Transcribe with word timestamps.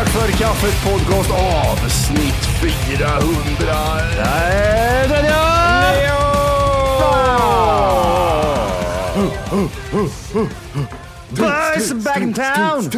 Tack 0.00 0.08
för 0.08 0.32
kaffet 0.32 0.84
podcast 0.84 1.30
avsnitt 1.30 2.34
400. 2.88 3.14
Nej, 4.24 5.08
den 5.08 5.24
Boys 11.30 11.92
back 11.92 12.16
in 12.16 12.34
town! 12.34 12.90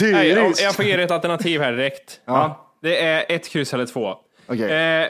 Nej, 0.00 0.28
jag, 0.28 0.54
jag 0.58 0.74
får 0.74 0.84
ge 0.84 0.96
dig 0.96 1.04
ett 1.04 1.10
alternativ 1.10 1.60
här 1.60 1.72
direkt. 1.72 2.20
Ja. 2.24 2.74
Det 2.82 3.02
är 3.02 3.24
ett 3.28 3.48
kryss 3.48 3.74
eller 3.74 3.86
två. 3.86 4.14
Okej. 4.46 4.72
Eh, 4.72 5.08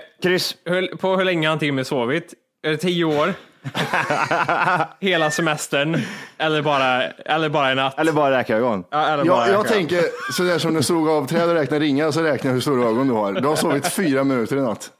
hur, 0.64 0.96
på 0.96 1.16
hur 1.16 1.24
länge 1.24 1.48
har 1.48 1.56
Timmy 1.56 1.84
sovit? 1.84 2.34
Är 2.62 2.70
det 2.70 2.76
tio 2.76 3.04
år? 3.04 3.34
Hela 5.00 5.30
semestern? 5.30 6.02
Eller 6.38 6.62
bara, 6.62 7.02
eller 7.02 7.48
bara 7.48 7.70
en 7.70 7.76
natt? 7.76 7.98
Eller 7.98 8.12
bara 8.12 8.38
räkögon. 8.38 8.84
Ja, 8.90 9.06
eller 9.06 9.24
bara 9.24 9.48
Jag, 9.48 9.54
jag 9.54 9.68
tänker 9.68 10.02
sådär 10.32 10.58
som 10.58 11.08
av 11.08 11.26
träd 11.26 11.48
och 11.48 11.54
räknar 11.54 11.80
ringar 11.80 12.10
så 12.10 12.22
räknar 12.22 12.48
jag 12.48 12.54
hur 12.54 12.60
stora 12.60 12.88
ögon 12.88 13.08
du 13.08 13.14
har. 13.14 13.32
Du 13.32 13.48
har 13.48 13.56
sovit 13.56 13.88
fyra 13.88 14.24
minuter 14.24 14.56
i 14.56 14.60
natt. 14.60 14.90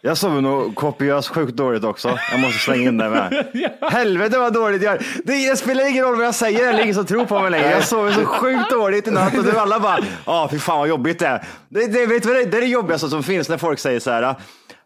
Jag 0.00 0.16
sover 0.16 0.40
nog 0.40 0.74
kopiöst 0.74 1.28
sjukt 1.28 1.56
dåligt 1.56 1.84
också. 1.84 2.18
Jag 2.30 2.40
måste 2.40 2.58
slänga 2.58 2.88
in 2.88 2.98
det 2.98 3.10
med. 3.10 3.46
Helvete 3.92 4.38
vad 4.38 4.52
dåligt 4.52 4.82
jag. 4.82 4.98
Det, 5.24 5.48
det 5.50 5.56
spelar 5.56 5.88
ingen 5.90 6.04
roll 6.04 6.16
vad 6.16 6.26
jag 6.26 6.34
säger, 6.34 6.72
det 6.72 6.78
är 6.78 6.82
ingen 6.82 6.94
som 6.94 7.06
tror 7.06 7.24
på 7.24 7.40
mig 7.40 7.50
längre. 7.50 7.70
Jag 7.70 7.84
sover 7.84 8.12
så 8.12 8.24
sjukt 8.24 8.70
dåligt 8.70 9.08
i 9.08 9.10
natt 9.10 9.38
och 9.38 9.44
du 9.44 9.58
alla 9.58 9.80
bara, 9.80 9.98
ja 10.26 10.48
fy 10.50 10.58
fan 10.58 10.78
vad 10.78 10.88
jobbigt 10.88 11.18
det 11.18 11.26
är. 11.26 11.44
Det, 11.68 11.86
det, 11.86 12.06
vet 12.06 12.22
du 12.22 12.34
det, 12.34 12.44
det 12.44 12.56
är 12.56 12.60
det 12.60 12.66
jobbigaste 12.66 13.08
som 13.08 13.22
finns 13.22 13.48
när 13.48 13.58
folk 13.58 13.78
säger 13.78 14.00
så 14.00 14.10
här, 14.10 14.34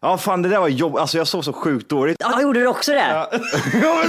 ja 0.05 0.17
fan 0.17 0.41
det 0.41 0.49
där 0.49 0.59
var 0.59 0.67
jobbigt, 0.67 0.99
alltså 0.99 1.17
jag 1.17 1.27
sov 1.27 1.41
så 1.41 1.53
sjukt 1.53 1.89
dåligt. 1.89 2.17
Ja, 2.19 2.41
gjorde 2.41 2.59
du 2.59 2.67
också 2.67 2.91
det? 2.91 3.07
Ja, 3.09 3.29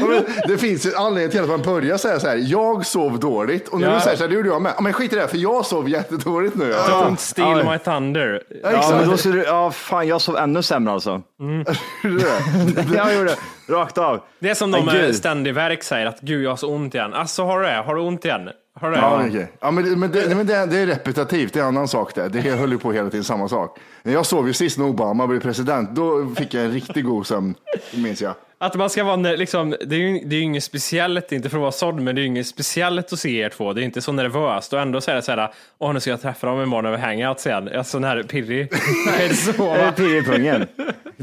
men 0.00 0.24
det 0.48 0.58
finns 0.58 0.86
ju 0.86 0.94
anledning 0.94 1.30
till 1.30 1.40
att 1.42 1.48
man 1.48 1.62
börjar 1.62 1.96
säga 1.96 2.20
så 2.20 2.28
här. 2.28 2.36
Jag 2.36 2.86
sov 2.86 3.18
dåligt 3.20 3.68
och 3.68 3.80
när 3.80 3.88
Ja. 3.88 3.94
du 3.94 4.00
säger 4.00 4.16
så 4.16 4.22
här, 4.22 4.28
det 4.28 4.34
gjorde 4.34 4.48
jag 4.48 4.62
med. 4.62 4.72
Ja, 4.76 4.80
Men 4.82 4.92
skit 4.92 5.12
i 5.12 5.16
det, 5.16 5.28
för 5.28 5.36
jag 5.38 5.66
sov 5.66 5.88
jättedåligt 5.88 6.54
nu. 6.56 6.72
Don't 6.72 7.16
steal 7.16 7.58
Ja. 7.64 7.72
my 7.72 7.78
thunder. 7.78 8.42
Ja, 8.48 8.56
Ja, 8.62 8.78
exakt. 8.78 8.96
men 9.00 9.08
då 9.10 9.16
skulle 9.16 9.34
du, 9.36 9.44
ja 9.44 9.70
fan 9.70 10.08
jag 10.08 10.20
sov 10.20 10.36
ännu 10.36 10.62
sämre 10.62 10.92
alltså. 10.92 11.22
jag 12.94 13.14
gjorde 13.14 13.24
det, 13.66 13.72
rakt 13.72 13.98
av. 13.98 14.20
Det 14.38 14.50
är 14.50 14.54
som 14.54 14.70
Men 14.70 14.86
de 14.86 14.92
med 14.92 15.16
ständig 15.16 15.54
värk 15.54 15.82
säger, 15.82 16.06
att 16.06 16.20
gud 16.20 16.44
jag 16.44 16.50
har 16.50 16.56
så 16.56 16.68
ont 16.74 16.94
igen. 16.94 17.14
Alltså 17.14 17.44
har 17.44 17.60
du 17.60 17.66
det? 17.66 17.82
Har 17.86 17.94
du 17.94 18.00
ont 18.00 18.24
igen? 18.24 18.48
Har 18.80 18.90
du 18.90 18.96
det? 18.96 19.00
Ja, 19.02 19.24
okej. 19.28 19.52
ja, 19.60 19.70
men, 19.70 19.84
det, 19.84 19.96
men, 19.96 20.10
det, 20.12 20.34
men 20.36 20.46
det, 20.46 20.66
det 20.66 20.78
är 20.78 20.86
repetitivt, 20.86 21.52
det 21.52 21.58
är 21.58 21.62
en 21.62 21.68
annan 21.68 21.88
sak 21.88 22.14
det. 22.14 22.28
Det 22.28 22.40
höll 22.40 22.72
ju 22.72 22.78
på 22.78 22.92
hela 22.92 23.10
tiden 23.10 23.24
samma 23.24 23.48
sak. 23.48 23.78
När 24.02 24.12
jag 24.12 24.26
sov 24.26 24.46
ju 24.46 24.52
sist 24.52 24.78
när 24.78 24.86
Obama 24.86 25.26
blev 25.26 25.40
president, 25.40 25.90
då 25.94 26.34
fick 26.36 26.54
jag 26.54 26.64
en 26.64 26.72
riktigt 26.72 27.04
god 27.04 27.26
sömn, 27.26 27.54
minns 27.94 28.22
jag. 28.22 28.34
Att 28.58 28.74
man 28.74 28.90
ska 28.90 29.04
vara, 29.04 29.16
ner- 29.16 29.36
liksom, 29.36 29.70
det 29.86 29.96
är 29.96 30.00
ju 30.00 30.20
det 30.24 30.36
är 30.36 30.38
ju 30.38 30.44
inget 30.44 30.64
speciellt, 30.64 31.32
inte 31.32 31.48
för 31.48 31.56
att 31.56 31.60
vara 31.60 31.72
sådd, 31.72 32.00
men 32.00 32.14
det 32.14 32.20
är 32.20 32.22
ju 32.22 32.26
inget 32.28 32.46
speciellt 32.46 33.12
att 33.12 33.18
se 33.18 33.40
er 33.40 33.48
två. 33.48 33.72
Det 33.72 33.82
är 33.82 33.84
inte 33.84 34.00
så 34.00 34.12
nervöst 34.12 34.72
och 34.72 34.80
ändå 34.80 35.00
så 35.00 35.10
är 35.10 35.14
det 35.14 35.22
så 35.22 35.32
här, 35.32 35.52
åh 35.78 35.92
nu 35.92 36.00
ska 36.00 36.10
jag 36.10 36.20
träffa 36.22 36.46
dem 36.46 36.62
imorgon 36.62 36.86
över 36.86 36.98
hangout 36.98 37.40
sen. 37.40 37.66
Jag 37.66 37.74
är 37.74 37.82
sån 37.82 38.04
här 38.04 38.22
pirrig. 38.22 38.68
Jag 39.06 39.24
är 39.24 39.34
så, 39.34 39.50
Är 39.70 39.78
det 39.78 39.84
va? 39.84 39.92
pirr 39.92 40.14
i 40.16 40.22
pungen? 40.22 40.66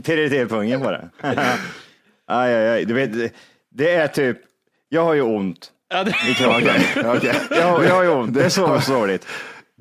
Pirr 0.03 0.33
i 0.33 0.45
pungen 0.45 0.81
det. 0.81 1.09
aj, 2.27 2.55
aj, 2.55 2.69
aj. 2.69 2.85
Du 2.85 2.93
vet, 2.93 3.33
det 3.69 3.91
är 3.91 4.07
typ, 4.07 4.37
jag 4.89 5.03
har 5.03 5.13
ju 5.13 5.21
ont 5.21 5.71
Ja, 5.89 6.03
det, 6.03 6.11
i 6.29 6.33
kragen. 6.33 6.81
Jag 7.49 7.93
har 7.93 8.03
ju 8.03 8.09
ont, 8.09 8.33
det 8.33 8.45
är 8.45 8.49
så 8.49 8.93
dåligt. 8.93 9.27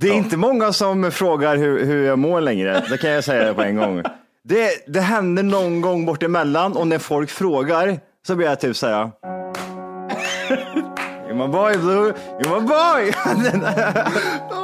Det 0.00 0.09
är 0.09 0.12
inte 0.12 0.37
många 0.37 0.72
som 0.72 1.12
frågar 1.12 1.56
hur, 1.56 1.84
hur 1.84 2.06
jag 2.06 2.19
mår 2.19 2.41
längre, 2.41 2.84
det 2.91 2.99
kan 2.99 3.11
jag 3.11 3.25
säga 3.25 3.55
på 3.55 3.62
en 3.62 3.77
gång. 3.77 4.03
Det, 4.45 4.71
det 4.87 5.00
händer 5.00 5.43
någon 5.43 5.81
gång 5.81 6.06
bort 6.06 6.22
emellan 6.22 6.77
och 6.77 6.87
när 6.87 6.99
folk 6.99 7.31
frågar 7.31 7.99
så 8.27 8.34
blir 8.34 8.47
jag 8.47 8.60
typ 8.60 8.77
så 8.77 8.86
här. 8.86 9.10
You're 11.28 11.34
my 11.34 11.48
boy 11.48 11.77
Blue, 11.78 12.13
you're 12.41 12.60
my 12.60 12.66
boy! 12.66 13.13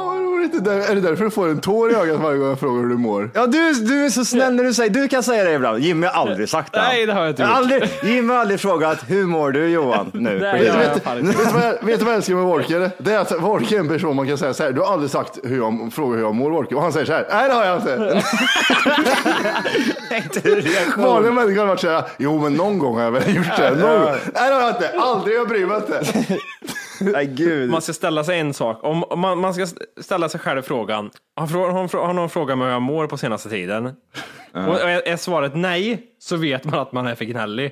där, 0.63 0.79
är 0.91 0.95
det 0.95 1.01
därför 1.01 1.23
du 1.25 1.31
får 1.31 1.47
en 1.49 1.61
tår 1.61 1.91
i 1.91 1.95
ögat 1.95 2.19
varje 2.19 2.37
gång 2.37 2.49
jag 2.49 2.59
frågar 2.59 2.81
hur 2.81 2.89
du 2.89 2.97
mår? 2.97 3.29
Ja, 3.33 3.47
du, 3.47 3.73
du 3.73 4.05
är 4.05 4.09
så 4.09 4.25
snäll 4.25 4.53
när 4.55 4.63
du 4.63 4.73
säger, 4.73 4.89
du 4.89 5.07
kan 5.07 5.23
säga 5.23 5.43
det 5.43 5.51
ibland. 5.53 5.79
Jimmy 5.79 6.07
har 6.07 6.13
aldrig 6.13 6.49
sagt 6.49 6.73
det. 6.73 6.81
Nej, 6.81 7.05
det 7.05 7.13
har 7.13 7.21
jag 7.21 7.29
inte 7.29 7.43
har 7.43 7.49
gjort. 7.49 7.57
aldrig, 7.57 7.89
Jimmy 8.03 8.33
har 8.33 8.39
aldrig 8.39 8.59
frågat, 8.59 8.99
hur 9.07 9.25
mår 9.25 9.51
du 9.51 9.67
Johan? 9.69 10.11
Nu. 10.13 10.39
Nej, 10.39 10.51
Precis. 10.59 10.73
det 10.73 11.09
har 11.09 11.15
jag 11.15 11.23
Vet, 11.23 11.39
vet, 11.39 11.53
vad 11.53 11.63
jag, 11.63 11.85
vet 11.85 11.99
du 11.99 12.05
vad 12.05 12.13
jag 12.13 12.17
älskar 12.17 12.35
med 12.35 12.43
Wolke? 12.45 12.91
Det 12.97 13.13
är 13.13 13.19
att 13.19 13.31
Wolke 13.41 13.75
är 13.75 13.79
en 13.79 13.87
person 13.87 14.15
man 14.15 14.27
kan 14.27 14.37
säga 14.37 14.53
så 14.53 14.63
här, 14.63 14.71
du 14.71 14.81
har 14.81 14.93
aldrig 14.93 15.11
sagt 15.11 15.39
hur 15.43 15.57
jag 15.57 15.89
frågar 15.93 16.17
hur 16.17 16.23
jag 16.23 16.35
mår 16.35 16.51
Wolke. 16.51 16.75
Och 16.75 16.81
han 16.81 16.93
säger 16.93 17.05
så 17.05 17.13
här, 17.13 17.27
nej 17.31 17.47
det 17.47 17.53
har 17.53 17.65
jag 17.65 17.77
inte. 17.77 18.21
Vanliga 20.97 21.31
människor 21.31 21.59
har 21.59 21.67
varit 21.67 21.79
så 21.79 21.89
här, 21.89 22.03
jo 22.17 22.39
men 22.39 22.53
någon 22.53 22.79
gång 22.79 22.95
har 22.95 23.03
jag 23.03 23.11
väl 23.11 23.35
gjort 23.35 23.57
det. 23.57 23.71
Nej 23.71 24.49
det 24.49 24.53
har 24.53 24.61
jag 24.61 24.69
inte, 24.69 24.91
aldrig, 24.99 25.37
jag 25.37 25.47
bryr 25.47 25.65
mig 25.65 25.77
inte. 25.77 26.03
Nej, 27.13 27.25
gud. 27.25 27.69
man 27.69 27.81
ska 27.81 27.93
ställa 27.93 28.23
sig 28.23 28.39
en 28.39 28.53
sak. 28.53 28.79
Om, 28.83 29.03
om 29.03 29.19
man, 29.19 29.39
man 29.39 29.53
ska 29.53 29.67
ställa 30.01 30.29
sig 30.29 30.39
själv 30.39 30.61
frågan, 30.61 31.09
har, 31.35 31.47
har, 31.47 32.05
har 32.05 32.13
någon 32.13 32.29
frågat 32.29 32.57
mig 32.57 32.65
hur 32.67 32.73
jag 32.73 32.81
mår 32.81 33.07
på 33.07 33.17
senaste 33.17 33.49
tiden? 33.49 33.85
Och 34.53 34.81
är 34.81 35.07
är 35.07 35.17
svaret 35.17 35.55
nej, 35.55 36.03
så 36.19 36.35
vet 36.35 36.63
man 36.65 36.79
att 36.79 36.91
man 36.91 37.07
är 37.07 37.15
för 37.15 37.25
gnällig. 37.25 37.71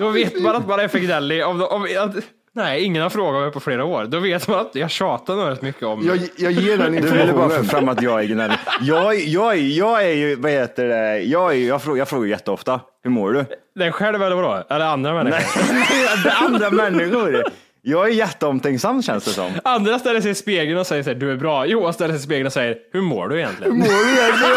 Då 0.00 0.10
vet 0.10 0.42
man 0.42 0.56
att 0.56 0.66
man 0.66 0.80
är 0.80 0.88
för 0.88 0.98
gnällig. 0.98 1.46
Om, 1.46 1.62
om, 1.62 1.88
att, 1.98 2.14
nej, 2.52 2.84
ingen 2.84 3.02
har 3.02 3.10
frågat 3.10 3.42
mig 3.42 3.52
på 3.52 3.60
flera 3.60 3.84
år. 3.84 4.04
Då 4.04 4.18
vet 4.18 4.48
man 4.48 4.58
att 4.60 4.74
jag 4.74 4.90
tjatar 4.90 5.36
nog 5.36 5.48
rätt 5.50 5.62
mycket 5.62 5.82
om 5.82 6.06
Jag, 6.06 6.18
jag 6.36 6.52
ger 6.52 6.78
den 6.78 6.92
Du 7.02 7.10
ville 7.10 7.32
bara 7.32 7.48
få 7.48 7.54
informationen. 7.56 7.64
fram 7.64 7.88
att 7.88 8.02
jag 8.02 8.20
är 8.20 8.24
gnällig. 8.26 8.56
Jag, 8.80 9.14
jag, 9.14 9.56
jag 9.56 10.04
är 10.04 10.12
ju, 10.14 10.36
vad 10.36 10.50
heter 10.50 10.88
det, 10.88 11.18
jag, 11.20 11.52
är, 11.54 11.68
jag, 11.68 11.82
frågar, 11.82 11.98
jag 11.98 12.08
frågar 12.08 12.26
jätteofta, 12.28 12.80
hur 13.02 13.10
mår 13.10 13.32
du? 13.32 13.44
den 13.74 13.92
själv 13.92 14.22
eller 14.22 14.36
vadå? 14.36 14.64
Eller 14.70 14.86
andra 14.86 15.14
människor? 15.14 15.72
Nej, 15.72 16.06
det 16.24 16.30
är 16.30 16.44
andra 16.44 16.70
människor. 16.70 17.44
Jag 17.82 18.08
är 18.08 18.12
jätteomtänksam 18.12 19.02
känns 19.02 19.24
det 19.24 19.30
som. 19.30 19.50
Andra 19.64 19.98
ställer 19.98 20.20
sig 20.20 20.30
i 20.30 20.34
spegeln 20.34 20.78
och 20.78 20.86
säger 20.86 21.02
så 21.02 21.10
här, 21.10 21.16
du 21.16 21.32
är 21.32 21.36
bra. 21.36 21.66
Johan 21.66 21.92
ställer 21.92 22.14
sig 22.14 22.20
i 22.20 22.24
spegeln 22.24 22.46
och 22.46 22.52
säger, 22.52 22.76
hur 22.92 23.02
mår 23.02 23.28
du 23.28 23.38
egentligen? 23.38 23.78
Mår 23.78 23.86
du 23.86 24.10
egentligen? 24.10 24.56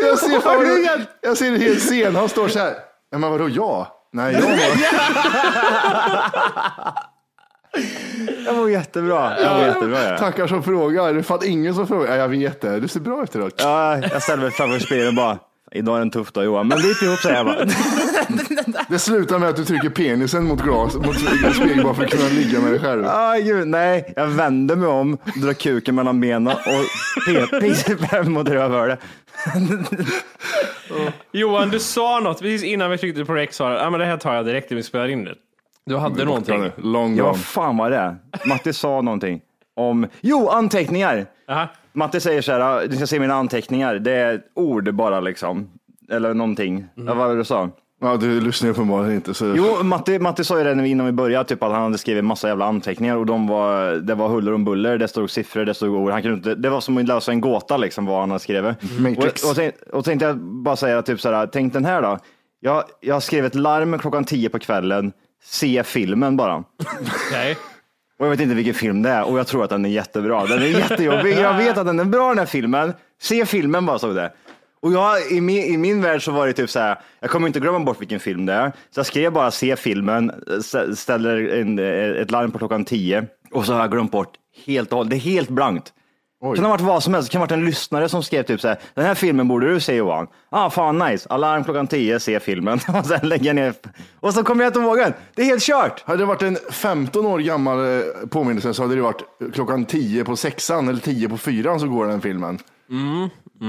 jag 0.08 0.18
ser 0.18 0.40
fan, 0.40 1.06
jag 1.20 1.36
ser 1.36 1.46
en 1.46 1.60
hel 1.60 1.76
scen, 1.76 2.16
han 2.16 2.28
står 2.28 2.48
så 2.48 2.58
här. 2.58 2.74
Ja, 3.10 3.18
men 3.18 3.30
vadå 3.30 3.48
jag? 3.48 3.86
Nej, 4.12 4.32
jag 4.32 4.42
mår. 4.42 4.50
Jag 8.46 8.56
mår 8.56 8.70
jättebra. 8.70 9.40
Jag 9.40 9.56
mår 9.56 9.66
jättebra 9.66 10.04
ja. 10.04 10.18
Tackar 10.18 10.46
som 10.46 10.62
frågar. 10.62 11.12
Det 11.12 11.18
är 11.18 11.22
fan 11.22 11.38
ingen 11.44 11.74
som 11.74 11.86
frågar. 11.86 12.10
Ja, 12.10 12.16
jag 12.16 12.28
vet 12.28 12.60
det. 12.60 12.80
Du 12.80 12.88
ser 12.88 13.00
bra 13.00 13.22
ut 13.22 13.34
idag. 13.34 13.52
ja, 13.56 13.98
jag 13.98 14.22
ställer 14.22 14.42
mig 14.42 14.50
framför 14.50 14.78
spegeln 14.78 15.08
och 15.08 15.14
bara, 15.14 15.38
idag 15.72 15.96
är 15.98 16.02
en 16.02 16.10
tuff 16.10 16.32
dag 16.32 16.44
Johan, 16.44 16.68
men 16.68 16.82
bit 16.82 17.02
ihop 17.02 17.18
säger 17.18 17.36
jag 17.36 17.46
bara. 17.46 17.56
Det 18.90 18.98
slutar 18.98 19.38
med 19.38 19.48
att 19.48 19.56
du 19.56 19.64
trycker 19.64 19.90
penisen 19.90 20.44
mot 20.44 20.62
glas, 20.62 20.94
mot 20.96 21.16
spegeln 21.54 21.82
bara 21.84 21.94
för 21.94 22.04
att 22.04 22.10
kunna 22.10 22.28
ligga 22.28 22.60
med 22.60 22.70
dig 22.72 22.80
själv. 22.80 23.04
Ah, 23.08 23.34
gud, 23.34 23.68
nej, 23.68 24.12
jag 24.16 24.26
vänder 24.26 24.76
mig 24.76 24.88
om, 24.88 25.18
drar 25.42 25.52
kuken 25.52 25.94
mellan 25.94 26.20
benen 26.20 26.46
och 26.46 26.60
pe- 27.28 27.60
piser 27.60 27.96
fram 27.96 28.32
mot 28.32 28.48
rövhålet. 28.48 29.00
Johan, 31.32 31.70
du 31.70 31.80
sa 31.80 32.20
något 32.20 32.38
precis 32.40 32.64
innan 32.64 32.90
vi 32.90 32.98
tryckte 32.98 33.24
på 33.24 33.34
rec. 33.34 33.54
Sa, 33.54 33.78
ah, 33.86 33.90
men 33.90 34.00
det 34.00 34.06
här 34.06 34.16
tar 34.16 34.34
jag 34.34 34.46
direkt 34.46 34.70
när 34.70 34.76
vi 34.76 34.82
spelar 34.82 35.08
in 35.08 35.24
det. 35.24 35.34
Du 35.86 35.96
hade 35.96 36.24
någonting. 36.24 36.70
Long 36.76 37.16
Ja, 37.16 37.24
vad 37.24 37.40
fan 37.40 37.76
var 37.76 37.90
det? 37.90 38.16
Matte 38.46 38.72
sa 38.72 39.00
någonting 39.00 39.40
om, 39.76 40.06
jo, 40.20 40.48
anteckningar. 40.48 41.26
Aha. 41.48 41.68
Matte 41.92 42.20
säger 42.20 42.42
så 42.42 42.52
här, 42.52 42.86
du 42.86 42.96
ska 42.96 43.06
se 43.06 43.20
mina 43.20 43.34
anteckningar, 43.34 43.94
det 43.94 44.12
är 44.12 44.40
ord 44.54 44.94
bara 44.94 45.20
liksom. 45.20 45.70
Eller 46.10 46.34
någonting. 46.34 46.86
Ja, 46.94 47.02
vad 47.04 47.16
var 47.16 47.28
det 47.28 47.36
du 47.36 47.44
sa? 47.44 47.70
Ja, 48.02 48.16
du 48.16 48.40
lyssnar 48.40 48.70
uppenbarligen 48.70 49.14
inte. 49.14 49.34
Så... 49.34 49.54
Jo, 49.56 49.82
Matte, 49.82 50.18
Matte 50.18 50.44
sa 50.44 50.58
ju 50.58 50.74
det 50.74 50.88
innan 50.88 51.06
vi 51.06 51.12
började, 51.12 51.48
typ 51.48 51.62
att 51.62 51.72
han 51.72 51.82
hade 51.82 51.98
skrivit 51.98 52.24
massa 52.24 52.48
jävla 52.48 52.64
anteckningar 52.64 53.16
och 53.16 53.26
de 53.26 53.46
var, 53.46 53.92
det 53.92 54.14
var 54.14 54.28
huller 54.28 54.54
om 54.54 54.64
buller, 54.64 54.98
det 54.98 55.08
stod 55.08 55.30
siffror, 55.30 55.64
det 55.64 55.74
stod 55.74 55.94
ord. 55.94 56.10
Han 56.10 56.22
kunde 56.22 56.36
inte, 56.36 56.54
det 56.54 56.70
var 56.70 56.80
som 56.80 56.98
att 56.98 57.06
lösa 57.06 57.32
en 57.32 57.40
gåta 57.40 57.76
liksom 57.76 58.06
vad 58.06 58.20
han 58.20 58.30
hade 58.30 58.40
skrivit. 58.40 58.76
Matrix. 58.98 59.44
Och, 59.44 59.50
och, 59.50 59.56
tänk, 59.56 59.74
och 59.92 60.04
tänkte 60.04 60.26
jag 60.26 60.38
bara 60.38 60.76
säga 60.76 61.02
typ 61.02 61.20
så 61.20 61.32
här, 61.32 61.46
tänk 61.46 61.72
den 61.72 61.84
här 61.84 62.02
då. 62.02 62.18
Jag, 62.60 62.84
jag 63.00 63.22
skrev 63.22 63.44
ett 63.44 63.54
larm 63.54 63.98
klockan 63.98 64.24
tio 64.24 64.48
på 64.48 64.58
kvällen, 64.58 65.12
se 65.44 65.82
filmen 65.84 66.36
bara. 66.36 66.64
Okej. 67.28 67.56
Och 68.18 68.26
jag 68.26 68.30
vet 68.30 68.40
inte 68.40 68.54
vilken 68.54 68.74
film 68.74 69.02
det 69.02 69.10
är 69.10 69.24
och 69.24 69.38
jag 69.38 69.46
tror 69.46 69.64
att 69.64 69.70
den 69.70 69.84
är 69.84 69.90
jättebra. 69.90 70.46
Den 70.46 70.58
är 70.58 70.66
jättejobbig. 70.66 71.38
Jag 71.38 71.54
vet 71.54 71.78
att 71.78 71.86
den 71.86 72.00
är 72.00 72.04
bra 72.04 72.28
den 72.28 72.38
här 72.38 72.46
filmen. 72.46 72.92
Se 73.22 73.46
filmen 73.46 73.86
bara 73.86 73.98
stod 73.98 74.14
det. 74.14 74.32
Och 74.82 74.92
jag, 74.92 75.30
i, 75.32 75.40
min, 75.40 75.62
i 75.62 75.76
min 75.76 76.02
värld 76.02 76.24
så 76.24 76.32
var 76.32 76.46
det 76.46 76.52
typ 76.52 76.70
så 76.70 76.78
här, 76.78 76.98
jag 77.20 77.30
kommer 77.30 77.46
inte 77.46 77.60
glömma 77.60 77.80
bort 77.80 78.00
vilken 78.00 78.20
film 78.20 78.46
det 78.46 78.52
är. 78.52 78.72
Så 78.90 78.98
jag 78.98 79.06
skrev 79.06 79.32
bara 79.32 79.50
se 79.50 79.76
filmen, 79.76 80.30
stä- 80.46 80.94
ställer 80.94 81.48
en, 81.60 81.78
ett 82.22 82.30
larm 82.30 82.50
på 82.50 82.58
klockan 82.58 82.84
tio 82.84 83.26
och 83.52 83.66
så 83.66 83.72
har 83.72 83.80
jag 83.80 83.90
glömt 83.90 84.12
bort 84.12 84.32
helt 84.66 84.92
och 84.92 84.96
hållet. 84.98 85.10
Det 85.10 85.16
är 85.16 85.20
helt 85.20 85.48
blankt. 85.50 85.92
Det 86.42 86.56
kan 86.56 86.64
ha 86.64 86.70
varit 86.70 86.80
vad 86.80 87.02
som 87.02 87.14
helst. 87.14 87.28
Det 87.28 87.32
kan 87.32 87.38
ha 87.40 87.44
varit 87.46 87.52
en 87.52 87.64
lyssnare 87.66 88.08
som 88.08 88.22
skrev 88.22 88.42
typ 88.42 88.60
så 88.60 88.68
här, 88.68 88.78
den 88.94 89.04
här 89.04 89.14
filmen 89.14 89.48
borde 89.48 89.72
du 89.74 89.80
se 89.80 89.94
Johan. 89.96 90.26
Ah, 90.50 90.70
fan 90.70 90.98
nice. 90.98 91.28
Alarm 91.28 91.64
klockan 91.64 91.86
tio, 91.86 92.20
se 92.20 92.40
filmen. 92.40 92.80
och 92.98 93.06
sen 93.06 93.28
lägger 93.28 93.46
jag 93.46 93.56
ner. 93.56 93.74
Och 94.20 94.34
så 94.34 94.44
kommer 94.44 94.64
jag 94.64 94.70
inte 94.70 94.80
ihåg 94.80 94.98
den. 94.98 95.12
Det 95.34 95.42
är 95.42 95.46
helt 95.46 95.62
kört. 95.62 96.02
Hade 96.06 96.18
det 96.18 96.24
varit 96.24 96.42
en 96.42 96.58
15 96.70 97.26
år 97.26 97.38
gammal 97.38 97.78
eh, 97.98 98.02
påminnelse 98.30 98.74
så 98.74 98.82
hade 98.82 98.94
det 98.94 99.02
varit 99.02 99.22
klockan 99.54 99.84
10 99.84 100.24
på 100.24 100.36
sexan 100.36 100.88
eller 100.88 101.00
10 101.00 101.28
på 101.28 101.36
fyran 101.38 101.80
så 101.80 101.88
går 101.88 102.06
den 102.06 102.20
filmen. 102.20 102.58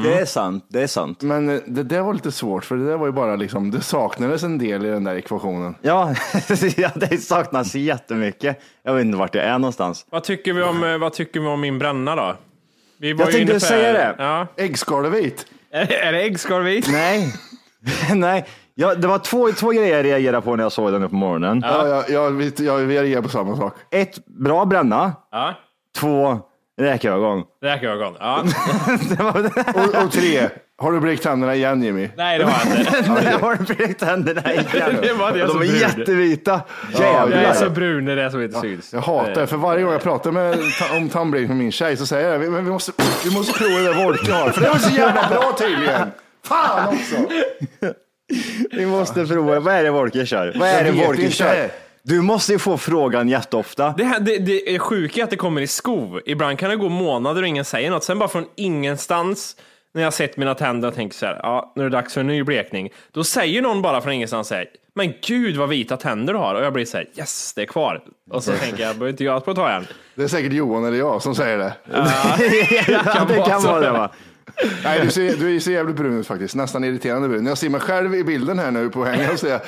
Det 0.03 0.13
är 0.19 0.25
sant. 0.25 0.65
Det 0.69 0.81
är 0.83 0.87
sant. 0.87 1.21
Men 1.21 1.49
eh, 1.49 1.59
det 1.67 1.83
där 1.83 2.01
var 2.01 2.13
lite 2.13 2.31
svårt 2.31 2.65
för 2.65 2.75
det 2.75 2.85
där 2.85 2.97
var 2.97 3.05
ju 3.05 3.11
bara 3.11 3.35
liksom, 3.35 3.71
det 3.71 3.81
saknades 3.81 4.43
en 4.43 4.57
del 4.57 4.85
i 4.85 4.89
den 4.89 5.03
där 5.03 5.15
ekvationen. 5.15 5.75
Ja, 5.81 6.15
ja, 6.77 6.89
det 6.95 7.17
saknas 7.17 7.75
jättemycket. 7.75 8.61
Jag 8.83 8.93
vet 8.93 9.05
inte 9.05 9.17
vart 9.17 9.35
jag 9.35 9.45
är 9.45 9.59
någonstans. 9.59 10.05
Vad, 10.09 10.23
tycker 10.23 10.53
vi 10.53 10.61
om, 10.63 10.83
eh, 10.83 10.97
vad 10.97 11.13
tycker 11.13 11.39
vi 11.39 11.47
om 11.47 11.61
min 11.61 11.79
bränna 11.79 12.15
då? 12.15 12.35
Vi 12.99 13.13
var 13.13 13.19
Jag 13.25 13.27
ju 13.31 13.37
tänkte 13.37 13.53
på- 13.53 13.59
säga 13.59 13.93
det. 13.93 14.15
Ja. 14.17 14.47
Äggskaldevit. 14.57 15.45
Är, 15.71 15.91
är 15.91 16.11
det 16.11 16.21
äggskalvit? 16.21 16.87
Nej, 16.91 17.33
nej. 18.15 18.45
Ja, 18.75 18.95
det 18.95 19.07
var 19.07 19.19
två, 19.19 19.51
två 19.51 19.69
grejer 19.69 19.95
jag 19.97 20.05
reagerade 20.05 20.41
på 20.41 20.55
när 20.55 20.63
jag 20.63 20.71
såg 20.71 20.91
den 20.91 21.01
nu 21.01 21.09
på 21.09 21.15
morgonen. 21.15 21.61
Ja, 21.65 21.87
jag, 21.87 22.09
jag, 22.09 22.31
vet- 22.31 22.59
jag, 22.59 22.77
vi 22.77 22.95
reagerar 22.95 23.21
på 23.21 23.29
samma 23.29 23.57
sak. 23.57 23.73
Ett, 23.91 24.25
bra 24.25 24.65
bränna. 24.65 25.13
Ja. 25.31 25.53
Två, 25.97 26.39
räkögon. 26.81 27.43
Räkögon. 27.63 28.15
Ja. 28.19 28.43
Och, 29.75 30.03
och 30.05 30.11
tre, 30.11 30.49
har 30.77 30.91
du 30.91 30.99
blekt 30.99 31.23
tänderna 31.23 31.55
igen 31.55 31.83
Jimmy? 31.83 32.09
Nej, 32.17 32.39
det 32.39 32.45
har 32.45 32.53
jag 32.69 32.79
inte. 32.79 33.37
Har 33.41 33.55
du 33.55 33.75
blekt 33.75 33.99
tänderna 33.99 34.53
igen? 34.53 34.65
Det 35.01 35.13
var 35.13 35.31
det 35.31 35.39
jag 35.39 35.47
De 35.47 35.55
är 35.61 35.65
brun. 35.65 35.75
jättevita. 35.79 36.61
Jag 36.93 37.01
är 37.03 37.29
Jävlar. 37.29 37.53
så 37.53 37.69
brun 37.69 38.05
när 38.05 38.15
det 38.15 38.23
är 38.23 38.29
som 38.29 38.41
inte 38.43 38.59
syns. 38.59 38.93
Jag 38.93 39.01
hatar 39.01 39.35
det, 39.35 39.47
för 39.47 39.57
varje 39.57 39.83
gång 39.83 39.91
jag 39.93 40.03
pratar 40.03 40.31
med, 40.31 40.57
om 40.97 41.09
tandblek 41.09 41.47
med 41.47 41.57
min 41.57 41.71
tjej 41.71 41.97
så 41.97 42.05
säger 42.05 42.29
jag 42.31 42.51
men 42.51 42.65
vi 42.65 42.71
måste, 42.71 42.91
vi 43.25 43.31
måste 43.31 43.53
prova 43.59 43.77
det 43.79 43.83
där 43.93 44.03
Wolke 44.05 44.31
har, 44.33 44.49
för 44.49 44.61
det 44.61 44.69
var 44.69 44.77
så 44.77 44.95
jävla 44.95 45.27
bra 45.29 45.55
tydligen. 45.59 46.07
Fan 46.45 46.87
också! 46.87 47.15
Vi 48.71 48.85
måste 48.85 49.25
prova. 49.25 49.59
Vad 49.59 49.73
är 49.73 49.83
det 49.83 49.91
Wolke 49.91 50.25
kör? 50.25 50.53
Vad 50.59 50.67
är 50.69 50.85
Jag 50.85 50.95
det 50.95 51.05
Wolke 51.07 51.21
inte. 51.21 51.35
kör? 51.35 51.69
Du 52.03 52.21
måste 52.21 52.51
ju 52.51 52.59
få 52.59 52.77
frågan 52.77 53.29
jätteofta. 53.29 53.93
Det, 53.97 54.03
här, 54.03 54.19
det, 54.19 54.37
det 54.37 54.75
är 54.75 54.79
sjuka 54.79 55.23
att 55.23 55.29
det 55.29 55.35
kommer 55.35 55.61
i 55.61 55.67
skov. 55.67 56.21
Ibland 56.25 56.59
kan 56.59 56.69
det 56.69 56.75
gå 56.75 56.89
månader 56.89 57.41
och 57.41 57.47
ingen 57.47 57.65
säger 57.65 57.91
något. 57.91 58.03
Sen 58.03 58.19
bara 58.19 58.29
från 58.29 58.45
ingenstans, 58.55 59.55
när 59.93 60.01
jag 60.01 60.13
sett 60.13 60.37
mina 60.37 60.55
tänder 60.55 60.87
och 60.87 60.95
tänker 60.95 61.15
så 61.15 61.25
här, 61.25 61.39
ja, 61.43 61.73
nu 61.75 61.81
är 61.85 61.89
det 61.89 61.97
dags 61.97 62.13
för 62.13 62.21
en 62.21 62.27
ny 62.27 62.43
blekning. 62.43 62.89
Då 63.11 63.23
säger 63.23 63.61
någon 63.61 63.81
bara 63.81 64.01
från 64.01 64.13
ingenstans 64.13 64.47
så 64.47 64.55
här, 64.55 64.65
men 64.95 65.13
gud 65.27 65.57
vad 65.57 65.69
vita 65.69 65.97
tänder 65.97 66.33
du 66.33 66.39
har. 66.39 66.55
Och 66.55 66.63
jag 66.63 66.73
blir 66.73 66.85
så 66.85 66.97
här, 66.97 67.07
yes, 67.17 67.53
det 67.53 67.61
är 67.61 67.65
kvar. 67.65 68.01
Och 68.31 68.43
så 68.43 68.51
tänker 68.51 68.83
jag, 68.83 68.95
behöver 68.95 69.09
inte 69.09 69.23
göra 69.23 69.39
på 69.39 69.51
ett 69.51 69.57
tag 69.57 69.69
igen. 69.69 69.87
Det 70.15 70.23
är 70.23 70.27
säkert 70.27 70.53
Johan 70.53 70.85
eller 70.85 70.97
jag 70.97 71.21
som 71.21 71.35
säger 71.35 71.57
det. 71.57 71.73
Ja, 72.87 73.25
det 73.27 73.37
vara 73.37 73.47
kan 73.49 73.61
så. 73.61 73.67
vara 73.67 73.79
det 73.79 73.91
va? 73.91 74.11
Nej, 74.83 74.99
du 75.03 75.11
ser, 75.11 75.35
du 75.37 75.59
ser 75.59 75.71
jävligt 75.71 75.95
brun 75.95 76.19
ut 76.19 76.27
faktiskt, 76.27 76.55
nästan 76.55 76.83
irriterande 76.83 77.27
brun. 77.29 77.43
När 77.43 77.51
jag 77.51 77.57
ser 77.57 77.69
mig 77.69 77.81
själv 77.81 78.15
i 78.15 78.23
bilden 78.23 78.59
här 78.59 78.71
nu 78.71 78.89
på 78.89 79.05
hängen 79.05 79.37
säger 79.37 79.53
jag, 79.53 79.61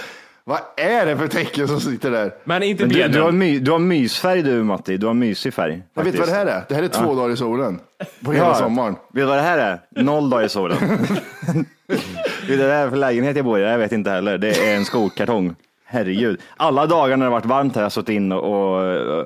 vad 0.45 0.60
är 0.77 1.06
det 1.06 1.18
för 1.18 1.27
tecken 1.27 1.68
som 1.68 1.79
sitter 1.79 2.12
där? 2.12 2.32
Men 2.44 2.63
inte 2.63 2.84
Men 2.86 2.94
du, 2.94 3.08
du, 3.08 3.22
har 3.22 3.32
my, 3.32 3.60
du 3.60 3.72
har 3.72 3.79
mysfärg 3.79 4.41
du 4.41 4.63
Matti, 4.63 4.98
du 4.98 5.08
har 5.08 5.13
mysig 5.13 5.53
färg. 5.53 5.84
Jag 5.94 6.03
vet 6.03 6.20
vad 6.20 6.27
det 6.27 6.34
här 6.34 6.46
är? 6.46 6.63
Det 6.70 6.75
här 6.75 6.84
är 6.84 6.88
två 6.88 7.15
dagar 7.15 7.34
i 7.34 7.38
solen. 7.38 7.79
På 8.25 8.32
hela 8.32 8.46
Ja. 8.46 8.56
sommaren. 8.56 8.94
Vet 8.94 9.01
du 9.13 9.25
vad 9.25 9.38
det 9.38 9.41
här 9.41 9.58
är? 9.58 10.03
Noll 10.03 10.29
dagar 10.29 10.46
i 10.46 10.50
solen. 10.50 10.77
vet 11.88 12.48
du 12.48 12.58
vad 12.58 12.68
det 12.68 12.74
är 12.74 12.89
för 12.89 12.98
lägenhet 12.98 13.36
jag 13.36 13.46
bor 13.46 13.60
i? 13.60 13.63
Jag 13.63 13.77
vet 13.77 13.91
inte 13.91 14.10
heller. 14.10 14.38
Det 14.38 14.70
är 14.70 14.75
en 14.75 14.86
skokartong. 14.86 15.56
Herregud. 15.86 16.41
Alla 16.58 16.86
dagar 16.86 17.18
när 17.18 17.25
det 17.25 17.32
har 17.32 17.39
varit 17.39 17.46
varmt 17.46 17.75
har 17.75 17.82
jag 17.82 17.91
suttit 17.91 18.10
in 18.10 18.32
och, 18.32 18.82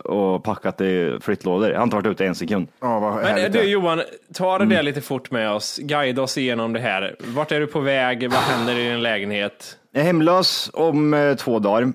och, 0.06 0.44
packat 0.44 0.82
i 0.82 1.18
flyttlådor. 1.22 1.70
Jag 1.70 1.78
har 1.78 1.84
inte 1.84 1.96
varit 1.96 2.06
ute 2.08 2.26
en 2.26 2.36
sekund. 2.36 2.68
Ja, 2.82 3.00
vad 3.00 3.16
Men 3.24 3.52
du. 3.52 3.62
Johan, 3.62 4.02
ta 4.34 4.58
det 4.58 4.66
där 4.66 4.84
lite 4.84 5.02
fort 5.02 5.32
med 5.32 5.52
oss. 5.52 5.78
Guida 5.82 6.22
oss 6.22 6.38
igenom 6.38 6.74
det 6.74 6.80
här. 6.80 7.16
Vart 7.20 7.52
är 7.52 7.60
du 7.60 7.68
på 7.68 7.80
väg? 7.80 8.32
Vad 8.32 8.40
händer 8.40 8.78
i 8.80 8.90
din 8.90 9.04
lägenhet? 9.04 9.78
Jag 9.98 10.02
är 10.02 10.08
hemlös 10.08 10.70
om 10.74 11.14
eh, 11.14 11.36
två 11.36 11.60
dagar. 11.60 11.94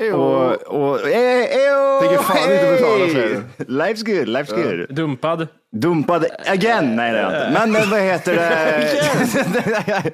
Ejo. 0.00 0.16
Och, 0.16 0.52
och, 0.62 1.08
eh, 1.08 1.40
eh, 1.42 2.00
Tänker 2.00 2.16
fan 2.22 2.52
inte 2.52 2.72
betala, 2.72 3.08
säger 3.08 3.42
du. 3.56 3.64
Life's 3.64 4.04
good, 4.06 4.28
life's 4.28 4.62
good. 4.62 4.96
Dumpad? 4.96 5.48
Dumpad 5.72 6.26
again. 6.46 6.96
Nej, 6.96 7.12
det 7.12 7.18
är 7.18 7.22
jag 7.22 7.48
inte. 7.48 7.60
Men 7.60 7.76
eh, 7.82 7.90
vad 7.90 8.00
heter 8.00 8.34
det? 8.36 10.12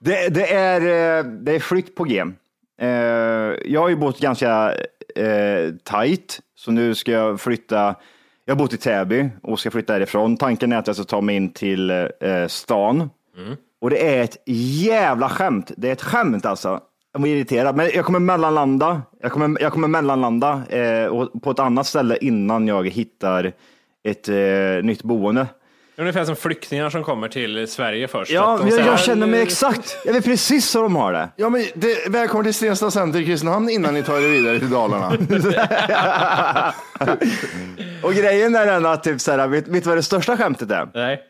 det, 0.04 0.28
det, 0.28 0.52
är, 0.54 0.80
eh, 0.80 1.24
det 1.24 1.52
är 1.54 1.60
flytt 1.60 1.94
på 1.96 2.04
G. 2.04 2.24
Eh, 2.80 2.88
Jag 3.64 3.80
har 3.80 3.88
ju 3.88 3.96
bott 3.96 4.20
ganska 4.20 4.74
eh, 5.16 5.74
tight, 5.90 6.40
så 6.56 6.70
nu 6.70 6.94
ska 6.94 7.12
jag 7.12 7.40
flytta. 7.40 7.94
Jag 8.44 8.54
har 8.54 8.58
bott 8.58 8.72
i 8.72 8.76
Täby 8.76 9.28
och 9.42 9.60
ska 9.60 9.70
flytta 9.70 9.92
därifrån. 9.92 10.36
Tanken 10.36 10.72
är 10.72 10.76
att 10.76 10.86
jag 10.86 10.96
ska 10.96 11.04
ta 11.04 11.20
mig 11.20 11.36
in 11.36 11.52
till 11.52 11.90
eh, 11.90 12.06
stan. 12.48 13.10
Och 13.84 13.90
det 13.90 14.16
är 14.16 14.22
ett 14.22 14.36
jävla 14.46 15.28
skämt. 15.28 15.70
Det 15.76 15.88
är 15.88 15.92
ett 15.92 16.02
skämt 16.02 16.46
alltså. 16.46 16.80
Jag 17.12 17.22
blir 17.22 17.36
irriterad, 17.36 17.76
men 17.76 17.90
jag 17.94 18.04
kommer 18.04 18.18
mellanlanda. 18.18 19.02
Jag 19.20 19.32
kommer, 19.32 19.62
jag 19.62 19.72
kommer 19.72 19.88
mellanlanda 19.88 20.62
eh, 20.68 21.06
och 21.06 21.42
på 21.42 21.50
ett 21.50 21.58
annat 21.58 21.86
ställe 21.86 22.16
innan 22.20 22.68
jag 22.68 22.88
hittar 22.88 23.52
ett 24.08 24.28
eh, 24.28 24.34
nytt 24.82 25.02
boende. 25.02 25.46
Ungefär 25.96 26.24
som 26.24 26.36
flyktingar 26.36 26.90
som 26.90 27.04
kommer 27.04 27.28
till 27.28 27.68
Sverige 27.68 28.08
först. 28.08 28.32
Ja, 28.32 28.54
Att 28.54 28.60
de 28.60 28.66
jag, 28.66 28.74
säger, 28.74 28.90
jag 28.90 29.00
känner 29.00 29.26
mig 29.26 29.42
exakt. 29.42 29.98
Jag 30.04 30.12
vet 30.12 30.24
precis 30.24 30.76
hur 30.76 30.82
de 30.82 30.96
har 30.96 31.12
det. 31.12 31.28
Ja, 31.36 31.48
men 31.48 31.64
det, 31.74 32.08
välkommen 32.08 32.44
till 32.44 32.54
Stensta 32.54 32.90
Center 32.90 33.20
i 33.20 33.24
Kristinehamn 33.24 33.68
innan 33.68 33.94
ni 33.94 34.02
tar 34.02 34.16
er 34.16 34.28
vidare 34.28 34.58
till 34.58 34.70
Dalarna. 34.70 35.08
Och 38.02 38.12
grejen 38.12 38.54
är 38.54 38.66
den 38.66 38.86
att 38.86 39.04
typ 39.04 39.20
så 39.20 39.32
här, 39.32 39.48
vet, 39.48 39.68
vet 39.68 39.82
du 39.84 39.88
vad 39.88 39.98
det 39.98 40.02
största 40.02 40.36
skämtet 40.36 40.70
är? 40.70 40.88
Nej. 40.94 41.22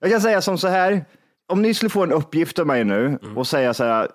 Jag 0.00 0.10
kan 0.10 0.20
säga 0.20 0.40
som 0.40 0.58
så 0.58 0.68
här, 0.68 1.04
om 1.50 1.62
ni 1.62 1.74
skulle 1.74 1.90
få 1.90 2.02
en 2.02 2.12
uppgift 2.12 2.58
av 2.58 2.66
mig 2.66 2.84
nu 2.84 3.18
och 3.36 3.46
säga 3.46 3.74
så 3.74 3.84
här, 3.84 4.08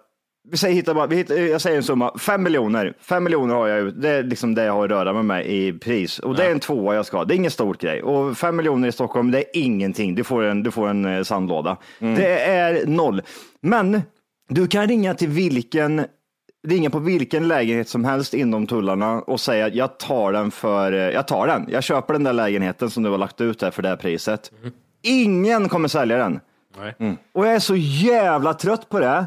vi 0.52 0.58
säger, 0.58 0.76
hitta 0.76 0.94
bara, 0.94 1.08
vi 1.08 1.16
hittar, 1.16 1.36
jag 1.36 1.62
säger 1.62 1.78
en 1.78 1.84
summa, 1.84 2.18
fem 2.18 2.44
miljoner. 2.44 2.94
Fem 3.00 3.24
miljoner 3.24 3.56
har 3.56 3.68
jag 3.68 4.02
det 4.02 4.10
är 4.10 4.24
liksom 4.24 4.56
det 4.56 4.64
jag 4.64 4.74
har 4.74 4.86
att 4.86 4.92
röra 4.92 5.14
med 5.14 5.26
mig 5.26 5.68
i 5.68 5.74
pris. 5.74 6.20
Och 6.20 6.36
det 6.36 6.46
är 6.46 6.52
en 6.52 6.60
tvåa 6.60 6.96
jag 6.96 7.06
ska 7.06 7.18
ha, 7.18 7.26
det 7.26 7.34
är 7.34 7.36
ingen 7.36 7.52
stor 7.52 7.74
grej. 7.74 8.04
Och 8.04 8.38
fem 8.38 8.56
miljoner 8.56 8.88
i 8.88 8.92
Stockholm, 8.92 9.32
det 9.32 9.40
är 9.40 9.46
ingenting. 9.54 10.16
Du 10.16 10.24
får 10.24 10.44
en, 10.44 10.64
du 10.64 10.72
får 10.72 10.88
en 10.88 11.06
eh, 11.06 11.24
sandlåda. 11.24 11.78
Det 12.00 12.40
är 12.40 12.86
noll. 12.86 13.22
Men 13.62 14.02
du 14.50 14.68
kan 14.68 14.88
ringa 14.88 15.14
till 15.14 15.30
vilken 15.30 16.06
ringa 16.68 16.90
på 16.90 17.00
vilken 17.00 17.48
lägenhet 17.48 17.90
som 17.90 18.06
helst 18.06 18.34
inom 18.34 18.68
tullarna 18.68 19.22
och 19.22 19.40
säga 19.40 19.66
att 19.66 19.76
jag 19.76 20.00
tar 20.00 20.32
den 20.32 20.52
för, 20.52 20.92
eh, 20.92 21.00
jag 21.00 21.28
tar 21.28 21.48
den. 21.48 21.66
Jag 21.70 21.84
köper 21.84 22.14
den 22.14 22.24
där 22.24 22.34
lägenheten 22.34 22.90
som 22.90 23.04
du 23.04 23.10
har 23.10 23.18
lagt 23.18 23.42
ut 23.42 23.60
där 23.60 23.72
för 23.72 23.82
det 23.82 23.90
här 23.90 23.96
priset. 23.96 24.52
Ingen 25.02 25.70
kommer 25.70 25.88
sälja 25.88 26.18
den. 26.18 26.40
Nej. 26.80 27.18
Och 27.34 27.46
jag 27.48 27.56
är 27.56 27.60
så 27.60 27.76
jävla 27.76 28.54
trött 28.54 28.90
på 28.90 29.00
det. 29.00 29.26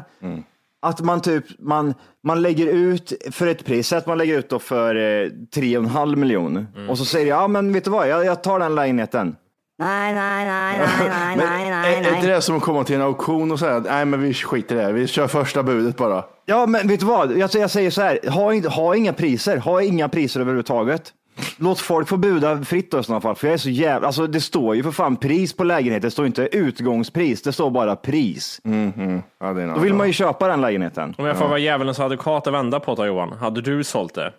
Att 0.81 1.01
man 1.01 1.21
typ, 1.21 1.45
man, 1.59 1.93
man 2.23 2.41
lägger 2.41 2.67
ut 2.67 3.13
för 3.31 3.47
ett 3.47 3.65
pris, 3.65 3.87
säg 3.87 3.97
att 3.97 4.07
man 4.07 4.17
lägger 4.17 4.37
ut 4.39 4.49
då 4.49 4.59
för 4.59 4.95
eh, 4.95 4.99
3,5 4.99 6.15
miljoner. 6.15 6.65
Och 6.89 6.97
så 6.97 7.05
säger 7.05 7.27
jag, 7.27 7.41
ja 7.43 7.47
men 7.47 7.73
vet 7.73 7.83
du 7.83 7.89
vad, 7.89 8.07
jag, 8.07 8.25
jag 8.25 8.43
tar 8.43 8.59
den 8.59 8.75
lägenheten. 8.75 9.35
Nej, 9.79 10.13
nej, 10.13 10.45
nej, 10.45 10.79
nej, 10.99 11.37
nej, 11.37 11.37
nej, 11.37 11.67
är, 11.67 12.01
nej, 12.01 12.11
är 12.11 12.15
inte 12.15 12.27
det 12.27 12.41
som 12.41 12.57
att 12.57 12.63
komma 12.63 12.83
till 12.83 12.95
en 12.95 13.01
auktion 13.01 13.51
och 13.51 13.59
säga 13.59 13.75
att 13.75 13.83
nej 13.83 14.05
men 14.05 14.21
vi 14.21 14.33
skiter 14.33 14.75
i 14.75 14.79
det, 14.79 14.91
vi 14.91 15.07
kör 15.07 15.27
första 15.27 15.63
budet 15.63 15.97
bara. 15.97 16.23
Ja, 16.45 16.65
men 16.65 16.87
vet 16.87 16.99
du 16.99 17.05
vad? 17.05 17.37
Jag, 17.37 17.49
jag 17.53 17.71
säger 17.71 17.91
så 17.91 18.01
här, 18.01 18.29
ha, 18.29 18.53
inte, 18.53 18.69
ha 18.69 18.95
inga 18.95 19.13
priser, 19.13 19.57
ha 19.57 19.81
inga 19.81 20.09
priser 20.09 20.39
överhuvudtaget. 20.39 21.13
Låt 21.57 21.79
folk 21.79 22.07
få 22.07 22.17
buda 22.17 22.63
fritt 22.63 22.91
då 22.91 22.99
i 22.99 23.03
sådana 23.03 23.21
fall, 23.21 23.35
för 23.35 23.47
jag 23.47 23.53
är 23.53 23.57
så 23.57 23.69
jävla, 23.69 24.07
alltså 24.07 24.27
det 24.27 24.41
står 24.41 24.75
ju 24.75 24.83
för 24.83 24.91
fan 24.91 25.15
pris 25.15 25.53
på 25.53 25.63
lägenheten, 25.63 26.01
det 26.07 26.11
står 26.11 26.25
inte 26.25 26.49
utgångspris, 26.51 27.41
det 27.41 27.51
står 27.53 27.69
bara 27.71 27.95
pris. 27.95 28.61
Ja, 28.63 28.71
det 28.71 28.75
är 28.81 29.49
en 29.49 29.55
Då 29.55 29.61
annan 29.61 29.81
vill 29.81 29.93
man 29.93 30.07
ju 30.07 30.13
köpa 30.13 30.47
den 30.47 30.61
lägenheten. 30.61 31.15
Om 31.17 31.25
jag 31.25 31.37
får 31.37 31.47
vara 31.47 31.59
djävulens 31.59 31.99
advokat 31.99 32.47
och 32.47 32.53
vända 32.53 32.79
på 32.79 32.95
det 32.95 33.07
Johan, 33.07 33.33
hade 33.33 33.61
du 33.61 33.83
sålt 33.83 34.13
det 34.15 34.33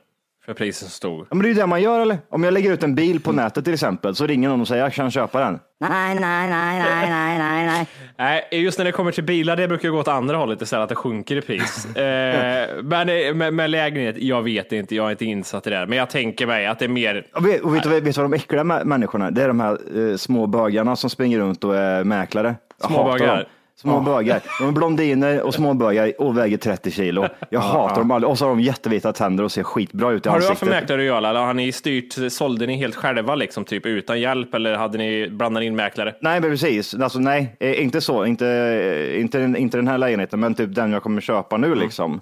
för 0.46 0.54
priset 0.54 0.78
som 0.82 0.90
stod? 0.90 1.20
Ja, 1.20 1.26
men 1.34 1.38
det 1.42 1.46
är 1.46 1.48
ju 1.48 1.54
det 1.60 1.66
man 1.66 1.82
gör 1.82 2.00
eller? 2.00 2.18
Om 2.28 2.44
jag 2.44 2.54
lägger 2.54 2.72
ut 2.72 2.82
en 2.82 2.94
bil 2.94 3.20
på 3.20 3.32
nätet 3.32 3.64
till 3.64 3.74
exempel, 3.74 4.14
så 4.14 4.26
ringer 4.26 4.48
någon 4.48 4.60
och 4.60 4.68
säger 4.68 4.82
jag 4.82 4.92
kan 4.92 5.10
köpa 5.10 5.40
den. 5.40 5.58
Nej, 5.80 6.14
nej, 6.14 6.50
nej, 6.50 6.78
nej, 6.78 7.10
nej, 7.10 7.38
nej, 7.38 7.66
nej. 7.66 7.86
Nej, 8.18 8.62
just 8.62 8.78
när 8.78 8.84
det 8.84 8.92
kommer 8.92 9.12
till 9.12 9.24
bilar, 9.24 9.56
det 9.56 9.68
brukar 9.68 9.88
gå 9.88 9.98
åt 9.98 10.08
andra 10.08 10.36
hållet 10.36 10.62
istället, 10.62 10.82
att 10.82 10.88
det 10.88 10.94
sjunker 10.94 11.36
i 11.36 11.40
pris. 11.40 11.86
eh, 11.96 12.68
men 12.82 13.08
eh, 13.08 13.34
med, 13.34 13.54
med 13.54 13.70
lägenhet, 13.70 14.16
jag 14.18 14.42
vet 14.42 14.72
inte, 14.72 14.94
jag 14.94 15.06
är 15.06 15.10
inte 15.10 15.24
insatt 15.24 15.66
i 15.66 15.70
det. 15.70 15.76
här. 15.76 15.86
Men 15.86 15.98
jag 15.98 16.10
tänker 16.10 16.46
mig 16.46 16.66
att 16.66 16.78
det 16.78 16.84
är 16.84 16.88
mer, 16.88 17.26
Och 17.34 17.46
vet, 17.46 17.60
och 17.60 17.74
vet, 17.74 17.86
vet 17.86 18.04
du 18.04 18.10
vad 18.12 18.30
de 18.30 18.36
äckliga 18.36 18.62
mä- 18.62 18.84
människorna 18.84 19.30
Det 19.30 19.42
är 19.42 19.48
de 19.48 19.60
här 19.60 19.78
eh, 20.10 20.16
små 20.16 20.46
bögarna 20.46 20.96
som 20.96 21.10
springer 21.10 21.38
runt 21.38 21.64
och 21.64 21.76
är 21.76 22.04
mäklare. 22.04 22.54
Jag 22.82 23.44
Små 23.80 23.98
hatar 23.98 24.12
bögar? 24.12 24.40
De 24.60 24.68
är 24.68 24.72
blondiner 24.72 25.42
och 25.42 25.54
små 25.54 25.74
bögar 25.74 26.12
och 26.20 26.38
väger 26.38 26.56
30 26.56 26.90
kilo. 26.90 27.28
Jag 27.50 27.60
hatar 27.60 27.96
dem 27.96 28.10
aldrig. 28.10 28.30
Och 28.30 28.38
så 28.38 28.44
har 28.44 28.50
de 28.50 28.60
jättevita 28.60 29.12
tänder 29.12 29.44
och 29.44 29.52
ser 29.52 29.62
skitbra 29.62 30.10
ut 30.12 30.26
i 30.26 30.28
har 30.28 30.36
du 30.36 30.42
haft 30.44 30.50
ansiktet. 30.50 30.68
för 30.68 30.80
mäklare 30.80 31.00
att 31.00 31.06
göra? 31.06 31.28
Eller 31.28 31.40
har 31.40 31.54
ni 31.54 31.72
styrt, 31.72 32.32
sålde 32.32 32.66
ni 32.66 32.76
helt 32.76 32.94
själva 32.94 33.34
liksom, 33.34 33.64
typ 33.64 33.86
utan 33.86 34.20
hjälp? 34.20 34.54
Eller 34.54 34.74
hade 34.76 34.98
ni 34.98 35.28
blandat 35.30 35.62
in 35.62 35.76
mäklare? 35.76 36.14
Nej, 36.20 36.40
men 36.40 36.50
precis. 36.50 36.94
Alltså, 36.94 37.18
nej, 37.18 37.56
eh, 37.60 37.82
inte 37.82 38.00
så. 38.00 38.24
Inte, 38.26 38.46
eh, 38.48 39.20
inte, 39.20 39.54
inte 39.58 39.76
den 39.78 39.88
här 39.88 39.98
lägenheten, 39.98 40.40
men 40.40 40.54
typ 40.54 40.74
den 40.74 40.92
jag 40.92 41.02
kommer 41.02 41.20
köpa 41.20 41.56
nu. 41.56 41.74
Liksom. 41.74 42.20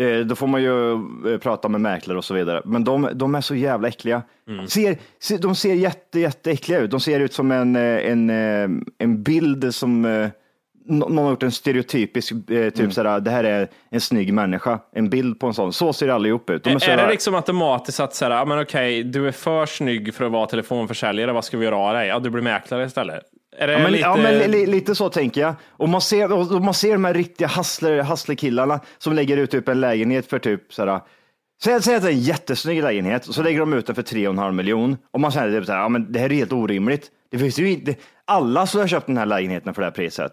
Eh, 0.00 0.18
Då 0.18 0.34
får 0.34 0.46
man 0.46 0.62
ju 0.62 0.98
prata 1.38 1.68
med 1.68 1.80
mäklare 1.80 2.18
och 2.18 2.24
så 2.24 2.34
vidare. 2.34 2.62
Men 2.64 2.84
de, 2.84 3.08
de 3.14 3.34
är 3.34 3.40
så 3.40 3.54
jävla 3.54 3.88
äckliga. 3.88 4.22
Ser, 4.68 4.98
ser, 5.22 5.38
de 5.38 5.54
ser 5.54 5.74
jätte, 5.74 6.20
jätteäckliga 6.20 6.78
ut. 6.78 6.90
De 6.90 7.00
ser 7.00 7.20
ut 7.20 7.32
som 7.32 7.50
en, 7.52 7.76
en, 7.76 8.30
en 8.98 9.22
bild 9.22 9.74
som 9.74 10.04
någon 10.84 11.18
har 11.18 11.30
gjort 11.30 11.42
en 11.42 11.52
stereotypisk, 11.52 12.32
eh, 12.50 12.70
typ 12.70 12.92
sådär, 12.92 13.20
det 13.20 13.30
här 13.30 13.44
är 13.44 13.68
en 13.90 14.00
snygg 14.00 14.34
människa. 14.34 14.78
En 14.92 15.10
bild 15.10 15.40
på 15.40 15.46
en 15.46 15.54
sån. 15.54 15.72
Så 15.72 15.92
ser 15.92 16.08
allihop 16.08 16.50
ut. 16.50 16.64
De 16.64 16.70
är, 16.70 16.88
är 16.88 16.96
det 16.96 17.08
liksom 17.08 17.34
automatiskt 17.34 18.00
att 18.00 18.18
ja 18.20 18.44
men 18.44 18.60
okej, 18.62 19.02
du 19.04 19.28
är 19.28 19.32
för 19.32 19.66
snygg 19.66 20.14
för 20.14 20.24
att 20.24 20.32
vara 20.32 20.46
telefonförsäljare, 20.46 21.32
vad 21.32 21.44
ska 21.44 21.58
vi 21.58 21.64
göra 21.64 21.76
av 21.76 21.94
dig? 21.94 22.08
Ja, 22.08 22.18
du 22.18 22.30
blir 22.30 22.42
mäklare 22.42 22.84
istället. 22.84 23.22
Är 23.58 23.66
det 23.66 23.72
Ja, 23.72 23.78
men, 23.78 23.92
lite... 23.92 24.02
ja, 24.04 24.16
men 24.16 24.38
li, 24.38 24.48
li- 24.48 24.66
lite 24.66 24.94
så 24.94 25.08
tänker 25.08 25.40
jag. 25.40 25.54
Och 25.68 25.88
man 25.88 26.00
ser, 26.00 26.32
och 26.32 26.62
man 26.64 26.74
ser 26.74 26.92
de 26.92 27.04
här 27.04 27.14
riktiga 27.14 27.48
hustler, 27.48 28.02
hustlerkillarna 28.02 28.80
som 28.98 29.12
lägger 29.12 29.36
ut 29.36 29.50
typ 29.50 29.68
en 29.68 29.80
lägenhet 29.80 30.26
för 30.26 30.38
typ 30.38 30.72
sådär, 30.72 31.00
Säg, 31.64 31.74
att 31.74 31.84
det 31.84 31.92
är 31.94 32.06
en 32.06 32.18
jättesnygg 32.20 32.82
lägenhet 32.82 33.24
så 33.24 33.42
lägger 33.42 33.60
de 33.60 33.72
ut 33.72 33.86
den 33.86 33.94
för 33.94 34.02
3,5 34.02 34.52
miljon 34.52 34.96
och 35.10 35.20
man 35.20 35.32
säger 35.32 35.58
typ 35.58 35.66
så 35.66 35.72
här, 35.72 35.80
ja, 35.80 35.88
men 35.88 36.12
det 36.12 36.18
här 36.18 36.32
är 36.32 36.34
helt 36.36 36.52
orimligt. 36.52 37.10
Det 37.32 37.38
finns 37.38 37.58
ju 37.58 37.70
inte, 37.70 37.94
alla 38.24 38.66
skulle 38.66 38.82
ha 38.82 38.88
köpt 38.88 39.06
den 39.06 39.16
här 39.16 39.26
lägenheten 39.26 39.74
för 39.74 39.82
det 39.82 39.86
här 39.86 39.92
priset. 39.92 40.32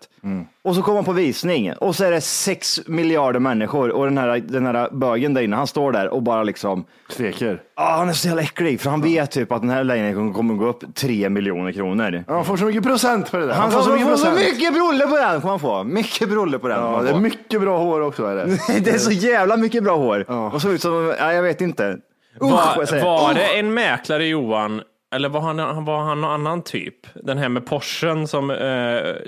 Och 0.63 0.75
så 0.75 0.81
kommer 0.81 0.95
man 0.97 1.05
på 1.05 1.11
visning 1.11 1.73
och 1.73 1.95
så 1.95 2.05
är 2.05 2.11
det 2.11 2.21
6 2.21 2.79
miljarder 2.87 3.39
människor 3.39 3.89
och 3.89 4.05
den 4.05 4.17
här, 4.17 4.37
den 4.39 4.65
här 4.65 4.89
bögen 4.91 5.33
där 5.33 5.41
inne, 5.41 5.55
han 5.55 5.67
står 5.67 5.91
där 5.91 6.07
och 6.09 6.23
bara 6.23 6.43
liksom, 6.43 6.85
Steker. 7.09 7.61
ah, 7.75 7.97
han 7.97 8.09
är 8.09 8.13
så 8.13 8.27
jävla 8.27 8.41
äcklig 8.43 8.81
för 8.81 8.89
han 8.89 9.01
vet 9.01 9.31
typ 9.31 9.51
att 9.51 9.61
den 9.61 9.69
här 9.69 9.83
lägenheten 9.83 10.33
kommer 10.33 10.53
gå 10.53 10.65
upp 10.67 10.95
3 10.95 11.29
miljoner 11.29 11.71
kronor. 11.71 12.23
Han 12.27 12.45
får 12.45 12.57
så 12.57 12.65
mycket 12.65 12.83
procent 12.83 13.31
på 13.31 13.37
det 13.37 13.45
där. 13.45 13.53
Han 13.53 13.71
får 13.71 13.81
så 13.81 13.91
mycket, 13.91 14.19
så 14.19 14.31
mycket 14.31 14.73
brolle 14.73 15.07
på 15.07 15.17
den, 15.17 15.41
kommer 15.41 15.49
han 15.51 15.59
få. 15.59 15.83
Mycket 15.83 16.29
brolle 16.29 16.59
på 16.59 16.67
den. 16.67 16.79
Ja, 16.79 16.95
han 16.95 17.05
det 17.05 17.11
är 17.11 17.19
mycket 17.19 17.61
bra 17.61 17.77
hår 17.77 18.01
också. 18.01 18.25
Är 18.25 18.35
det. 18.35 18.45
det 18.83 18.91
är 18.91 18.97
så 18.97 19.11
jävla 19.11 19.57
mycket 19.57 19.83
bra 19.83 19.97
hår. 19.97 20.31
Och 20.53 20.61
så 20.61 20.69
ut 20.69 20.81
som, 20.81 21.13
ja, 21.19 21.33
jag 21.33 21.43
vet 21.43 21.61
inte. 21.61 21.97
Usch, 22.41 22.51
vad 22.51 22.77
Var, 22.77 22.85
säger. 22.85 23.03
var 23.03 23.33
det 23.33 23.59
en 23.59 23.73
mäklare 23.73 24.25
Johan, 24.25 24.81
eller 25.15 25.29
var 25.29 25.41
han, 25.41 25.85
var 25.85 25.99
han 26.03 26.21
någon 26.21 26.31
annan 26.31 26.61
typ? 26.61 26.95
Den 27.13 27.37
här 27.37 27.49
med 27.49 27.65
Porschen 27.65 28.27
som 28.27 28.49
eh, 28.51 28.57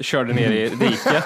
körde 0.03 0.33
ner 0.33 0.51
i 0.51 0.69
diket. 0.69 1.23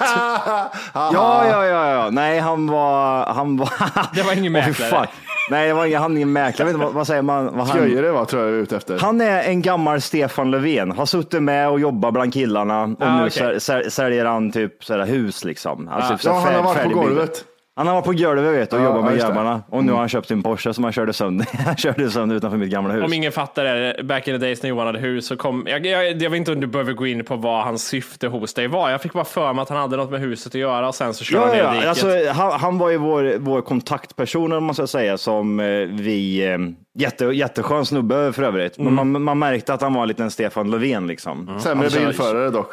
Ja, 0.94 1.10
ja, 1.48 1.66
ja, 1.66 1.90
ja. 1.90 2.10
Nej, 2.10 2.38
han 2.38 2.66
var... 2.66 3.26
Han 3.26 3.56
var... 3.56 3.70
Det 4.14 4.22
var 4.22 4.32
ingen 4.32 4.52
mäklare. 4.52 5.06
Nej, 5.50 5.68
det 5.68 5.74
var 5.74 5.86
ingen, 5.86 6.02
han 6.02 6.12
är 6.12 6.16
ingen 6.16 6.32
mäklare. 6.32 6.70
Inte, 6.70 6.80
vad, 6.84 6.92
vad 6.92 7.06
säger 7.06 7.22
man? 7.22 7.44
Vad 7.56 7.66
han, 7.66 7.78
Sköjare 7.78 8.10
va, 8.12 8.24
tror 8.24 8.42
jag 8.42 8.50
är 8.52 8.54
ute 8.56 8.76
efter. 8.76 8.98
han 8.98 9.20
är 9.20 9.42
en 9.42 9.62
gammal 9.62 10.00
Stefan 10.00 10.50
Löfven. 10.50 10.90
Har 10.92 11.06
suttit 11.06 11.42
med 11.42 11.68
och 11.68 11.80
jobbat 11.80 12.12
bland 12.12 12.32
killarna 12.32 12.82
och 12.82 12.96
Ah, 13.00 13.20
nu 13.20 13.28
säl- 13.28 13.90
säljer 13.90 14.24
han 14.24 14.52
typ 14.52 14.84
sådär 14.84 15.06
hus 15.06 15.44
liksom. 15.44 15.88
Alltså, 15.88 16.16
typ 16.16 16.24
Ja, 16.24 16.40
sådär 16.40 16.44
han 16.56 16.64
har 16.64 16.74
varit 16.74 16.82
på 16.82 16.88
golvet. 17.00 17.44
Han 17.78 17.86
har 17.86 17.94
varit 17.94 18.04
på 18.04 18.12
golvet 18.12 18.54
vet 18.54 18.70
du, 18.70 18.76
och 18.76 18.82
Ja, 18.82 18.86
jobbat 18.86 19.04
ja, 19.04 19.10
med 19.10 19.18
grabbarna. 19.18 19.62
Och 19.70 19.84
nu 19.84 19.92
har 19.92 19.98
han 19.98 20.08
köpt 20.08 20.28
sin 20.28 20.42
Porsche 20.42 20.74
som 20.74 20.84
han 20.84 20.92
körde 20.92 21.12
sönder. 21.12 21.46
han 21.64 21.76
körde 21.76 22.10
sönder 22.10 22.36
utanför 22.36 22.58
mitt 22.58 22.70
gamla 22.70 22.94
hus. 22.94 23.04
Om 23.04 23.12
ingen 23.12 23.32
fattar 23.32 23.64
det, 23.64 24.02
back 24.04 24.28
in 24.28 24.34
the 24.34 24.46
days 24.46 24.62
när 24.62 24.70
Johan 24.70 24.86
hade 24.86 24.98
hus 24.98 25.26
så 25.26 25.36
kom, 25.36 25.66
jag, 25.68 25.86
jag, 25.86 26.22
jag 26.22 26.30
vet 26.30 26.38
inte 26.38 26.52
om 26.52 26.60
du 26.60 26.66
behöver 26.66 26.92
gå 26.92 27.06
in 27.06 27.24
på 27.24 27.36
vad 27.36 27.64
hans 27.64 27.86
syfte 27.88 28.28
hos 28.28 28.54
dig 28.54 28.66
var. 28.66 28.90
Jag 28.90 29.02
fick 29.02 29.12
bara 29.12 29.24
för 29.24 29.52
mig 29.52 29.62
att 29.62 29.68
han 29.68 29.78
hade 29.78 29.96
något 29.96 30.10
med 30.10 30.20
huset 30.20 30.54
att 30.54 30.60
göra 30.60 30.88
och 30.88 30.94
sen 30.94 31.14
så 31.14 31.24
körde 31.24 31.40
Ja, 31.40 31.46
han 31.46 31.56
ner 31.56 31.62
ja, 31.64 31.72
diket. 31.72 31.88
alltså, 31.88 32.32
han, 32.42 32.60
han 32.60 32.78
var 32.78 32.90
ju 32.90 32.96
vår, 32.96 33.34
vår 33.38 33.62
kontaktperson, 33.62 34.52
om 34.52 34.64
man 34.64 34.74
ska 34.74 34.86
säga, 34.86 35.18
som 35.18 35.60
eh, 35.60 35.66
vi, 35.90 36.46
eh, 36.52 36.58
jätte, 36.96 37.24
jätteskön 37.24 37.86
snubbe 37.86 38.32
för 38.32 38.42
övrigt. 38.42 38.78
Men 38.78 38.94
man, 38.94 39.22
man 39.22 39.38
märkte 39.38 39.74
att 39.74 39.82
han 39.82 39.94
var 39.94 40.02
en 40.02 40.08
liten 40.08 40.30
Stefan 40.30 40.70
Löfven 40.70 41.06
liksom. 41.06 41.58
Sämre 41.60 41.84
Han 41.84 41.90
kör- 41.90 42.06
bilförare 42.06 42.50
dock. 42.50 42.72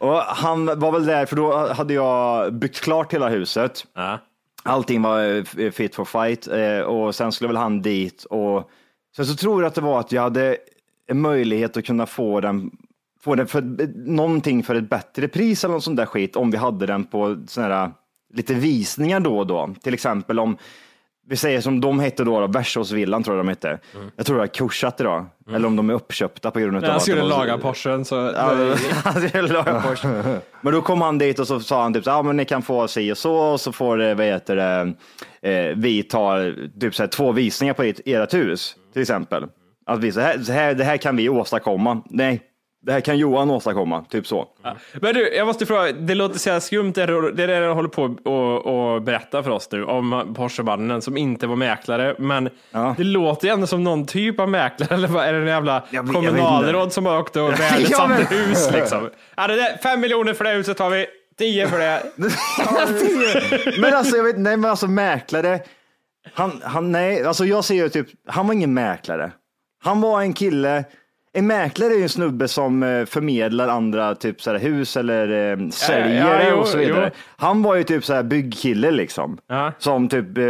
Och 0.00 0.16
han 0.16 0.66
var 0.80 0.92
väl 0.92 1.06
där, 1.06 1.26
för 1.26 1.36
då 1.36 1.66
hade 1.66 1.94
jag 1.94 2.54
byggt 2.54 2.80
klart 2.80 3.14
hela 3.14 3.28
huset. 3.28 3.86
Ja. 3.94 4.18
Allting 4.62 5.02
var 5.02 5.36
eh, 5.60 5.70
fit 5.70 5.94
for 5.94 6.04
fight 6.04 6.48
eh, 6.48 6.78
och 6.80 7.14
sen 7.14 7.32
skulle 7.32 7.48
väl 7.48 7.56
han 7.56 7.82
dit 7.82 8.24
och 8.24 8.70
sen 9.16 9.26
så 9.26 9.34
tror 9.36 9.62
jag 9.62 9.68
att 9.68 9.74
det 9.74 9.80
var 9.80 10.00
att 10.00 10.12
jag 10.12 10.22
hade 10.22 10.56
en 11.06 11.20
möjlighet 11.20 11.76
att 11.76 11.84
kunna 11.84 12.06
få 12.06 12.40
den 12.40 12.70
få 13.20 13.34
den 13.34 13.46
för 13.46 13.60
någonting 14.08 14.62
för 14.62 14.74
ett 14.74 14.90
bättre 14.90 15.28
pris 15.28 15.64
eller 15.64 15.74
något 15.74 15.84
sånt 15.84 15.96
där 15.96 16.06
skit 16.06 16.36
om 16.36 16.50
vi 16.50 16.56
hade 16.56 16.86
den 16.86 17.04
på 17.04 17.36
såna 17.46 17.66
här 17.66 17.90
lite 18.34 18.54
visningar 18.54 19.20
då 19.20 19.38
och 19.38 19.46
då. 19.46 19.74
Till 19.82 19.94
exempel 19.94 20.38
om 20.38 20.56
vi 21.28 21.36
säger 21.36 21.60
som 21.60 21.80
de 21.80 22.00
hette 22.00 22.24
då, 22.24 22.40
då 22.40 22.46
Värsåsvillan 22.46 23.22
tror 23.22 23.36
jag 23.36 23.46
de 23.46 23.48
hette. 23.48 23.78
Jag 24.16 24.26
tror 24.26 24.36
det 24.36 24.42
har 24.42 24.46
kursat 24.46 25.00
idag. 25.00 25.26
Eller 25.54 25.66
om 25.66 25.76
de 25.76 25.90
är 25.90 25.94
uppköpta 25.94 26.50
på 26.50 26.60
grund 26.60 26.76
av 26.76 26.82
När 26.82 26.88
han 26.88 26.96
att 26.96 27.02
var- 27.28 27.58
Porschen 27.58 28.04
så... 28.04 28.32
Han 29.04 29.28
skulle 29.28 29.52
laga 29.52 29.80
Porsche. 29.88 30.40
Men 30.60 30.72
då 30.72 30.82
kom 30.82 31.00
han 31.02 31.18
dit 31.18 31.38
och 31.38 31.46
så 31.46 31.60
sa 31.60 31.82
han 31.82 31.94
typ 31.94 32.04
så 32.04 32.10
ja 32.10 32.22
men 32.22 32.36
ni 32.36 32.44
kan 32.44 32.62
få 32.62 32.88
si 32.88 33.12
och 33.12 33.18
så 33.18 33.34
och 33.36 33.60
så 33.60 33.72
får 33.72 33.96
det, 33.96 34.14
vad 34.14 34.26
heter 34.26 34.56
det, 34.56 34.94
eh, 35.50 35.76
vi 35.76 36.02
tar 36.02 36.56
typ 36.80 36.94
så 36.94 37.02
här, 37.02 37.08
två 37.08 37.32
visningar 37.32 37.74
på 37.74 37.82
ert, 37.82 38.00
ert 38.04 38.34
hus 38.34 38.76
till 38.92 39.02
exempel. 39.02 39.44
Att 39.86 39.98
vi, 39.98 40.12
så 40.12 40.20
här, 40.20 40.38
så 40.38 40.52
här, 40.52 40.74
det 40.74 40.84
här 40.84 40.96
kan 40.96 41.16
vi 41.16 41.28
åstadkomma. 41.28 42.02
Nej, 42.10 42.40
det 42.86 42.92
här 42.92 43.00
kan 43.00 43.18
Johan 43.18 43.50
åstadkomma, 43.50 44.04
typ 44.10 44.26
så. 44.26 44.46
Men 44.94 45.14
du, 45.14 45.34
jag 45.34 45.46
måste 45.46 45.66
fråga, 45.66 45.92
det 45.92 46.14
låter 46.14 46.38
så 46.38 46.50
här 46.50 46.60
skumt 46.60 46.92
det, 46.92 47.06
det 47.32 47.42
är 47.42 47.46
det 47.46 47.54
jag 47.54 47.74
håller 47.74 47.88
på 47.88 48.02
och, 48.24 48.66
och 48.94 49.02
berätta 49.02 49.42
för 49.42 49.50
oss 49.50 49.68
nu 49.72 49.84
om 49.84 50.34
Porschemannen 50.36 51.02
som 51.02 51.16
inte 51.16 51.46
var 51.46 51.56
mäklare, 51.56 52.14
men 52.18 52.50
Ja. 52.70 52.94
det 52.98 53.04
låter 53.04 53.46
ju 53.48 53.52
ändå 53.54 53.66
som 53.66 53.84
någon 53.84 54.06
typ 54.06 54.40
av 54.40 54.48
mäklare, 54.48 54.94
eller 54.94 55.08
vad 55.08 55.24
är 55.24 55.32
det 55.32 55.38
en 55.38 55.46
jävla 55.46 55.82
Jag 55.90 56.06
kommunalråd 56.12 56.92
som 56.92 57.06
har 57.06 57.18
åkt 57.20 57.36
och 57.36 57.42
Ja, 57.42 57.50
värdesatte 57.50 58.08
men- 58.08 58.26
hus 58.38 58.70
liksom? 58.72 59.10
Ja, 59.36 59.46
det 59.46 59.56
där, 59.56 59.76
fem 59.82 60.00
miljoner 60.00 60.34
för 60.34 60.44
det 60.44 60.50
huset 60.50 60.78
har 60.78 60.90
vi, 60.90 61.06
tio 61.38 61.68
för 61.68 61.78
det. 61.78 62.02
men 63.80 63.94
alltså, 63.94 64.16
jag 64.16 64.24
vet, 64.24 64.38
nej 64.38 64.56
men 64.56 64.70
alltså 64.70 64.86
mäklare, 64.86 65.60
han, 66.34 66.60
han, 66.64 66.92
nej, 66.92 67.24
alltså 67.24 67.44
jag 67.44 67.64
ser 67.64 67.74
ju 67.74 67.88
typ, 67.88 68.06
han 68.28 68.46
var 68.46 68.54
ingen 68.54 68.74
mäklare. 68.74 69.32
Han 69.84 70.00
var 70.00 70.20
en 70.20 70.32
kille, 70.32 70.84
En 71.36 71.46
mäklare 71.46 71.92
är 71.92 71.96
ju 71.96 72.02
en 72.02 72.08
snubbe 72.08 72.48
som 72.48 72.82
eh, 72.82 73.04
förmedlar 73.04 73.68
andra 73.68 74.14
typ 74.14 74.42
så 74.42 74.50
här, 74.50 74.58
hus 74.58 74.96
eller 74.96 75.52
eh, 75.52 75.68
säljare 75.68 76.44
ja, 76.44 76.50
jo, 76.50 76.56
och 76.56 76.68
så 76.68 76.78
vidare. 76.78 77.10
jo. 77.14 77.20
Han 77.36 77.62
var 77.62 77.74
ju 77.74 77.84
typ 77.84 78.04
så 78.04 78.14
här 78.14 78.22
byggkille 78.22 78.90
liksom. 78.90 79.38
Ja. 79.46 79.72
Som 79.78 80.08
typ, 80.08 80.38
eh, 80.38 80.44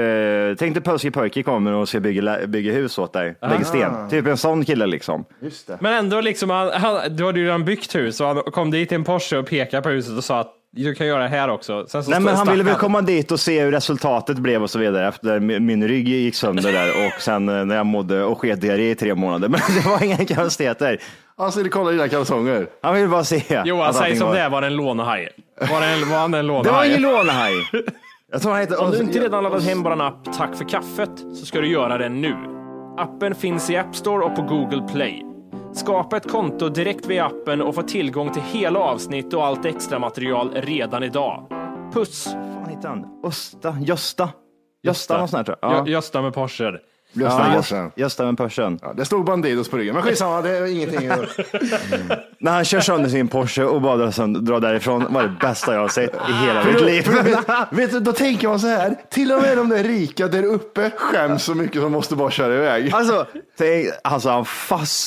tänk 0.58 0.74
dig 0.74 0.82
Pöski 0.82 1.10
Pöjki 1.10 1.42
kommer 1.42 1.72
och 1.72 1.88
ska 1.88 2.00
bygga, 2.00 2.46
bygga 2.46 2.72
hus 2.72 2.98
åt 2.98 3.12
dig, 3.12 3.36
lägger 3.42 3.64
sten. 3.64 4.08
Typ 4.10 4.26
en 4.26 4.36
sån 4.36 4.64
kille 4.64 4.86
liksom. 4.86 5.24
Just 5.40 5.66
det. 5.66 5.78
Men 5.80 5.92
ändå, 5.92 6.20
liksom, 6.20 6.50
han, 6.50 6.70
han, 6.72 7.16
du 7.16 7.24
hade 7.26 7.40
ju 7.40 7.46
redan 7.46 7.64
byggt 7.64 7.94
hus 7.94 8.20
och 8.20 8.26
han 8.26 8.42
kom 8.42 8.70
dit 8.70 8.92
i 8.92 8.94
en 8.94 9.04
Porsche 9.04 9.36
och 9.38 9.46
pekade 9.46 9.82
på 9.82 9.88
huset 9.88 10.16
och 10.16 10.24
sa 10.24 10.40
att 10.40 10.52
du 10.83 10.95
kan 10.95 11.07
göra 11.07 11.23
det 11.23 11.28
här 11.28 11.49
också. 11.49 11.87
Sen 11.88 12.04
så 12.04 12.11
Nej, 12.11 12.21
men 12.21 12.35
han 12.35 12.50
ville 12.50 12.64
väl 12.64 12.75
komma 12.75 13.00
dit 13.02 13.33
och 13.33 13.40
se 13.40 13.62
hur 13.62 13.73
resultatet 13.73 14.38
blev 14.38 14.62
och 14.62 14.71
så 14.71 14.78
vidare 14.78 15.09
efter 15.09 15.40
min 15.40 15.88
rygg 15.88 16.09
gick 16.09 16.35
sönder 16.35 16.73
där 16.73 16.88
och 17.07 17.23
sen 17.23 17.49
eh, 17.49 17.64
när 17.64 17.76
jag 17.76 17.87
mådde 17.87 18.25
och 18.25 18.40
sket 18.40 18.64
i 18.64 18.95
tre 18.95 19.14
månader. 19.14 19.49
Men 19.54 19.61
det 19.83 19.88
var 19.88 20.02
inga 20.04 20.37
konstigheter. 20.37 20.99
Han 21.37 21.52
skulle 21.52 21.69
kolla 21.69 21.90
dina 21.90 22.09
kalsonger. 22.09 22.66
Han 22.83 22.95
ville 22.95 23.09
bara 23.09 23.25
se. 23.25 23.62
Johan, 23.64 23.88
att 23.90 23.97
säg 23.97 24.16
som 24.16 24.28
var- 24.28 24.35
det 24.35 24.40
är, 24.40 24.50
var 24.50 24.61
det 24.61 24.66
en 24.66 24.76
lånehaj? 24.76 25.28
Var, 25.71 25.81
det 25.81 25.87
en, 25.87 26.11
var 26.11 26.19
han 26.19 26.35
en 26.35 26.47
Det 26.47 26.52
var 26.52 26.62
lånehaj? 26.64 26.88
ingen 26.88 27.02
lånehaj. 27.02 27.52
Jag 28.33 28.43
tror 28.43 28.52
han 28.52 28.61
heter... 28.61 28.83
Om 28.83 28.90
du 28.90 28.99
inte 29.00 29.19
redan 29.21 29.43
laddat 29.43 29.64
hem 29.64 29.83
vår 29.83 30.02
app 30.02 30.33
Tack 30.37 30.57
för 30.57 30.69
kaffet 30.69 31.11
så 31.40 31.47
ska 31.47 31.61
du 31.61 31.69
göra 31.69 31.99
det 31.99 32.09
nu. 32.09 32.35
Appen 32.99 33.35
finns 33.35 33.71
i 33.71 33.76
App 33.76 33.97
Store 33.97 34.25
och 34.25 34.37
på 34.37 34.43
Google 34.43 34.88
Play. 34.93 35.33
Skapa 35.75 36.16
ett 36.16 36.31
konto 36.31 36.69
direkt 36.69 37.07
via 37.07 37.25
appen 37.26 37.62
och 37.62 37.75
få 37.75 37.83
tillgång 37.83 38.33
till 38.33 38.43
hela 38.43 38.78
avsnitt 38.78 39.35
och 39.35 39.47
allt 39.47 39.64
extra 39.64 39.99
material 39.99 40.50
redan 40.54 41.02
idag. 41.02 41.47
Puss! 41.95 42.26
Vad 42.61 42.71
heter 42.75 42.88
han? 42.88 43.04
Östa? 43.25 43.76
Gösta? 43.81 44.28
Gösta 44.83 45.19
något 45.19 45.31
sånt 45.31 45.49
här 45.49 45.57
tror 45.57 45.73
jag. 45.75 45.87
Gö- 45.87 45.90
Gösta 45.90 46.23
med 46.23 46.35
Porsche. 46.35 46.64
Gösta 47.12 47.47
Ja, 47.49 47.57
Morsen. 47.57 47.85
Gösta, 47.85 48.00
Gösta 48.00 48.25
med 48.26 48.37
Porschen. 48.37 48.78
Ja, 48.83 48.93
det 48.93 49.04
stod 49.04 49.25
Bandidos 49.25 49.69
på 49.69 49.76
ryggen, 49.76 49.95
men 49.95 50.02
skitsamma, 50.02 50.43
det 50.43 50.50
är 50.50 50.66
ingenting. 50.66 51.09
När 52.38 52.52
han 52.52 52.64
kör 52.64 52.81
sönder 52.81 53.09
sin 53.09 53.28
Porsche 53.28 53.64
och 53.64 53.83
bara 53.83 54.12
sönder- 54.12 54.40
drar 54.40 54.61
därifrån 54.61 55.07
var 55.11 55.23
det 55.23 55.35
bästa 55.40 55.75
jag 55.75 55.81
har 55.81 55.88
sett 55.88 56.14
i 56.14 56.33
hela 56.47 56.64
mitt 56.64 56.81
liv. 56.81 57.09
Vet 57.71 57.90
du, 57.90 58.00
då 58.00 58.12
tänker 58.12 58.49
man 58.49 58.61
så 58.61 58.66
här, 58.66 58.95
till 59.11 59.33
och 59.33 59.43
med 59.43 59.57
de 59.57 59.69
där 59.69 59.83
rika 59.85 60.28
där 60.28 60.43
uppe 60.45 60.90
skäms 60.97 61.45
så 61.45 61.54
mycket 61.54 61.83
som 61.83 61.93
måste 61.93 62.16
bara 62.16 62.31
köra 62.31 62.54
iväg. 62.54 62.90
Alltså, 62.95 63.26
tänk, 63.59 63.87
alltså 64.04 64.28
han 64.31 64.45
fast 64.45 65.07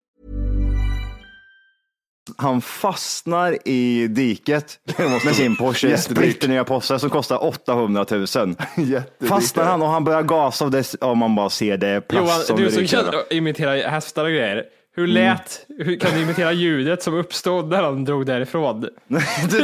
Han 2.41 2.61
fastnar 2.61 3.57
i 3.67 4.07
diket 4.07 4.79
med 5.25 5.35
sin 5.35 5.55
Porsche 5.55 5.97
splitternya 5.97 6.63
Porsche 6.63 6.99
som 6.99 7.09
kostar 7.09 7.43
800 7.43 8.05
000. 8.11 8.21
Jättedyrt. 8.21 9.05
Fastnar 9.29 9.63
han 9.63 9.81
och 9.81 9.87
han 9.87 10.03
börjar 10.03 10.21
gasa 10.23 10.65
och 10.65 10.71
det, 10.71 10.93
ja, 11.01 11.13
man 11.13 11.35
bara 11.35 11.49
ser 11.49 11.77
det 11.77 12.01
plast 12.07 12.27
Johan, 12.27 12.41
som 12.45 12.55
du 12.57 12.87
som 12.87 12.87
kan 12.87 13.13
imitera 13.29 13.89
hästar 13.89 14.23
och 14.23 14.29
grejer. 14.29 14.63
Hur 14.95 15.07
lät, 15.07 15.65
hur 15.79 15.99
kan 15.99 16.11
du 16.13 16.21
imitera 16.21 16.51
ljudet 16.51 17.03
som 17.03 17.13
uppstod 17.13 17.69
när 17.69 17.83
han 17.83 18.05
drog 18.05 18.25
därifrån? 18.25 18.81
Det- 18.81 18.89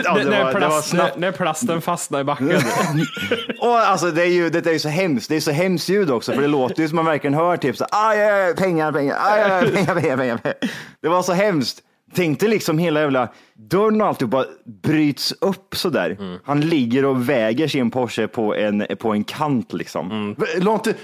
ja, 0.05 0.13
det 0.15 0.23
när, 0.23 0.23
var- 0.23 0.29
det 0.29 0.43
var 0.43 0.53
plast, 0.53 0.93
när, 0.93 1.11
när 1.17 1.31
plasten 1.31 1.81
fastnade 1.81 2.21
i 2.21 2.23
backen. 2.23 2.51
Och 3.59 3.77
alltså 3.77 4.11
det 4.11 4.21
är 4.21 4.25
ju, 4.29 4.49
det 4.49 4.65
är 4.67 4.73
ju 4.73 4.79
så 4.79 4.89
hemskt, 4.89 5.29
det 5.29 5.35
är 5.35 5.39
så 5.39 5.51
hemskt 5.51 5.89
ljud 5.89 6.11
också 6.11 6.33
för 6.33 6.41
det 6.41 6.47
låter 6.47 6.81
ju 6.81 6.87
som 6.89 6.95
man 6.95 7.05
verkligen 7.05 7.33
hör 7.33 7.57
typ 7.57 7.77
så 7.77 7.85
aj, 7.91 8.21
aj, 8.21 8.41
aj, 8.41 8.55
pengar, 8.55 8.91
pengar, 8.91 9.17
aj, 9.19 9.41
aj, 9.41 9.51
aj, 9.51 9.71
pengar, 9.71 9.95
pengar, 9.95 10.17
pengar, 10.17 10.37
pengar. 10.37 10.57
Det 11.01 11.07
var 11.09 11.23
så 11.23 11.33
hemskt. 11.33 11.79
Tänk 12.13 12.39
dig 12.39 12.49
liksom 12.49 12.77
hela 12.77 12.99
jävla 12.99 13.29
dörren 13.53 14.01
och 14.01 14.07
alltihop 14.07 14.31
bara 14.31 14.45
bryts 14.83 15.31
upp 15.31 15.75
så 15.75 15.89
där. 15.89 16.09
Mm. 16.09 16.39
Han 16.43 16.61
ligger 16.61 17.05
och 17.05 17.29
väger 17.29 17.67
sin 17.67 17.91
Porsche 17.91 18.27
på 18.27 18.55
en, 18.55 18.85
på 18.99 19.11
en 19.13 19.23
kant 19.23 19.73
liksom. 19.73 20.11
Mm. 20.11 20.35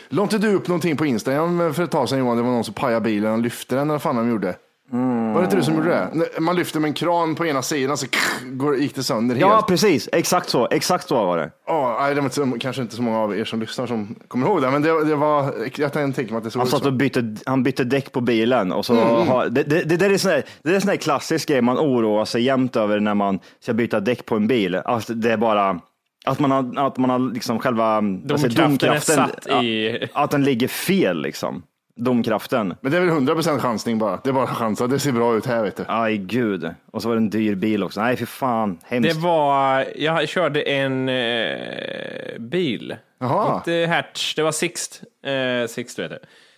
La 0.09 0.23
inte 0.23 0.37
du 0.37 0.53
upp 0.53 0.67
någonting 0.67 0.97
på 0.97 1.05
Instagram 1.05 1.73
för 1.73 1.83
ett 1.83 1.91
tag 1.91 2.09
sedan 2.09 2.19
Johan? 2.19 2.37
Det 2.37 2.43
var 2.43 2.51
någon 2.51 2.63
som 2.63 2.73
pajade 2.73 3.01
bilen 3.01 3.33
och 3.33 3.39
lyfte 3.39 3.75
den 3.75 3.81
eller 3.81 3.91
vad 3.91 4.01
fan 4.01 4.15
de 4.15 4.29
gjorde? 4.29 4.55
Var 5.33 5.39
det 5.41 5.43
inte 5.45 5.55
du 5.55 5.63
som 5.63 5.75
gjorde 5.75 5.89
det? 5.89 6.39
Man 6.41 6.55
lyfter 6.55 6.79
med 6.79 6.87
en 6.87 6.93
kran 6.93 7.35
på 7.35 7.45
ena 7.45 7.61
sidan 7.61 7.97
så 7.97 8.05
går, 8.45 8.75
gick 8.77 8.95
det 8.95 9.03
sönder 9.03 9.35
Ja, 9.35 9.55
helt. 9.55 9.67
precis. 9.67 10.09
Exakt 10.11 10.49
så. 10.49 10.67
Exakt 10.71 11.07
så 11.07 11.15
var 11.25 11.37
det. 11.37 11.51
Ja, 11.67 11.97
nej, 11.99 12.15
det 12.15 12.21
var 12.21 12.45
inte, 12.45 12.59
kanske 12.59 12.81
inte 12.81 12.95
så 12.95 13.01
många 13.01 13.19
av 13.19 13.37
er 13.37 13.45
som 13.45 13.59
lyssnar 13.59 13.87
som 13.87 14.15
kommer 14.27 14.47
ihåg 14.47 14.61
det, 14.61 14.71
men 14.71 14.81
det, 14.81 15.05
det 15.05 15.15
var, 15.15 15.53
jag 15.77 15.93
tänka 15.93 16.21
mig 16.21 16.35
att 16.35 16.43
det 16.43 16.51
såg 16.51 16.59
Han 16.59 16.67
ut 16.67 16.71
satt 16.71 16.81
så. 16.81 16.87
och 16.87 16.93
bytte, 16.93 17.35
han 17.45 17.63
bytte 17.63 17.83
däck 17.83 18.11
på 18.11 18.21
bilen 18.21 18.71
och 18.71 18.85
så 18.85 18.93
Mm. 18.93 19.27
har, 19.27 19.49
det, 19.49 19.63
det, 19.63 19.83
det, 19.83 19.97
där 19.97 20.09
är 20.09 20.17
sån 20.17 20.31
där, 20.31 20.43
det 20.63 20.69
där 20.69 20.75
är 20.75 20.79
sån 20.79 20.89
där 20.89 20.95
klassisk 20.95 21.49
grej 21.49 21.61
man 21.61 21.77
oroar 21.77 22.25
sig 22.25 22.43
jämt 22.43 22.75
över 22.75 22.99
när 22.99 23.13
man 23.13 23.39
ska 23.59 23.73
byta 23.73 23.99
däck 23.99 24.25
på 24.25 24.35
en 24.35 24.47
bil. 24.47 24.75
Att 24.75 25.05
det 25.21 25.31
är 25.31 25.37
bara 25.37 25.79
att 26.25 26.39
man 26.39 26.51
har, 26.51 26.87
att 26.87 26.97
man 26.97 27.09
har 27.09 27.33
liksom 27.33 27.59
själva 27.59 27.85
alltså, 28.31 28.47
Domkraften 28.47 29.19
är 29.19 29.25
satt 29.27 29.47
ja, 29.49 29.63
i- 29.63 30.07
Att 30.13 30.31
den 30.31 30.43
ligger 30.43 30.67
fel 30.67 31.21
liksom. 31.21 31.63
Domkraften. 31.95 32.75
Men 32.81 32.91
det 32.91 32.97
är 32.97 33.01
väl 33.01 33.09
100% 33.09 33.59
chansning 33.59 33.97
bara. 33.97 34.19
Det 34.23 34.29
är 34.29 34.33
bara 34.33 34.47
chansa. 34.47 34.87
Det 34.87 34.99
ser 34.99 35.11
bra 35.11 35.35
ut 35.35 35.45
här 35.45 35.63
vet 35.63 35.75
du. 35.77 35.83
Aj 35.87 36.17
gud. 36.17 36.69
Och 36.91 37.01
så 37.01 37.07
var 37.09 37.15
det 37.15 37.19
en 37.19 37.29
dyr 37.29 37.55
bil 37.55 37.83
också. 37.83 38.01
Nej 38.01 38.17
fy 38.17 38.25
fan. 38.25 38.79
Hemskt. 38.83 39.15
Det 39.15 39.21
var, 39.21 39.85
jag 39.95 40.29
körde 40.29 40.61
en 40.61 41.09
eh, 41.09 42.39
bil. 42.39 42.95
Jaha. 43.19 43.55
Inte 43.55 43.71
Hertz, 43.71 44.35
det 44.35 44.43
var 44.43 44.51
Sixt. 44.51 45.01
Eh, 45.25 45.67
Sixt 45.67 45.99
vet 45.99 46.11
du. 46.11 46.15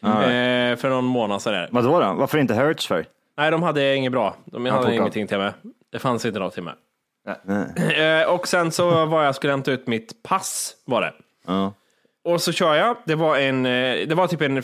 Eh, 0.08 0.76
för 0.76 0.90
någon 0.90 1.06
månad 1.06 1.42
sedan. 1.42 1.68
Vadå 1.72 2.00
då? 2.00 2.14
Varför 2.14 2.38
inte 2.38 2.54
Hertz 2.54 2.88
för? 2.88 3.06
Nej, 3.38 3.52
de 3.52 3.64
hade 3.64 3.96
inget 3.96 4.12
bra. 4.12 4.36
De 4.46 4.66
hade 4.66 4.78
tolkar. 4.78 4.94
ingenting 4.94 5.28
till 5.28 5.38
mig. 5.38 5.52
Det 5.92 6.00
fanns 6.00 6.26
inte 6.26 6.40
något 6.40 6.54
till 6.54 6.64
mig. 6.64 6.74
Eh, 7.98 8.30
och 8.30 8.48
sen 8.48 8.72
så 8.72 9.06
var 9.06 9.24
jag 9.24 9.36
skulle 9.36 9.54
hämta 9.54 9.72
ut 9.72 9.88
mitt 9.88 10.24
pass 10.24 10.74
var 10.86 11.02
det. 11.02 11.14
Ja. 11.48 11.74
Och 12.24 12.42
så 12.42 12.52
kör 12.52 12.76
jag. 12.76 12.96
Det 13.06 13.16
var 13.16 13.38
en, 13.38 13.66
eh, 13.66 14.08
det 14.08 14.16
var 14.16 14.28
typ 14.28 14.42
en, 14.42 14.64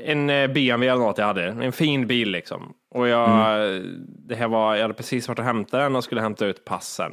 en 0.00 0.30
eh, 0.30 0.46
BMW 0.46 0.88
eller 0.88 1.04
något 1.04 1.18
jag 1.18 1.26
hade. 1.26 1.44
En 1.44 1.72
fin 1.72 2.06
bil 2.06 2.30
liksom. 2.30 2.72
Och 2.94 3.08
jag, 3.08 3.82
det 4.06 4.34
här 4.34 4.48
var, 4.48 4.74
jag 4.74 4.82
hade 4.82 4.94
precis 4.94 5.28
varit 5.28 5.38
och 5.38 5.44
hämtat 5.44 5.80
den 5.80 5.96
och 5.96 6.04
skulle 6.04 6.20
hämta 6.20 6.46
ut 6.46 6.64
passen. 6.64 7.12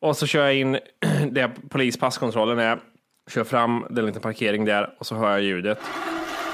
Och 0.00 0.16
så 0.16 0.26
kör 0.26 0.44
jag 0.44 0.54
in 0.54 0.72
där 1.30 1.50
polispasskontrollen 1.68 2.58
är. 2.58 2.78
Kör 3.30 3.44
fram, 3.44 3.86
det 3.90 3.98
är 3.98 4.00
en 4.00 4.06
liten 4.06 4.22
parkering 4.22 4.64
där 4.64 4.94
och 4.98 5.06
så 5.06 5.14
hör 5.14 5.30
jag 5.30 5.42
ljudet. 5.42 5.78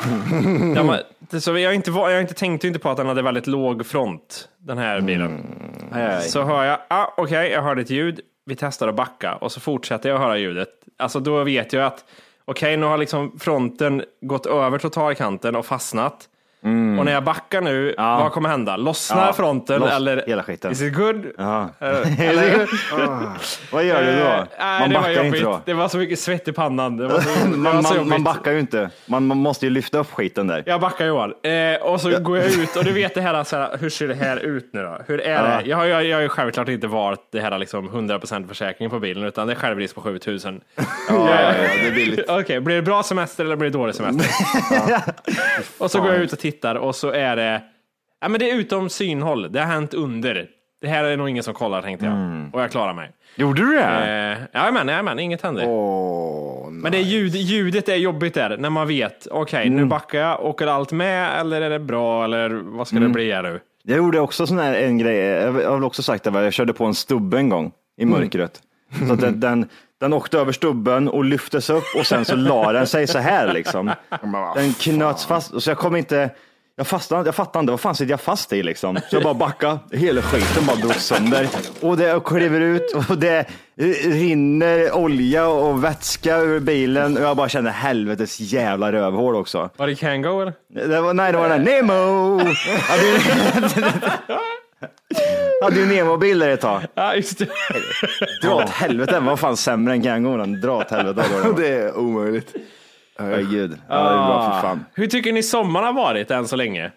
Den 0.75 0.87
var, 0.87 1.03
så 1.41 1.59
jag, 1.59 1.75
inte, 1.75 1.91
jag 1.91 2.21
inte 2.21 2.35
tänkte 2.35 2.67
inte 2.67 2.79
på 2.79 2.91
att 2.91 2.97
den 2.97 3.07
hade 3.07 3.23
väldigt 3.23 3.47
låg 3.47 3.87
front, 3.87 4.49
den 4.59 4.79
här 4.79 5.01
bilen. 5.01 5.45
Aj, 5.93 6.03
aj. 6.03 6.23
Så 6.23 6.43
hör 6.43 6.65
jag, 6.65 6.79
ah, 6.89 7.07
okej, 7.17 7.51
jag 7.51 7.63
hörde 7.63 7.83
ett 7.83 7.91
ljud, 7.91 8.21
vi 8.47 8.57
testar 8.57 8.89
att 8.89 8.95
backa 8.95 9.35
och 9.35 9.53
så 9.53 9.61
fortsätter 9.61 10.09
jag 10.09 10.19
höra 10.19 10.39
ljudet. 10.39 10.69
Alltså 10.99 11.21
då 11.21 11.45
vet 11.45 11.73
jag 11.73 11.85
att, 11.87 12.05
okej, 12.51 12.77
nu 12.77 12.87
har 12.87 12.99
liksom 12.99 13.39
fronten 13.39 14.05
gått 14.21 14.47
över 14.47 14.79
totalkanten 14.79 15.57
och 15.57 15.67
fastnat. 15.67 16.29
Och 16.63 17.05
när 17.05 17.13
jag 17.13 17.25
backar 17.25 17.61
nu, 17.61 17.95
vad 17.99 18.33
kommer 18.33 18.49
hända? 18.49 18.77
Lossnar 18.77 19.27
Ja, 19.27 19.33
fronten 19.33 19.81
loss- 19.81 19.93
eller? 19.93 20.25
hela 20.27 20.43
skiten. 20.43 20.73
Is 20.73 20.83
it 20.83 20.95
good? 20.95 21.27
Ja. 21.39 21.69
Eller? 21.79 22.69
Vad 23.73 23.85
gör 23.85 24.03
du 24.03 24.13
då? 24.21 24.27
Eh, 24.27 24.47
Man 24.81 24.89
det 24.91 24.95
backar 24.95 25.25
inte 25.25 25.41
då. 25.41 25.61
Det 25.65 25.75
var 25.75 25.89
så 25.89 25.99
mycket 25.99 26.19
svett 26.19 26.49
i 26.49 26.53
pannan. 26.53 26.99
Så, 27.21 27.49
Man, 27.49 27.83
man, 27.83 28.09
man 28.09 28.25
backar 28.25 28.53
ju 28.53 28.61
inte. 28.61 28.91
Man, 29.07 29.27
man 29.27 29.37
måste 29.39 29.67
ju 29.67 29.71
lyfta 29.71 29.99
upp 29.99 30.13
skiten 30.13 30.47
där. 30.47 30.63
Jag 30.67 30.81
backar 30.81 31.07
Johan. 31.07 31.35
Eh, 31.43 31.83
och 31.83 32.01
så 32.01 32.19
går 32.21 32.39
jag 32.39 32.47
ut 32.47 32.77
och 32.77 32.85
du 32.85 32.93
vet 32.93 33.15
det 33.15 33.21
här, 33.21 33.45
så 33.45 33.57
här, 33.57 33.77
hur 33.81 33.91
ser 33.91 34.09
det 34.09 34.15
här 34.15 34.37
ut 34.37 34.71
nu 34.73 34.83
då? 34.83 34.99
Hur 35.07 35.21
är 35.21 35.43
det? 35.43 35.69
Jag 35.69 35.77
har, 35.77 35.85
jag, 35.85 36.05
jag 36.05 36.17
har 36.17 36.23
ju 36.23 36.29
självklart 36.29 36.69
inte 36.69 36.87
valt 36.87 37.21
det 37.33 37.41
här 37.41 37.59
liksom 37.59 37.91
100% 37.91 38.49
försäkring 38.49 38.91
på 38.91 38.99
bilen 38.99 39.25
utan 39.25 39.47
det 39.47 39.53
är 39.53 39.57
självrisk 39.57 39.95
på 39.95 40.01
7000. 40.01 40.61
Ja, 41.09 41.29
ja, 41.31 41.41
ja, 41.43 41.53
det 41.83 41.89
är 41.89 41.95
billigt. 41.95 42.29
Okej, 42.29 42.61
blir 42.61 42.77
det 42.77 42.83
bra 42.83 43.03
semester 43.03 43.45
eller 43.45 43.57
blir 43.57 43.71
det 43.71 43.79
dålig 43.79 43.95
semester? 43.95 44.27
Och 45.79 45.91
så 45.91 46.01
går 46.01 46.13
jag 46.13 46.23
ut 46.23 46.33
och 46.33 46.39
tittar 46.39 46.50
och 46.77 46.95
så 46.97 47.11
är 47.11 47.37
det, 47.37 47.63
ja 48.21 48.29
men 48.29 48.41
det 48.41 48.51
är 48.51 48.55
utom 48.57 48.89
synhåll. 48.89 49.53
Det 49.53 49.59
har 49.61 49.67
hänt 49.67 49.95
under. 49.95 50.49
Det 50.81 50.89
här 50.89 51.05
är 51.05 51.17
nog 51.17 51.29
ingen 51.29 51.43
som 51.43 51.55
kollar 51.55 51.83
tänkte 51.83 52.07
jag. 52.07 52.51
Och 52.53 52.63
jag 52.63 52.71
klarar 52.71 52.95
mig. 52.95 53.11
Gjorde 53.37 53.63
du 53.63 53.73
det? 53.73 53.83
Eh, 53.83 54.61
jajamän, 54.61 54.89
jajamän, 54.89 55.19
inget 55.19 55.43
händer. 55.43 55.65
Åh, 55.69 56.71
Men 56.71 56.93
det 56.93 56.99
är 56.99 57.03
ljud, 57.03 57.35
ljudet 57.35 57.89
är 57.89 57.97
jobbigt 57.97 58.35
där, 58.35 58.57
när 58.57 58.71
man 58.71 58.89
vet, 58.89 59.27
okej 59.31 59.71
nu 59.71 59.85
backar 59.85 60.19
jag, 60.19 60.45
åker 60.45 60.67
allt 60.67 60.93
med 60.93 61.41
eller 61.41 61.61
är 61.61 61.71
det 61.71 61.79
bra 61.79 62.25
eller 62.25 62.51
vad 62.51 62.89
ska 62.89 62.99
det 62.99 63.09
bli 63.09 63.33
här 63.33 63.43
nu? 63.43 63.61
Jag 63.83 63.97
gjorde 63.97 64.21
också 64.21 64.47
sån 64.47 64.59
här 64.59 64.75
en 64.75 64.99
grej, 64.99 65.17
jag 65.17 65.47
har 65.53 65.75
väl 65.75 65.85
också 65.85 66.03
sagt 66.03 66.25
det, 66.25 66.43
jag 66.43 66.53
körde 66.53 66.73
på 66.73 66.85
en 66.85 66.95
stubbe 66.95 67.39
en 67.39 67.49
gång 67.49 67.73
i 67.97 68.05
mörkret. 68.05 68.63
Så 69.09 69.15
den, 69.15 69.41
den, 69.41 69.69
den 70.01 70.13
åkte 70.13 70.39
över 70.39 70.53
stubben 70.53 71.09
och 71.09 71.25
lyftes 71.25 71.71
upp 71.71 71.85
och 71.99 72.07
sen 72.07 72.25
så 72.25 72.37
la 72.37 72.73
den 72.73 72.87
sig 72.87 73.07
så 73.07 73.19
här 73.19 73.53
liksom. 73.53 73.93
Den 74.55 74.73
knöts 74.75 75.27
fast, 75.27 75.63
så 75.63 75.71
jag 75.71 75.79
kom 75.79 75.97
inte, 75.97 76.31
jag 76.77 76.87
fastnade, 76.87 77.29
jag 77.29 77.35
fattade 77.35 77.61
inte, 77.61 77.71
vad 77.71 77.81
fan 77.81 77.95
sitter 77.95 78.11
jag 78.11 78.21
fast 78.21 78.53
i 78.53 78.63
liksom? 78.63 78.97
Så 78.97 79.17
jag 79.17 79.23
bara 79.23 79.35
backade, 79.35 79.79
hela 79.93 80.23
skiten 80.23 80.67
bara 80.67 80.77
drog 80.77 80.95
sönder. 80.95 81.49
Och 81.81 81.97
det 81.97 82.25
kliver 82.25 82.61
ut 82.61 82.95
och 83.09 83.19
det 83.19 83.47
rinner 84.05 84.93
olja 84.93 85.49
och 85.49 85.85
vätska 85.85 86.37
ur 86.39 86.61
bilen 86.61 87.17
och 87.17 87.23
jag 87.23 87.37
bara 87.37 87.49
kände 87.49 87.71
helvetes 87.71 88.41
jävla 88.41 88.93
rövhål 88.93 89.35
också. 89.35 89.71
Var 89.77 89.87
det 89.87 89.95
Kango 89.95 90.41
eller? 90.41 90.53
Det 90.89 91.01
var, 91.01 91.15
nej, 91.15 91.33
det 91.33 91.39
var 91.39 91.49
den 91.49 91.65
där 91.65 91.83
Nemo! 91.83 92.41
Hade 94.81 95.77
ju- 95.77 95.85
Hade 95.85 95.95
ju 95.95 95.97
Nemo-bil 96.05 96.39
där 96.39 96.49
ett 96.49 96.61
tag. 96.61 96.83
Ja, 96.95 97.15
just 97.15 97.39
det. 97.39 97.49
Dra 98.43 98.55
åt 98.55 98.69
helvete, 98.71 99.21
var 99.21 99.37
fan 99.37 99.57
sämre 99.57 99.95
än 99.95 100.03
Kangon. 100.03 100.61
Dra 100.61 100.77
åt 100.79 100.91
helvete. 100.91 101.29
vad 101.45 101.57
det 101.57 101.69
är 101.69 101.99
omöjligt. 101.99 102.55
Herregud. 103.19 103.79
Ja, 103.89 103.95
det 103.95 104.11
är 104.11 104.27
bra 104.27 104.53
för 104.53 104.69
fan. 104.69 104.85
Hur 104.95 105.07
tycker 105.07 105.33
ni 105.33 105.43
sommaren 105.43 105.87
har 105.87 105.93
varit 105.93 106.31
än 106.31 106.49
så 106.49 106.57
länge? 106.57 106.91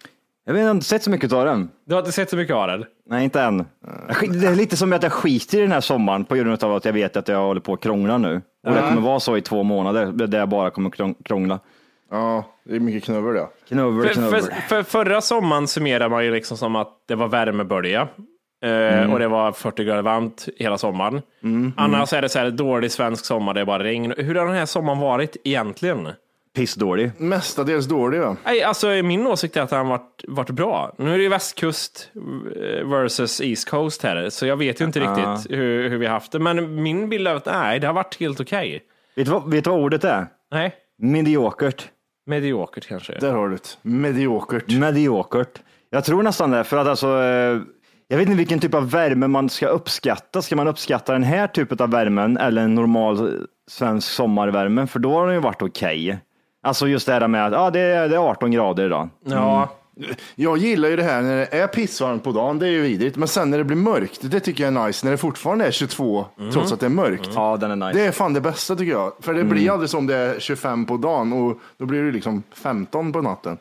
Jag 0.46 0.52
vet, 0.52 0.60
jag 0.60 0.66
har 0.66 0.74
inte 0.74 0.86
sett 0.86 1.02
så 1.02 1.10
mycket 1.10 1.32
av 1.32 1.44
den. 1.44 1.70
Du 1.86 1.94
har 1.94 2.00
inte 2.00 2.12
sett 2.12 2.30
så 2.30 2.36
mycket 2.36 2.56
av 2.56 2.68
den? 2.68 2.84
Nej, 3.10 3.24
inte 3.24 3.40
än. 3.40 3.64
Jag 4.20 4.40
Det 4.40 4.46
är 4.46 4.54
lite 4.54 4.76
som 4.76 4.92
att 4.92 5.02
jag 5.02 5.12
skiter 5.12 5.58
i 5.58 5.60
den 5.60 5.72
här 5.72 5.80
sommaren 5.80 6.24
på 6.24 6.34
grund 6.34 6.64
av 6.64 6.74
att 6.74 6.84
jag 6.84 6.92
vet 6.92 7.16
att 7.16 7.28
jag 7.28 7.38
håller 7.40 7.60
på 7.60 7.72
att 7.72 7.80
krångla 7.82 8.18
nu. 8.18 8.42
Och 8.66 8.74
det 8.74 8.80
kommer 8.80 9.00
vara 9.00 9.20
så 9.20 9.36
i 9.36 9.40
två 9.40 9.62
månader 9.62 10.06
där 10.26 10.38
jag 10.38 10.48
bara 10.48 10.70
kommer 10.70 10.90
krång- 10.90 11.14
krångla. 11.24 11.58
Ja, 12.10 12.44
det 12.64 12.76
är 12.76 12.80
mycket 12.80 13.04
knubbel 13.04 13.34
det. 13.34 13.48
Knubbel, 13.68 14.06
För, 14.08 14.14
knubbel. 14.14 14.42
för, 14.42 14.50
för 14.68 14.82
förra 14.82 15.20
sommaren 15.20 15.68
summerar 15.68 16.08
man 16.08 16.24
ju 16.24 16.30
liksom 16.34 16.56
som 16.56 16.76
att 16.76 16.88
det 17.08 17.14
var 17.14 17.28
värmebölja. 17.28 18.00
Eh, 18.64 18.70
Mm. 18.94 19.12
Och 19.12 19.18
det 19.18 19.28
var 19.28 19.52
40 19.52 19.84
grader 19.84 20.02
varmt 20.02 20.48
hela 20.56 20.78
sommaren. 20.78 21.22
Annars 21.76 22.12
är 22.12 22.22
det 22.22 22.28
så 22.28 22.38
här 22.38 22.50
dålig 22.50 22.92
svensk 22.92 23.24
sommar, 23.24 23.54
det 23.54 23.60
är 23.60 23.64
bara 23.64 23.82
regn. 23.84 24.14
Hur 24.16 24.34
har 24.34 24.46
den 24.46 24.54
här 24.54 24.66
sommaren 24.66 24.98
varit 24.98 25.36
egentligen? 25.44 26.08
Pissdålig. 26.56 27.10
Mestadels 27.18 27.86
dålig 27.86 28.20
va? 28.20 28.36
Nej, 28.44 28.62
alltså 28.62 28.86
min 28.88 29.26
åsikt 29.26 29.56
är 29.56 29.60
att 29.62 29.70
den 29.70 29.88
varit, 29.88 30.24
varit 30.28 30.50
bra. 30.50 30.94
Nu 30.98 31.12
är 31.14 31.16
det 31.16 31.22
ju 31.22 31.28
västkust 31.28 32.10
eh, 32.56 32.88
versus 32.88 33.40
East 33.40 33.70
Coast 33.70 34.02
här, 34.02 34.30
så 34.30 34.46
jag 34.46 34.56
vet 34.56 34.80
ju 34.80 34.84
inte 34.84 35.00
riktigt 35.00 35.50
hur, 35.58 35.88
hur 35.88 35.98
vi 35.98 36.06
har 36.06 36.12
haft 36.12 36.32
det. 36.32 36.38
Men 36.38 36.82
min 36.82 37.08
bild 37.08 37.28
är 37.28 37.34
att 37.34 37.46
nej, 37.46 37.80
det 37.80 37.86
har 37.86 37.94
varit 37.94 38.20
helt 38.20 38.40
okej. 38.40 38.82
Vet 39.16 39.26
du, 39.26 39.32
vad, 39.32 39.50
vet 39.50 39.64
du 39.64 39.70
vad 39.70 39.80
ordet 39.80 40.04
är? 40.04 40.26
Nej, 40.50 40.74
Mediokert. 40.98 41.88
Mediokert 42.26 42.86
kanske. 42.86 43.18
Där 43.18 43.32
har 43.32 43.48
du 43.48 43.56
det. 43.56 43.78
Mediokert. 43.82 44.78
Mediokert. 44.78 45.62
Jag 45.90 46.04
tror 46.04 46.22
nästan 46.22 46.50
det, 46.50 46.64
för 46.64 46.76
att 46.76 46.86
alltså, 46.86 47.06
eh, 47.06 47.60
jag 48.08 48.18
vet 48.18 48.26
inte 48.26 48.38
vilken 48.38 48.60
typ 48.60 48.74
av 48.74 48.90
värme 48.90 49.28
man 49.28 49.48
ska 49.48 49.66
uppskatta. 49.66 50.42
Ska 50.42 50.56
man 50.56 50.68
uppskatta 50.68 51.12
den 51.12 51.22
här 51.22 51.46
typen 51.46 51.78
av 51.80 51.90
värmen 51.90 52.36
eller 52.36 52.62
en 52.62 52.74
normal 52.74 53.46
svensk 53.70 54.08
sommarvärme? 54.08 54.86
För 54.86 54.98
då 54.98 55.12
har 55.12 55.26
den 55.26 55.34
ju 55.34 55.40
varit 55.40 55.62
okej. 55.62 56.18
Alltså 56.62 56.88
just 56.88 57.06
det 57.06 57.12
här 57.12 57.28
med 57.28 57.46
att 57.46 57.52
ah, 57.52 57.70
det, 57.70 57.80
är, 57.80 58.08
det 58.08 58.14
är 58.14 58.30
18 58.30 58.50
grader 58.50 58.86
idag. 58.86 59.08
Ja, 59.24 59.68
Jag 60.34 60.58
gillar 60.58 60.88
ju 60.88 60.96
det 60.96 61.02
här 61.02 61.22
när 61.22 61.36
det 61.36 61.46
är 61.46 61.66
pissvarmt 61.66 62.24
på 62.24 62.32
dagen, 62.32 62.58
det 62.58 62.66
är 62.66 62.70
ju 62.70 62.80
vidrigt. 62.82 63.16
Men 63.16 63.28
sen 63.28 63.50
när 63.50 63.58
det 63.58 63.64
blir 63.64 63.76
mörkt, 63.76 64.18
det 64.22 64.40
tycker 64.40 64.64
jag 64.64 64.76
är 64.76 64.86
nice. 64.86 65.06
När 65.06 65.10
det 65.10 65.18
fortfarande 65.18 65.66
är 65.66 65.70
22, 65.70 66.26
trots 66.52 66.72
att 66.72 66.80
det 66.80 66.86
är 66.86 66.90
mörkt. 66.90 67.30
Ja, 67.34 67.56
den 67.56 67.70
är 67.70 67.76
nice. 67.86 67.98
Det 67.98 68.06
är 68.06 68.12
fan 68.12 68.32
det 68.32 68.40
bästa 68.40 68.76
tycker 68.76 68.92
jag. 68.92 69.12
För 69.20 69.34
det 69.34 69.44
blir 69.44 69.70
aldrig 69.70 69.90
som 69.90 70.06
det 70.06 70.16
är 70.16 70.40
25 70.40 70.86
på 70.86 70.96
dagen 70.96 71.32
och 71.32 71.60
då 71.78 71.86
blir 71.86 72.02
det 72.02 72.12
liksom 72.12 72.42
15 72.54 73.12
på 73.12 73.20
natten. 73.22 73.58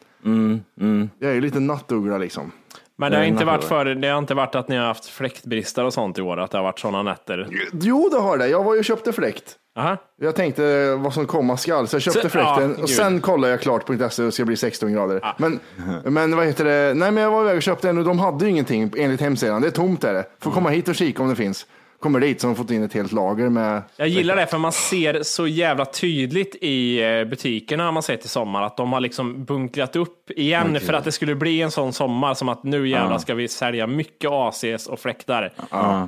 Jag 1.19 1.30
är 1.32 1.34
ju 1.36 1.41
lite 1.41 1.60
nattuggla 1.60 2.17
liksom. 2.17 2.52
men 2.98 3.12
det 3.12 3.17
har, 3.17 3.24
inte 3.24 3.46
varit 3.46 3.63
för, 3.63 3.86
det 3.86 4.08
har 4.08 4.17
inte 4.17 4.34
varit 4.34 4.56
att 4.56 4.67
ni 4.67 4.76
har 4.76 4.86
haft 4.86 5.06
fläktbrister 5.06 5.84
och 5.86 5.93
sånt 5.93 6.17
i 6.17 6.22
år, 6.22 6.39
att 6.39 6.52
det 6.52 6.58
har 6.58 6.63
varit 6.63 6.80
sådana 6.80 7.04
nätter. 7.04 7.48
Jo, 7.74 8.10
det 8.12 8.17
har 8.19 8.38
det. 8.38 8.48
Jag 8.48 8.63
var 8.63 8.74
ju 8.74 8.80
och 8.80 8.86
köpte 8.86 9.13
fläkt. 9.13 9.56
Aha. 9.76 9.98
Jag 10.22 10.36
tänkte 10.36 10.96
vad 10.96 11.14
som 11.14 11.26
komma 11.26 11.58
skall, 11.58 11.88
så 11.88 11.96
jag 11.96 12.02
köpte 12.02 12.22
Så- 12.22 12.30
fläkten 12.30 12.70
ja, 12.70 12.70
och 12.70 12.78
gud. 12.78 12.90
sen 12.90 13.22
kollade 13.22 13.52
jag 13.52 13.62
klart 13.62 13.86
på 13.86 14.10
.se 14.10 14.22
och 14.22 14.26
det 14.28 14.32
ska 14.32 14.46
bli 14.46 14.58
16 14.58 14.94
grader. 14.94 15.34
Men, 15.38 15.60
men 16.04 16.36
vad 16.36 16.46
heter 16.46 16.66
det? 16.66 16.94
Nej, 16.94 17.12
men 17.12 17.24
jag 17.24 17.32
var 17.32 17.42
iväg 17.42 17.56
och 17.58 17.64
köpte 17.64 17.90
en 17.90 17.98
och 17.98 18.04
de 18.04 18.20
hade 18.20 18.46
ju 18.46 18.52
ingenting 18.52 18.92
enligt 18.98 19.22
hemsidan. 19.22 19.62
Det 19.62 19.68
är 19.68 19.72
tomt 19.72 20.04
är 20.04 20.14
det. 20.14 20.26
Får 20.40 20.52
komma 20.52 20.70
hit 20.70 20.88
och 20.88 20.96
kika 20.96 21.24
om 21.24 21.30
det 21.30 21.36
finns. 21.36 21.66
Kommer 22.00 22.20
dit 22.20 22.42
så 22.42 22.48
har 22.48 22.54
de 22.54 22.58
fått 22.58 22.72
in 22.72 22.84
ett 22.84 22.94
helt 22.94 23.12
lager 23.12 23.50
med. 23.50 23.82
Jag 23.96 24.08
gillar 24.08 24.36
det 24.36 24.48
för 24.48 24.58
man 24.58 24.72
ser 24.72 25.24
så 25.24 25.48
jävla 25.48 25.86
tydligt 25.86 26.56
i 26.62 27.04
eh, 27.04 27.24
butikerna 27.26 27.92
man 27.92 28.04
sett 28.04 28.26
i 28.26 28.28
sommar 28.28 28.64
att 28.64 28.78
de 28.78 28.94
har 28.94 29.00
liksom 29.00 29.46
bunkrat 29.46 29.96
upp 29.96 30.32
igen 30.32 30.80
för 30.80 30.94
att 30.94 31.04
det 31.04 31.12
skulle 31.12 31.36
bli 31.36 31.62
en 31.62 31.72
sån 31.72 31.94
sommar 31.94 32.34
som 32.34 32.50
att 32.50 32.64
nu 32.64 32.88
jävlar 32.90 33.18
ska 33.18 33.34
vi 33.36 33.48
sälja 33.48 33.88
mycket 33.88 34.30
ACs 34.32 34.88
och 34.88 35.00
fläktar. 35.00 35.54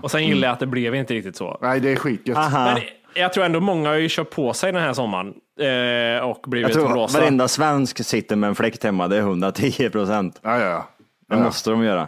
Och 0.02 0.12
sen 0.12 0.28
gillar 0.28 0.48
jag 0.48 0.54
att 0.54 0.60
det 0.60 0.68
blev 0.68 0.96
inte 0.96 1.14
riktigt 1.14 1.36
så. 1.36 1.58
Nej, 1.62 1.80
det 1.80 1.92
är 1.92 1.96
skitgött. 1.96 2.38
Jag 3.16 3.34
tror 3.34 3.44
ändå 3.46 3.60
många 3.60 3.90
har 3.90 3.96
ju 3.96 4.08
kört 4.10 4.30
på 4.30 4.54
sig 4.54 4.72
den 4.72 4.82
här 4.82 4.94
sommaren 4.94 5.34
eh, 5.60 6.30
och 6.30 6.44
blivit 6.48 6.76
Jag 6.76 6.86
tror 6.86 6.96
rosa. 6.96 7.20
varenda 7.20 7.48
svensk 7.48 8.06
sitter 8.06 8.36
med 8.36 8.48
en 8.48 8.56
fläkt 8.56 8.84
hemma, 8.84 9.08
det 9.08 9.16
är 9.16 9.20
110 9.22 9.90
procent. 9.90 10.40
Ja, 10.44 10.60
ja, 10.60 10.66
ja. 10.68 10.88
Det 11.30 11.44
måste 11.44 11.70
de 11.70 11.84
göra. 11.84 12.08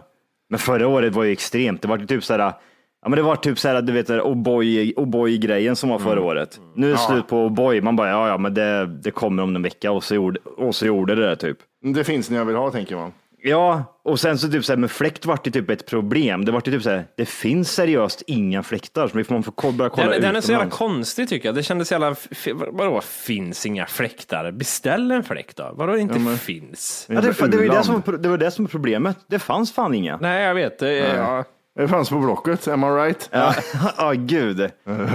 Men 0.49 0.59
förra 0.59 0.87
året 0.87 1.13
var 1.13 1.23
ju 1.23 1.31
extremt. 1.31 1.81
Det 1.81 1.87
var 1.87 1.97
typ 1.97 2.23
så 2.23 2.33
här, 2.33 2.39
ja 2.39 3.09
men 3.09 3.11
det 3.17 3.21
var 3.21 3.35
typ 3.35 3.59
så 3.59 3.67
här, 3.67 3.81
du 3.81 3.93
vet, 3.93 4.09
O'boy- 4.09 4.93
O'boy-grejen 4.95 5.75
som 5.75 5.89
var 5.89 5.99
förra 5.99 6.21
året. 6.21 6.59
Nu 6.75 6.87
är 6.87 6.91
det 6.91 6.97
slut 6.97 7.27
på 7.27 7.49
O'boy. 7.49 7.81
Man 7.81 7.95
bara, 7.95 8.09
ja 8.09 8.27
ja, 8.27 8.37
men 8.37 8.53
det, 8.53 8.85
det 8.85 9.11
kommer 9.11 9.43
om 9.43 9.55
en 9.55 9.61
vecka 9.63 9.91
och 9.91 10.03
så 10.03 10.15
gjorde, 10.15 10.39
och 10.57 10.75
så 10.75 10.85
gjorde 10.85 11.15
det 11.15 11.29
det 11.29 11.35
typ. 11.35 11.57
Det 11.93 12.03
finns 12.03 12.29
när 12.29 12.37
jag 12.37 12.45
vill 12.45 12.55
ha, 12.55 12.71
tänker 12.71 12.95
man. 12.95 13.11
Ja, 13.41 13.99
och 14.03 14.19
sen 14.19 14.37
så 14.37 14.51
typ 14.51 14.65
så 14.65 14.71
här, 14.71 14.77
med 14.77 14.91
fläkt 14.91 15.25
vart 15.25 15.43
det 15.43 15.51
typ 15.51 15.69
ett 15.69 15.85
problem. 15.85 16.45
Det 16.45 16.51
vart 16.51 16.67
ju 16.67 16.71
typ 16.71 16.83
så 16.83 16.89
här, 16.89 17.05
det 17.17 17.25
finns 17.25 17.71
seriöst 17.71 18.23
inga 18.27 18.63
fläktar, 18.63 19.07
så 19.07 19.17
vi 19.17 19.23
får 19.23 19.33
man 19.33 19.43
får 19.43 19.71
börja 19.71 19.89
kolla 19.89 20.11
Den, 20.11 20.21
den 20.21 20.35
är 20.35 20.41
så 20.41 20.51
jävla 20.51 20.69
konstig 20.69 21.29
tycker 21.29 21.47
jag. 21.47 21.55
Det 21.55 21.63
kändes 21.63 21.91
jävla... 21.91 22.15
Vadå 22.53 23.01
finns 23.01 23.65
inga 23.65 23.85
fläktar? 23.85 24.51
Beställ 24.51 25.11
en 25.11 25.23
fläkt 25.23 25.57
då. 25.57 25.73
Vadå 25.73 25.97
inte 25.97 26.37
finns? 26.37 27.05
Ja, 27.09 27.21
det, 27.21 27.47
det, 27.47 27.57
var 27.57 27.75
det, 27.75 27.83
som, 27.83 28.03
det 28.19 28.29
var 28.29 28.37
det 28.37 28.51
som 28.51 28.65
var 28.65 28.69
problemet. 28.69 29.17
Det 29.27 29.39
fanns 29.39 29.73
fan 29.73 29.93
inga. 29.93 30.17
Nej, 30.17 30.43
jag 30.43 30.55
vet. 30.55 30.79
Det, 30.79 30.93
ja. 30.93 31.43
Det 31.77 31.87
fanns 31.87 32.09
på 32.09 32.15
Blocket, 32.19 32.67
am 32.67 32.83
I 32.83 32.87
right? 32.87 33.29
Ja, 33.31 33.53
ja 33.97 34.11
gud. 34.15 34.71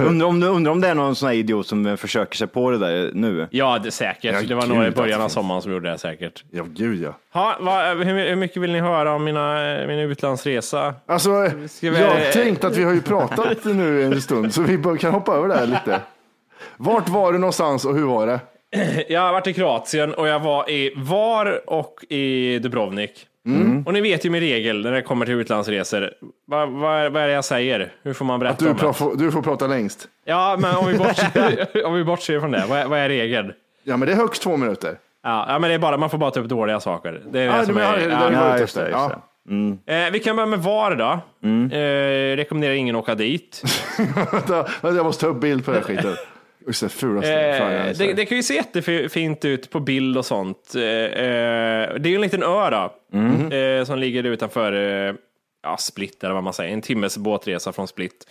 Undrar 0.07 0.27
om, 0.27 0.43
undrar 0.43 0.71
om 0.71 0.81
det 0.81 0.87
är 0.87 0.95
någon 0.95 1.15
sån 1.15 1.27
här 1.29 1.35
idiot 1.35 1.67
som 1.67 1.97
försöker 1.97 2.37
sig 2.37 2.47
på 2.47 2.71
det 2.71 2.77
där 2.77 3.11
nu. 3.13 3.47
Ja, 3.51 3.79
det, 3.79 3.91
säkert. 3.91 4.33
Ja, 4.33 4.41
det 4.47 4.55
var 4.55 4.67
några 4.67 4.87
i 4.87 4.91
början 4.91 5.21
av 5.21 5.25
finns. 5.25 5.33
sommaren 5.33 5.61
som 5.61 5.71
gjorde 5.71 5.89
det 5.91 5.97
säkert. 5.97 6.43
Ja, 6.51 6.63
gud 6.67 7.01
ja. 7.03 7.13
Ha, 7.33 7.57
vad, 7.59 7.97
hur, 7.97 8.29
hur 8.29 8.35
mycket 8.35 8.61
vill 8.61 8.71
ni 8.71 8.79
höra 8.79 9.13
om 9.13 9.23
mina, 9.23 9.53
min 9.87 9.99
utlandsresa? 9.99 10.93
Alltså, 11.05 11.49
Ska 11.67 11.91
vi- 11.91 11.99
jag 12.01 12.31
tänkte 12.33 12.67
att 12.67 12.77
vi 12.77 12.83
har 12.83 12.93
ju 12.93 13.01
pratat 13.01 13.65
nu 13.65 14.03
en 14.03 14.21
stund, 14.21 14.53
så 14.53 14.61
vi 14.61 14.77
bara 14.77 14.97
kan 14.97 15.13
hoppa 15.13 15.35
över 15.35 15.47
det 15.47 15.55
här 15.55 15.65
lite. 15.67 16.01
Vart 16.77 17.09
var 17.09 17.33
du 17.33 17.39
någonstans 17.39 17.85
och 17.85 17.95
hur 17.95 18.03
var 18.05 18.27
det? 18.27 18.39
Jag 19.09 19.21
har 19.21 19.31
varit 19.33 19.47
i 19.47 19.53
Kroatien 19.53 20.13
och 20.13 20.27
jag 20.27 20.39
var 20.39 20.69
i 20.69 20.93
Var 20.95 21.69
och 21.69 22.03
i 22.09 22.59
Dubrovnik. 22.59 23.27
Mm. 23.45 23.83
Och 23.85 23.93
ni 23.93 24.01
vet 24.01 24.25
ju 24.25 24.29
min 24.29 24.41
regel 24.41 24.81
när 24.83 24.91
det 24.91 25.01
kommer 25.01 25.25
till 25.25 25.35
utlandsresor. 25.35 26.11
Vad 26.47 26.69
vad- 26.69 27.11
vad 27.11 27.23
är 27.23 27.27
det 27.27 27.33
jag 27.33 27.45
säger? 27.45 27.91
Hur 28.03 28.13
får 28.13 28.25
man 28.25 28.39
berätta 28.39 28.53
Att 28.69 28.79
du, 28.79 28.87
om 29.05 29.17
det? 29.17 29.25
du 29.25 29.31
får 29.31 29.41
prata 29.41 29.67
längst. 29.67 30.07
Ja, 30.25 30.57
men 30.59 30.75
om 30.75 30.87
vi 30.87 30.97
bortser, 30.97 31.67
om 31.85 31.93
vi 31.93 32.03
bortser 32.03 32.39
från 32.39 32.51
det, 32.51 32.63
vad 32.69 32.79
är, 32.79 32.85
vad 32.87 32.99
är 32.99 33.09
regeln? 33.09 33.53
Ja, 33.83 33.97
men 33.97 34.07
det 34.07 34.13
är 34.13 34.17
högst 34.17 34.41
två 34.43 34.57
minuter. 34.57 34.97
Ja, 35.23 35.45
ja, 35.47 35.59
men 35.59 35.69
det 35.69 35.73
är 35.73 35.79
bara, 35.79 35.97
man 35.97 36.09
får 36.09 36.17
bara 36.17 36.31
ta 36.31 36.39
upp 36.39 36.49
dåliga 36.49 36.79
saker. 36.79 37.11
Det 37.31 37.39
är 37.39 37.47
det 37.51 37.57
Ja, 37.57 37.65
som 37.65 37.73
men, 37.75 37.83
är, 37.83 37.99
ja, 37.99 38.05
det 38.07 38.11
ja. 38.11 38.15
har 38.17 38.29
vi 38.29 38.35
Ja, 38.35 38.41
varit 38.49 38.61
just 38.61 38.75
det, 38.75 38.81
efter. 38.81 38.91
just 38.99 39.09
Ja. 39.09 39.21
det. 39.85 40.05
Eh, 40.05 40.11
vi 40.11 40.19
kan 40.19 40.35
börja 40.35 40.47
med 40.47 40.59
VAR 40.59 40.95
då. 40.95 41.19
Mm. 41.43 41.71
Eh, 41.71 42.35
rekommenderar 42.37 42.73
ingen 42.73 42.95
att 42.95 43.01
åka 43.01 43.15
dit. 43.15 43.63
Jag 44.81 45.03
måste 45.05 45.21
ta 45.25 45.31
upp 45.31 45.41
bild 45.41 45.65
på 45.65 45.71
den 45.71 45.81
här 45.81 45.87
skiten. 45.87 46.15
Just 46.67 46.81
det, 46.81 46.89
fulaste 46.89 47.33
Eh, 47.33 47.97
det, 47.97 48.13
det 48.13 48.25
kan 48.25 48.37
ju 48.37 48.43
se 48.43 48.53
jättefint 48.53 49.45
ut 49.45 49.69
på 49.69 49.79
bild 49.79 50.17
och 50.17 50.25
sånt. 50.25 50.75
Eh, 50.75 50.81
eh, 50.81 51.93
det 51.99 52.07
är 52.07 52.07
ju 52.09 52.15
en 52.15 52.21
liten 52.21 52.43
ö 52.43 52.69
då, 52.69 52.93
Mm. 53.13 53.51
eh, 53.79 53.85
som 53.85 53.99
ligger 53.99 54.23
utanför 54.23 54.73
eh, 55.07 55.15
ja, 55.63 55.77
Split, 55.77 56.23
eller 56.23 56.33
vad 56.33 56.43
man 56.43 56.53
säger. 56.53 56.73
En 56.73 56.81
timmes 56.81 57.17
båtresa 57.17 57.71
från 57.73 57.87
Split. 57.87 58.27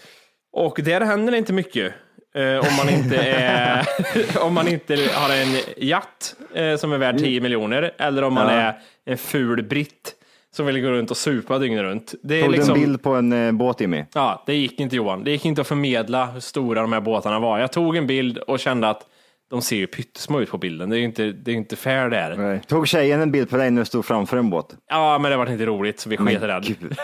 Och 0.52 0.78
där 0.84 1.00
händer 1.00 1.32
det 1.32 1.38
inte 1.38 1.52
mycket. 1.52 1.92
Eh, 2.34 2.58
om, 2.58 2.76
man 2.76 2.88
inte 2.88 3.16
är, 3.16 3.86
om 4.42 4.54
man 4.54 4.68
inte 4.68 4.94
har 5.14 5.34
en 5.34 5.56
jatt 5.76 6.34
eh, 6.54 6.76
som 6.76 6.92
är 6.92 6.98
värd 6.98 7.18
10 7.18 7.40
miljoner, 7.40 7.94
eller 7.98 8.24
om 8.24 8.34
man 8.34 8.48
är 8.48 8.74
en 9.04 9.18
ful 9.18 9.62
britt 9.62 10.14
som 10.52 10.66
vill 10.66 10.80
gå 10.80 10.88
runt 10.88 11.10
och 11.10 11.16
supa 11.16 11.58
dygnet 11.58 11.82
runt. 11.82 12.14
Det 12.22 12.38
är 12.38 12.42
Tog 12.42 12.52
du 12.52 12.56
liksom, 12.56 12.74
en 12.74 12.80
bild 12.80 13.02
på 13.02 13.14
en 13.14 13.32
eh, 13.32 13.52
båt 13.52 13.80
Jimmy? 13.80 14.04
Ja, 14.14 14.42
det 14.46 14.54
gick 14.54 14.80
inte 14.80 14.96
Johan. 14.96 15.24
Det 15.24 15.30
gick 15.30 15.44
inte 15.44 15.60
att 15.60 15.66
förmedla 15.66 16.26
hur 16.26 16.40
stora 16.40 16.80
de 16.80 16.92
här 16.92 17.00
båtarna 17.00 17.38
var. 17.38 17.58
Jag 17.58 17.72
tog 17.72 17.96
en 17.96 18.06
bild 18.06 18.38
och 18.38 18.58
kände 18.58 18.88
att 18.88 19.06
de 19.52 19.62
ser 19.62 19.76
ju 19.76 19.86
pyttesmå 19.86 20.40
ut 20.40 20.50
på 20.50 20.58
bilden. 20.58 20.90
Det 20.90 20.96
är 20.96 20.98
ju 20.98 21.04
inte, 21.04 21.32
det 21.32 21.50
är 21.50 21.54
inte 21.54 21.76
fair 21.76 22.08
där. 22.10 22.36
Nej. 22.36 22.60
Tog 22.66 22.88
tjejen 22.88 23.20
en 23.20 23.30
bild 23.32 23.50
på 23.50 23.56
dig 23.56 23.70
när 23.70 23.82
du 23.82 23.86
stod 23.86 24.04
framför 24.04 24.36
en 24.36 24.50
båt? 24.50 24.66
Ja, 24.90 25.18
men 25.18 25.30
det 25.30 25.36
var 25.36 25.50
inte 25.50 25.66
roligt 25.66 26.00
så 26.00 26.08
vi 26.10 26.16
sket 26.16 26.42
i 26.42 26.46
det. 26.46 26.60
Gud. 26.62 26.78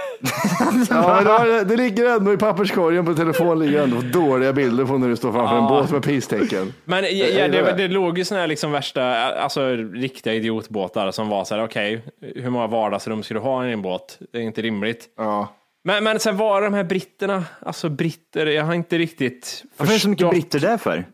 Ja, 0.91 1.21
det, 1.21 1.25
var- 1.25 1.65
det 1.65 1.77
ligger 1.77 2.07
ändå 2.17 2.33
i 2.33 2.37
papperskorgen 2.37 3.05
på 3.07 3.15
telefonen 3.15 3.59
ligger 3.59 3.83
ändå 3.83 4.01
dåliga 4.01 4.53
bilder 4.53 4.85
på 4.85 4.99
när 4.99 5.09
du 5.09 5.17
står 5.17 5.33
framför 5.33 5.57
en 5.59 5.69
båt 5.69 5.91
med 5.91 6.03
pistecken. 6.03 6.73
Men 6.85 7.05
ja, 7.05 7.11
ja, 7.27 7.49
det, 7.49 7.73
det 7.77 7.89
låg 7.89 8.19
ju 8.19 8.25
såna 8.25 8.41
här 8.41 8.47
liksom 8.47 8.73
värsta, 8.73 9.05
alltså 9.35 9.69
riktiga 9.77 10.35
idiotbåtar 10.35 11.11
som 11.11 11.29
var 11.29 11.45
så 11.45 11.55
här, 11.55 11.65
okej, 11.65 12.03
hur 12.37 12.51
många 12.51 12.67
vardagsrum 12.67 13.23
ska 13.23 13.35
du 13.35 13.41
ha 13.41 13.67
i 13.67 13.71
din 13.71 13.83
båt? 13.83 14.19
Det 14.33 14.39
är 14.39 14.43
inte 14.43 14.63
rimligt. 14.63 15.05
Ja. 15.17 15.55
Men, 15.85 16.05
men 16.05 16.19
sen 16.21 16.37
var 16.37 16.63
de 16.63 16.75
här 16.75 16.85
britterna, 16.85 17.45
alltså 17.67 17.89
britter, 17.89 18.47
jag 18.47 18.65
har 18.65 18.75
inte 18.75 18.99
riktigt 18.99 19.65
Varför 19.77 19.93
är 19.93 19.97
det 19.97 20.01
så 20.01 20.09
mycket 20.09 20.27
förstått- 20.27 20.51
britter 20.51 20.69
där 20.69 20.77
för? 20.77 21.05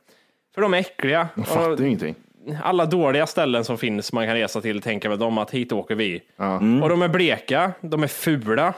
För 0.54 0.62
de 0.62 0.74
är 0.74 0.78
äckliga. 0.78 1.28
Jag 1.34 1.46
fattar 1.46 1.70
Och- 1.70 1.80
ju 1.80 1.86
ingenting. 1.86 2.14
alla 2.62 2.86
dåliga 2.86 3.26
ställen 3.26 3.64
som 3.64 3.78
finns 3.78 4.12
man 4.12 4.26
kan 4.26 4.34
resa 4.34 4.60
till 4.60 4.82
tänker 4.82 5.08
väl 5.08 5.18
de 5.18 5.38
att 5.38 5.50
hit 5.50 5.72
åker 5.72 5.94
vi. 5.94 6.22
Och 6.82 6.88
de 6.88 7.02
är 7.02 7.08
bleka, 7.08 7.72
de 7.80 8.02
är 8.02 8.06
fula, 8.06 8.74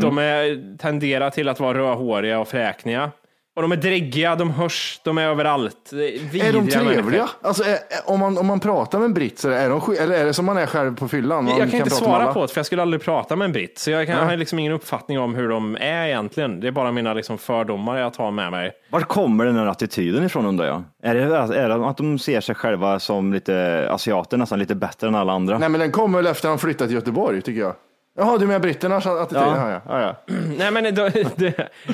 de 0.00 0.18
är, 0.18 0.76
tenderar 0.78 1.30
till 1.30 1.48
att 1.48 1.60
vara 1.60 1.78
rödhåriga 1.78 2.38
och 2.40 2.48
fräkniga. 2.48 3.10
Och 3.58 3.62
de 3.62 3.72
är 3.72 3.76
dräggiga, 3.76 4.36
de 4.36 4.50
hörs, 4.50 5.00
de 5.04 5.18
är 5.18 5.22
överallt. 5.22 5.90
Det 5.90 5.96
Är, 5.96 6.14
Är 6.14 6.18
vidriga 6.18 6.52
de 6.52 6.68
trevliga? 6.68 7.28
Alltså, 7.42 7.64
är, 7.64 7.78
om, 8.06 8.20
man, 8.20 8.38
om 8.38 8.46
man 8.46 8.60
pratar 8.60 8.98
med 8.98 9.06
en 9.06 9.14
britt, 9.14 9.38
så 9.38 9.50
är 9.50 9.70
de, 9.70 9.96
eller 10.00 10.14
är 10.14 10.24
det 10.24 10.34
som 10.34 10.44
man 10.44 10.56
är 10.56 10.66
själv 10.66 10.96
på 10.96 11.08
fyllan? 11.08 11.44
Man 11.44 11.58
Jag 11.58 11.70
kan 11.70 11.80
inte 11.80 11.90
prata 11.90 12.04
med 12.04 12.18
svara 12.18 12.32
på 12.32 12.42
det, 12.42 12.48
för 12.48 12.58
jag 12.58 12.66
skulle 12.66 12.82
aldrig 12.82 13.02
prata 13.02 13.36
med 13.36 13.44
en 13.44 13.52
britt. 13.52 13.78
Så 13.78 13.90
jag, 13.90 14.06
kan, 14.06 14.16
jag 14.16 14.24
har 14.24 14.36
liksom 14.36 14.58
ingen 14.58 14.72
uppfattning 14.72 15.18
om 15.18 15.34
hur 15.34 15.48
de 15.48 15.76
är 15.80 16.06
egentligen. 16.06 16.60
Det 16.60 16.66
är 16.66 16.72
bara 16.72 16.92
mina 16.92 17.14
liksom 17.14 17.38
fördomar 17.38 17.98
jag 17.98 18.14
tar 18.14 18.30
med 18.30 18.50
mig. 18.50 18.72
Vart 18.90 19.08
kommer 19.08 19.44
den 19.44 19.56
här 19.56 19.66
attityden 19.66 20.24
ifrån 20.24 20.46
undrar 20.46 20.66
jag? 20.66 20.82
Är 21.02 21.14
det, 21.14 21.20
är 21.56 21.68
det 21.68 21.86
att 21.88 21.96
de 21.96 22.18
ser 22.18 22.40
sig 22.40 22.54
själva 22.54 22.98
som 23.00 23.32
lite 23.32 23.88
asiater, 23.90 24.36
nästan 24.36 24.58
lite 24.58 24.74
bättre 24.74 25.08
än 25.08 25.14
alla 25.14 25.32
andra? 25.32 25.58
Nej, 25.58 25.68
men 25.68 25.80
den 25.80 25.92
kommer 25.92 26.18
väl 26.18 26.26
efter 26.26 26.48
han 26.48 26.58
flyttat 26.58 26.88
till 26.88 26.94
Göteborg, 26.94 27.42
tycker 27.42 27.60
jag. 27.60 27.74
Jaha, 28.18 28.38
du 28.38 28.46
menar 28.46 28.60
britternas 28.60 29.06
attityd? 29.06 29.38
Ja. 29.38 29.80
Ja, 29.86 30.00
ja. 30.00 30.00
Ja, 30.00 30.34
Nej 30.58 30.70
men 30.70 30.94
de, 30.94 31.10
de, 31.36 31.52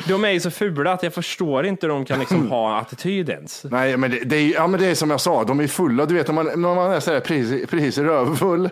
de 0.08 0.24
är 0.24 0.30
ju 0.30 0.40
så 0.40 0.50
fula 0.50 0.92
att 0.92 1.02
jag 1.02 1.14
förstår 1.14 1.66
inte 1.66 1.86
hur 1.86 1.94
de 1.94 2.04
kan 2.04 2.18
liksom 2.18 2.50
ha 2.50 2.78
attityd 2.78 3.28
ens. 3.28 3.64
Nej, 3.64 3.96
men 3.96 4.10
det, 4.10 4.24
det, 4.24 4.36
är, 4.36 4.54
ja, 4.54 4.66
men 4.66 4.80
det 4.80 4.86
är 4.86 4.94
som 4.94 5.10
jag 5.10 5.20
sa, 5.20 5.44
de 5.44 5.60
är 5.60 5.66
fulla. 5.66 6.06
Du 6.06 6.14
vet, 6.14 6.28
om 6.28 6.34
man, 6.34 6.46
när 6.46 6.74
man 6.74 6.90
är 6.92 7.00
så 7.00 7.12
här 7.12 7.20
precis, 7.20 7.70
precis 7.70 7.98
rövfull, 7.98 8.70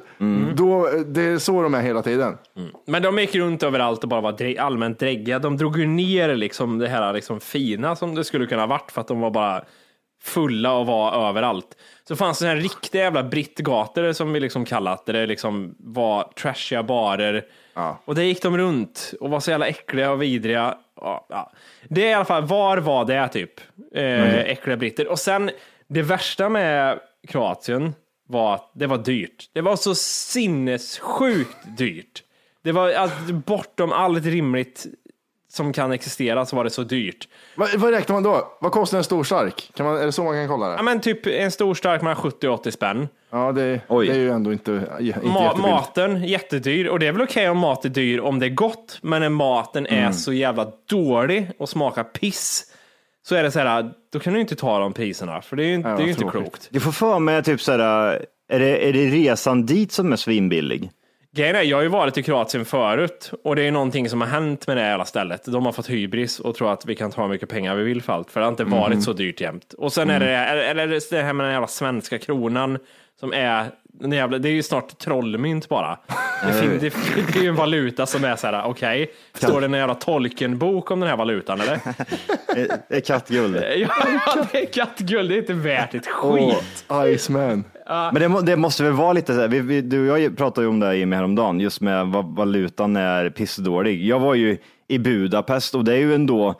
då, 0.55 0.88
det 1.07 1.23
är 1.23 1.38
så 1.38 1.62
de 1.62 1.75
är 1.75 1.81
hela 1.81 2.03
tiden. 2.03 2.37
Men 2.87 3.03
de 3.03 3.19
gick 3.19 3.35
runt 3.35 3.62
överallt 3.62 4.03
och 4.03 4.09
bara 4.09 4.21
var 4.21 4.59
allmänt 4.59 4.99
dräggiga. 4.99 5.38
De 5.38 5.57
drog 5.57 5.79
ju 5.79 5.87
ner 5.87 6.35
liksom 6.37 6.79
det 6.79 6.88
här 6.88 7.12
liksom 7.12 7.41
fina 7.41 7.97
som 7.97 8.15
det 8.15 8.25
skulle 8.25 8.47
kunna 8.47 8.62
ha 8.62 8.67
varit 8.67 8.93
för 8.93 9.01
att 9.01 9.09
de 9.09 9.21
var 9.21 9.31
bara 9.31 9.62
fulla 10.23 10.73
och 10.73 10.87
var 10.87 11.29
överallt. 11.29 11.67
Så 12.09 12.17
fanns 12.17 12.38
det 12.38 12.47
här 12.47 12.57
riktiga 12.57 13.03
jävla 13.03 13.23
brittgator 13.23 14.12
som 14.12 14.33
vi 14.33 14.41
liksom 14.41 14.65
kallat 14.65 15.07
där 15.07 15.12
det 15.12 15.27
liksom 15.27 15.75
var 15.79 16.33
trashiga 16.43 16.83
barer. 16.83 17.45
Och 18.05 18.15
där 18.15 18.23
gick 18.23 18.43
de 18.43 18.59
runt 18.59 19.15
och 19.21 19.31
var 19.31 19.41
så 19.41 19.51
jävla 19.51 19.67
äckliga 19.67 20.11
och 20.11 20.23
vidriga. 20.23 20.77
Ja, 21.01 21.27
ja. 21.29 21.53
Det 21.88 22.05
är 22.05 22.11
i 22.11 22.15
alla 22.15 22.25
fall, 22.25 22.45
var 22.45 22.79
var 22.79 23.05
det 23.05 23.29
typ? 23.29 23.61
Eh, 23.95 24.38
Äckliga 24.38 24.77
britter. 24.77 25.09
Och 25.09 25.19
sen 25.19 25.51
det 25.88 26.03
värsta 26.03 26.49
med 26.49 27.01
Kroatien 27.29 27.95
var 28.29 28.55
att 28.55 28.71
det 28.75 28.87
var 28.87 28.99
dyrt. 28.99 29.51
Det 29.53 29.61
var 29.61 29.77
så 29.77 29.95
sinnessjukt 29.95 31.77
dyrt. 31.79 32.23
Det 32.62 32.73
var 32.73 32.93
alltså, 32.93 33.33
bortom 33.33 33.93
allt 33.93 34.25
rimligt 34.25 34.87
som 35.53 35.73
kan 35.73 35.93
existera 35.93 36.47
så 36.47 36.57
var 36.57 36.65
det 36.65 36.71
så 36.71 36.83
dyrt. 36.83 37.29
Vad, 37.57 37.75
vad 37.75 37.91
räknar 37.91 38.15
man 38.17 38.23
då? 38.23 38.57
Vad 38.61 38.73
kostar 38.73 38.99
en 38.99 39.05
stor 39.05 39.25
stark? 39.25 39.71
Kan 39.77 39.87
man, 39.87 39.97
är 39.99 40.07
det 40.07 40.12
så 40.12 40.25
man 40.25 40.35
kan 40.35 40.49
kolla 40.49 40.69
det? 40.69 40.75
Ja, 40.77 40.83
men 40.83 41.01
typ 41.01 41.27
en 41.27 41.51
stor 41.51 41.75
stark 41.75 42.03
mellan 42.03 42.17
70 42.17 42.49
och 42.49 42.55
80 42.55 42.73
spänn. 42.73 43.09
Ja, 43.31 43.53
det, 43.53 43.62
det 43.88 43.95
är 43.95 44.03
ju 44.03 44.31
ändå 44.31 44.53
inte, 44.53 44.73
inte 44.73 44.87
Ma- 44.93 45.03
jättebilligt. 45.03 45.59
maten 45.59 46.25
jättedyr 46.25 46.87
och 46.87 46.99
det 46.99 47.07
är 47.07 47.12
väl 47.12 47.23
okej 47.23 47.49
om 47.51 47.59
mat 47.59 47.85
är 47.85 47.88
dyr 47.88 48.21
om 48.21 48.38
det 48.38 48.47
är 48.47 48.51
gott, 48.51 48.99
men 49.03 49.23
när 49.23 49.29
maten 49.29 49.87
är 49.87 49.99
Mm. 50.01 50.12
så 50.12 50.33
jävla 50.33 50.73
dålig 50.91 51.51
och 51.59 51.69
smakar 51.69 52.05
piss 52.05 52.65
så 53.29 53.35
är 53.35 53.43
det 53.43 53.51
så 53.51 53.59
här, 53.59 53.91
då 54.12 54.19
kan 54.19 54.33
du 54.35 54.41
inte 54.41 54.57
ta 54.57 54.79
de 54.79 54.93
priserna 54.93 55.43
för 55.43 55.57
det 55.57 55.62
är 55.65 55.67
ju, 55.67 55.75
inte- 55.75 55.88
Ja, 55.88 55.97
det 55.97 56.03
är 56.03 56.05
ju 56.05 56.11
inte 56.12 56.25
klokt. 56.25 56.69
Du 56.71 56.81
får 56.81 56.93
för 56.93 57.19
mig 57.19 57.43
typ 57.43 57.61
såhär, 57.61 57.79
är 58.49 58.59
det, 58.59 58.88
är 58.88 58.93
det 58.93 59.07
resan 59.07 59.67
dit 59.67 59.93
som 59.93 60.12
är 60.12 60.17
svinbillig? 60.17 60.91
Grejen 61.35 61.57
är, 61.57 61.62
jag 61.62 61.77
har 61.77 61.83
ju 61.83 61.88
varit 61.88 62.18
i 62.18 62.23
Kroatien 62.23 62.64
förut 62.64 63.31
och 63.45 63.57
det 63.57 63.62
är 63.62 63.71
någonting 63.71 64.09
som 64.09 64.21
har 64.21 64.29
hänt 64.29 64.66
med 64.66 64.77
det 64.77 64.81
här 64.81 64.90
jävla 64.90 65.05
stället. 65.05 65.45
De 65.45 65.64
har 65.66 65.73
fått 65.73 65.90
hybris 65.90 66.40
och 66.40 66.55
tror 66.55 66.73
att 66.73 66.87
vi 66.87 66.95
kan 66.95 67.11
ta 67.11 67.23
hur 67.23 67.29
mycket 67.29 67.49
pengar 67.49 67.75
vi 67.75 67.83
vill 67.83 68.03
för 68.03 68.12
allt, 68.12 68.31
för 68.31 68.40
det 68.40 68.47
har 68.47 68.51
inte 68.51 68.64
varit 68.64 69.03
så 69.03 69.12
dyrt 69.12 69.40
jämt. 69.40 69.73
Och 69.73 69.92
sen 69.92 70.11
är 70.11 70.21
det, 70.21 70.37
eller 70.37 71.11
det 71.11 71.23
här 71.23 71.33
med 71.33 71.47
den 71.47 71.53
jävla 71.53 71.68
svenska 71.68 72.18
kronan 72.18 72.79
som 73.21 73.33
är, 73.33 73.66
den 73.85 74.12
jävla, 74.12 74.38
det 74.38 74.49
är 74.49 74.53
ju 74.53 74.62
snart 74.62 74.99
trollmynt 74.99 75.68
bara. 75.68 75.99
Det, 76.47 76.53
fin, 76.53 76.71
det, 76.81 76.95
det 77.33 77.38
är 77.38 77.42
ju 77.42 77.49
en 77.49 77.57
valuta 77.57 78.07
som 78.07 78.25
är 78.25 78.37
så 78.37 78.47
här, 78.47 78.64
okej, 78.64 79.11
står 79.35 79.61
det 79.61 79.66
en 79.66 79.73
jävla 79.73 79.95
Tolkien-bok 79.95 80.90
om 80.90 81.01
den 81.01 81.09
här 81.09 81.16
valutan 81.16 81.61
eller? 81.61 81.73
Är, 82.57 82.68
är 82.88 83.01
kattguld? 83.01 83.57
ja, 83.77 83.88
det 84.53 84.62
är 84.62 84.66
kattguld, 84.73 85.31
det 85.31 85.35
är 85.37 85.38
inte 85.38 85.53
värt 85.53 85.95
ett 85.95 86.07
skit. 86.07 86.85
Åh, 86.88 87.12
Iceman. 87.12 87.64
Men 88.12 88.14
det, 88.14 88.42
det 88.42 88.57
måste 88.57 88.83
väl 88.83 88.92
vara 88.92 89.12
lite 89.12 89.35
så 89.35 89.40
här, 89.40 89.48
vi, 89.48 89.61
vi, 89.61 89.81
du 89.81 90.11
och 90.11 90.20
jag 90.20 90.37
pratade 90.37 90.64
ju 90.64 90.68
om 90.70 90.81
det 90.81 90.87
här 90.87 90.92
Jimmy 90.92 91.16
häromdagen, 91.16 91.61
just 91.61 91.81
med 91.81 92.07
vad 92.07 92.24
valutan 92.37 92.96
är 92.96 93.31
pissdålig. 93.31 94.07
Jag 94.07 94.20
var 94.20 94.35
ju 94.35 94.57
i 94.88 94.98
Budapest 94.98 95.74
och 95.74 95.85
det 95.85 95.92
är 95.92 95.98
ju 95.98 96.14
ändå 96.14 96.55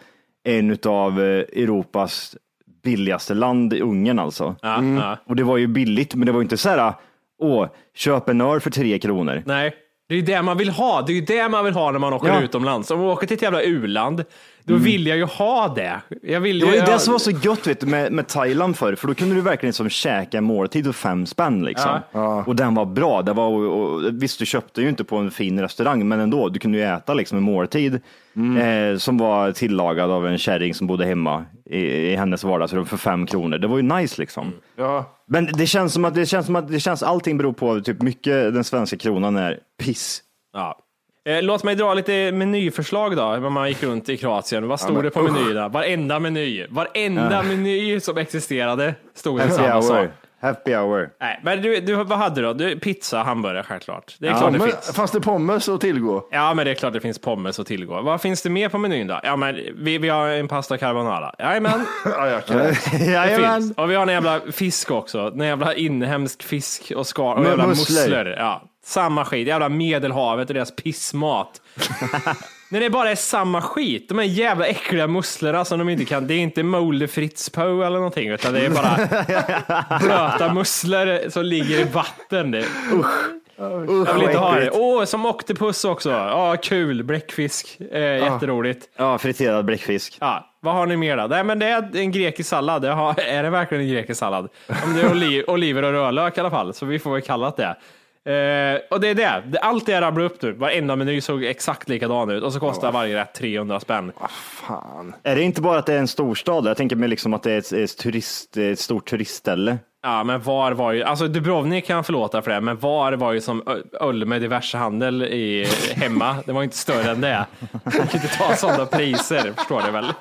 en 0.45 0.79
av 0.87 1.21
Europas 1.21 2.37
billigaste 2.85 3.35
land, 3.35 3.73
Ungern 3.73 4.19
alltså. 4.19 4.57
Ja, 4.63 4.85
ja. 4.85 5.19
Och 5.27 5.37
det 5.37 5.43
var 5.45 5.57
ju 5.57 5.67
billigt, 5.67 6.15
men 6.15 6.27
det 6.27 6.33
var 6.33 6.41
ju 6.41 6.43
inte 6.45 6.57
så 6.57 6.69
här, 6.69 6.93
åh, 7.39 7.67
köp 7.95 8.29
en 8.29 8.41
öl 8.41 8.61
för 8.61 8.71
tre 8.71 8.99
kronor. 8.99 9.43
Nej, 9.47 9.73
det 10.09 10.15
är 10.15 10.19
ju 10.19 10.25
det 10.25 10.43
man 10.43 10.59
vill 10.59 10.71
ha. 10.71 11.03
Det 11.03 11.13
är 11.13 11.15
ju 11.15 11.21
det 11.21 11.49
man 11.49 11.65
vill 11.65 11.75
ha 11.75 11.91
när 11.91 11.99
man 11.99 12.13
åker 12.13 12.29
Ja. 12.29 12.41
utomlands. 12.43 12.91
Om 12.91 12.99
man 12.99 13.09
åker 13.09 13.27
till 13.27 13.35
ett 13.37 13.43
jävla 13.43 13.63
u-land, 13.63 14.25
då 14.65 14.75
vill 14.75 15.07
jag 15.07 15.17
ju 15.17 15.25
ha 15.25 15.69
det. 15.69 16.01
Jag 16.23 16.41
vill 16.41 16.59
Det 16.59 16.67
var 16.67 16.73
ju 16.73 16.81
det 16.81 16.99
som 16.99 17.13
var 17.13 17.19
så 17.19 17.31
gött 17.31 17.67
vet 17.67 17.81
du, 17.81 17.87
med, 17.87 18.13
med 18.13 18.29
Thailand 18.29 18.77
förr, 18.77 18.95
för 18.95 19.09
då 19.09 19.15
kunde 19.15 19.35
du 19.35 19.41
verkligen 19.41 19.73
som 19.73 19.89
käka 19.89 20.39
en 20.39 20.45
måltid 20.45 20.89
och 20.89 20.97
fem 20.97 21.27
spänn 21.27 21.65
liksom. 21.65 22.01
Och 22.47 22.57
den 22.57 22.75
var 22.75 22.85
bra. 22.85 23.23
Det 23.23 23.33
var, 23.33 23.47
och, 23.49 23.83
och, 23.83 24.23
visst, 24.23 24.39
du 24.39 24.47
köpte 24.47 24.83
ju 24.83 24.89
inte 24.89 25.05
på 25.05 25.17
en 25.17 25.31
fin 25.31 25.61
restaurang, 25.61 26.09
men 26.09 26.21
ändå, 26.21 26.49
du 26.49 26.59
kunde 26.59 26.79
ju 26.79 26.85
äta 26.85 27.15
liksom 27.15 27.39
en 27.39 27.45
måltid 27.45 27.95
eh, 28.35 28.99
som 28.99 29.19
var 29.19 29.53
tillagad 29.53 30.11
av 30.11 30.27
en 30.27 30.39
kärring 30.39 30.75
som 30.75 30.87
bodde 30.87 31.05
hemma 31.05 31.45
i, 31.65 31.79
i 31.81 32.17
hennes 32.17 32.45
vardagsrum 32.45 32.87
för 32.87 32.97
fem 32.97 33.27
kronor. 33.27 33.59
Det 33.59 33.67
var 33.67 33.77
ju 33.77 33.83
nice 33.83 34.21
liksom. 34.21 34.53
Ja. 34.77 35.19
Men 35.27 35.49
det 35.53 35.67
känns 35.67 35.93
som 35.93 36.05
att 36.05 36.15
det 36.15 36.27
känns 36.27 36.47
som 36.47 36.57
att 36.57 36.69
det 36.69 36.81
känns, 36.81 37.03
allting 37.03 37.39
beror 37.39 37.53
på 37.53 37.81
typ 37.81 38.03
mycket 38.03 38.55
den 38.55 38.65
svenska 38.65 38.97
kronan 38.97 39.37
är 39.37 39.59
piss. 39.85 40.23
Ja. 40.53 40.79
Eh, 41.29 41.43
Låt 41.43 41.65
mig 41.65 41.75
dra 41.75 41.95
lite 41.95 42.33
menyförslag 42.33 43.17
då, 43.17 43.23
när 43.25 43.51
man 43.51 43.69
gick 43.69 43.83
runt 43.83 44.09
i 44.09 44.17
Kroatien. 44.17 44.69
Vad 44.69 44.81
stod 44.81 44.95
men 44.95 45.05
det 45.05 45.11
på 45.11 45.23
menyerna? 45.23 45.69
Varenda 45.69 46.19
meny, 46.19 46.67
varenda 46.71 47.43
meny 47.43 48.01
som 48.01 48.19
existerade 48.19 48.95
stod 49.15 49.39
det 49.39 49.51
samma 49.51 49.83
sak. 49.83 49.97
hour. 49.97 50.11
Happy 50.43 50.75
hour. 50.75 51.11
Nej, 51.21 51.41
men 51.43 51.63
du, 51.63 51.81
du, 51.81 51.95
vad 51.95 52.19
hade 52.19 52.35
du 52.41 52.43
då? 52.47 52.53
Du, 52.53 52.79
pizza, 52.79 53.19
hamburgare 53.23 53.63
självklart. 53.63 54.17
Det 54.19 54.27
är 54.27 54.31
Ja, 54.31 54.39
klart 54.39 54.53
det 54.53 54.59
Men, 54.59 54.69
finns. 54.69 54.93
fanns 54.97 55.11
det 55.11 55.21
pommes 55.21 55.69
att 55.69 55.81
tillgå? 55.81 56.29
Ja, 56.31 56.55
men 56.55 56.65
det 56.65 56.71
är 56.71 56.75
klart 56.75 56.93
det 56.93 57.01
finns 57.01 57.19
pommes 57.19 57.61
att 57.61 57.67
tillgå. 57.67 58.03
Vad 58.03 58.21
finns 58.21 58.43
det 58.43 58.51
mer 58.51 58.69
på 58.69 58.79
menyn 58.79 59.07
då? 59.07 59.21
Ja, 59.23 59.37
men 59.37 59.59
vi, 59.77 59.99
vi 59.99 60.09
har 60.09 60.29
en 60.29 60.49
pasta 60.49 60.79
carbonara. 60.79 61.35
Jajamän. 61.39 61.87
Ja, 62.05 62.29
jag 62.29 62.47
kan. 62.47 62.57
Det 62.57 63.05
Jajamän. 63.05 63.61
finns. 63.63 63.77
Och 63.77 63.91
vi 63.91 63.95
har 63.95 64.03
en 64.03 64.13
jävla 64.13 64.41
fisk 64.53 64.91
också. 64.91 65.19
En 65.19 65.41
jävla 65.41 65.75
inhemsk 65.75 66.43
fisk 66.43 66.93
och 66.97 67.07
skal 67.07 67.39
och 67.39 67.45
jävla 67.45 67.67
musslor. 67.67 68.01
musslor. 68.09 68.27
Ja, 68.39 68.63
samma 68.85 69.25
skit. 69.25 69.49
Jävla 69.49 69.69
medelhavet 69.69 70.49
och 70.49 70.55
deras 70.55 70.77
pissmat. 70.77 71.61
När 72.71 72.81
det 72.81 72.91
bara 72.91 73.11
är 73.11 73.15
samma 73.15 73.63
skit. 73.63 74.09
De 74.09 74.19
är 74.19 74.23
jävla 74.23 74.67
äckliga 74.67 75.07
musslorna 75.07 75.65
som 75.65 75.79
de 75.79 75.89
inte 75.89 76.05
kan. 76.05 76.27
Det 76.27 76.35
är 76.35 76.39
inte 76.39 76.63
Molde 76.63 77.09
Fritz 77.09 77.51
På 77.51 77.61
eller 77.61 77.97
någonting, 77.97 78.29
utan 78.29 78.53
det 78.53 78.61
är 78.61 78.71
bara 78.71 79.99
blöta 79.99 80.55
musslor 80.55 81.31
som 81.31 81.45
ligger 81.45 81.81
i 81.81 81.85
vatten. 81.85 82.51
Det, 82.51 82.65
usch. 82.93 83.43
Jag 83.57 84.15
vill 84.15 84.23
inte 84.23 84.39
ha 84.39 84.55
det. 84.55 84.71
Åh, 84.71 85.05
som 85.05 85.27
Octopus 85.27 85.85
också. 85.85 86.11
Ja, 86.11 86.57
kul. 86.63 87.03
Bläckfisk. 87.05 87.81
Eh, 87.93 88.01
jätteroligt. 88.01 88.89
Ja, 88.97 89.19
friterad 89.19 89.65
bläckfisk. 89.65 90.17
Ja, 90.21 90.51
vad 90.61 90.75
har 90.75 90.87
ni 90.87 90.97
mer 90.97 91.17
då? 91.17 91.27
Nej, 91.27 91.45
men 91.45 91.59
det 91.59 91.67
är 91.67 91.97
en 91.97 92.13
grekisk 92.13 92.49
sallad. 92.49 92.85
Har, 92.85 93.21
är 93.29 93.43
det 93.43 93.51
verkligen 93.51 93.85
en 93.85 93.91
grekisk 93.91 94.19
sallad? 94.19 94.49
Om 94.85 94.95
det 94.95 95.03
är 95.03 95.11
oli, 95.11 95.45
oliver 95.47 95.83
och 95.83 95.93
rödlök 95.93 96.37
i 96.37 96.41
alla 96.41 96.51
fall, 96.51 96.75
så 96.75 96.87
vi 96.87 96.99
får 96.99 97.13
väl 97.13 97.23
kalla 97.23 97.51
det 97.57 97.77
Eh, 98.25 98.81
och 98.91 99.01
det 99.01 99.09
är 99.09 99.15
det. 99.15 99.43
Det- 99.47 99.59
Allt 99.59 99.87
det 99.87 99.93
jag 99.93 100.03
rabblar 100.03 100.25
upp 100.25 100.43
nu, 100.43 100.53
varenda 100.53 100.97
meny 100.97 101.21
såg 101.21 101.45
exakt 101.45 101.89
likadan 101.89 102.31
ut 102.31 102.43
och 102.43 102.53
så 102.53 102.61
kostar 102.61 102.93
varje 102.93 103.17
rätt 103.21 103.35
300 103.35 103.81
spänn. 103.81 104.13
Fan. 104.31 105.15
Är 105.23 105.37
det 105.37 105.43
inte 105.43 105.61
bara 105.61 105.79
att 105.79 105.87
det 105.87 105.95
är 105.95 105.99
en 105.99 106.09
storstad? 106.09 106.67
Jag 106.67 106.77
tänker 106.77 106.97
mig 106.97 107.09
liksom 107.09 107.35
att 107.35 107.43
det 107.43 107.53
är 107.53 107.59
ett, 107.59 107.73
ett, 107.73 107.99
turist, 107.99 108.57
ett 108.57 108.79
stort 108.79 109.11
turistställe. 109.11 109.79
Ja, 110.03 110.25
men 110.25 110.41
VAR 110.41 110.73
var 110.73 110.93
ju, 110.93 111.03
alltså 111.03 111.29
Dubrovnik 111.29 111.87
kan 111.87 111.97
jag 111.97 112.07
förlåta 112.07 112.43
för 112.43 112.51
det, 112.51 112.61
men 112.61 112.77
VAR 112.77 113.13
var 113.13 113.33
ju 113.33 113.41
som 113.41 113.63
öl 114.01 114.25
med 114.27 114.41
diversehandel 114.41 115.23
i, 115.23 115.67
hemma. 115.95 116.37
Det 116.47 116.53
var 116.53 116.63
inte 116.63 116.77
större 116.77 117.11
än 117.11 117.21
det. 117.21 117.47
Man 117.85 117.93
kan 117.93 118.03
inte 118.03 118.29
ta 118.39 118.55
sådana 118.57 118.87
priser, 118.87 119.53
förstår 119.57 119.83
du 119.87 119.91
väl? 119.91 120.13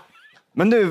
Men 0.53 0.69
nu, 0.69 0.85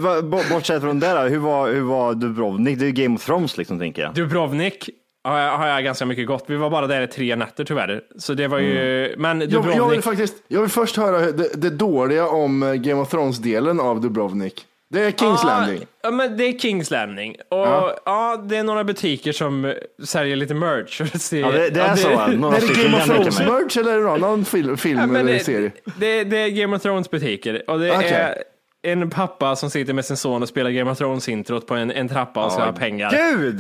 bortsett 0.51 0.83
från 0.83 1.01
det, 1.01 1.12
då, 1.14 1.20
hur 1.20 1.38
var, 1.38 1.68
hur 1.68 1.81
var 1.83 2.14
Dubrovnik? 2.14 2.79
Det 2.79 2.85
är 2.85 2.87
ju 2.87 2.92
Game 2.92 3.14
of 3.14 3.25
Thrones 3.25 3.57
liksom, 3.57 3.79
tänker 3.79 4.03
jag. 4.03 4.14
Dubrovnik 4.14 4.90
har 5.24 5.38
jag, 5.38 5.56
har 5.59 5.66
jag 5.66 5.85
ganska 5.85 6.06
mycket 6.06 6.26
gott. 6.26 6.44
Vi 6.46 6.56
var 6.56 6.70
bara 6.70 6.87
där 6.87 7.02
i 7.02 7.06
tre 7.06 7.37
nätter 7.37 7.64
tyvärr. 7.64 8.00
Så 8.18 8.35
det 8.35 8.48
var 8.48 8.59
ju, 8.59 9.14
men 9.18 9.40
Jag, 9.40 9.50
jag, 9.52 9.62
vill 9.62 9.70
Dubrovnik. 9.72 10.04
faktiskt, 10.04 10.35
jag 10.48 10.61
vill 10.61 10.70
först 10.70 10.96
höra 10.96 11.18
det, 11.33 11.48
det 11.54 11.70
dåliga 11.70 12.28
om 12.28 12.62
eh, 12.62 12.74
Game 12.74 13.00
of 13.00 13.11
Thrones-delen 13.11 13.80
av 13.80 14.00
Dubrovnik. 14.00 14.66
Det 14.92 15.00
är 15.00 15.11
Kings 15.11 15.44
Landing. 15.44 15.87
Ja, 16.02 16.11
men 16.11 16.37
det 16.37 16.44
är 16.44 16.59
Kings 16.59 16.90
Landing. 16.90 17.37
Och 17.48 17.59
ja. 18.04 18.44
det 18.48 18.56
är 18.56 18.62
några 18.64 18.85
butiker 18.85 19.33
som 19.33 19.74
säljer 20.04 20.37
lite 20.37 20.54
merch. 20.54 21.00
Ja, 21.33 21.50
det, 21.50 21.70
det 21.70 21.80
är 21.80 21.96
så. 21.96 22.09
va? 22.09 22.26
Några 22.26 22.56
Är 22.56 22.61
det 22.61 22.83
Game 22.85 22.96
of 22.96 23.09
mig. 23.09 23.16
Thrones-merch 23.18 23.78
eller 23.78 23.92
är 23.92 23.96
det 23.96 24.02
någon 24.04 24.24
annan 24.24 24.44
film, 24.44 24.76
film 24.76 24.98
Ja, 25.14 25.18
eller 25.18 25.33
det, 25.33 25.38
serie? 25.38 25.70
det, 25.98 26.24
det 26.24 26.37
är 26.37 26.48
Game 26.48 26.76
of 26.76 26.83
Thrones 26.83 27.11
butiker. 27.11 27.70
Och 27.70 27.78
det 27.78 27.96
Okej. 27.96 28.11
är 28.11 28.42
en 28.83 29.11
pappa 29.11 29.57
som 29.57 29.71
sitter 29.71 29.93
med 29.93 30.05
sin 30.05 30.16
son 30.16 30.43
och 30.43 30.49
spelar 30.49 30.71
Game 30.71 30.90
of 30.90 30.99
Thrones-introt 30.99 31.66
på 31.66 31.75
en, 31.75 31.90
en 31.90 32.09
trappa 32.09 32.45
och 32.45 32.53
ska 32.53 32.64
ha 32.64 32.73
pengar. 32.73 33.11
Gud! 33.11 33.59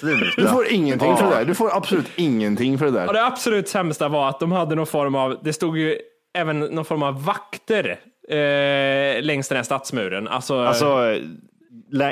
Sluta. 0.00 0.42
Du 0.42 0.48
får 0.48 0.66
ingenting 0.72 1.16
för 1.16 1.24
det 1.30 1.34
där. 1.36 1.44
Du 1.44 1.54
får 1.54 1.76
absolut 1.76 2.06
ingenting 2.16 2.78
för 2.78 2.84
det 2.86 2.90
Och 2.90 3.06
där. 3.06 3.12
det 3.12 3.26
absolut 3.26 3.68
sämsta 3.68 4.08
var 4.08 4.28
att 4.28 4.40
de 4.40 4.52
hade 4.52 4.74
någon 4.74 4.86
form 4.86 5.14
av, 5.14 5.38
det 5.42 5.52
stod 5.52 5.78
ju 5.78 5.98
även 6.38 6.60
någon 6.60 6.84
form 6.84 7.02
av 7.02 7.24
vakter 7.24 7.98
eh, 8.28 9.22
längs 9.22 9.48
den 9.48 9.56
här 9.56 9.62
stadsmuren. 9.62 10.28
Alltså, 10.28 10.58
Alltså, 10.64 11.18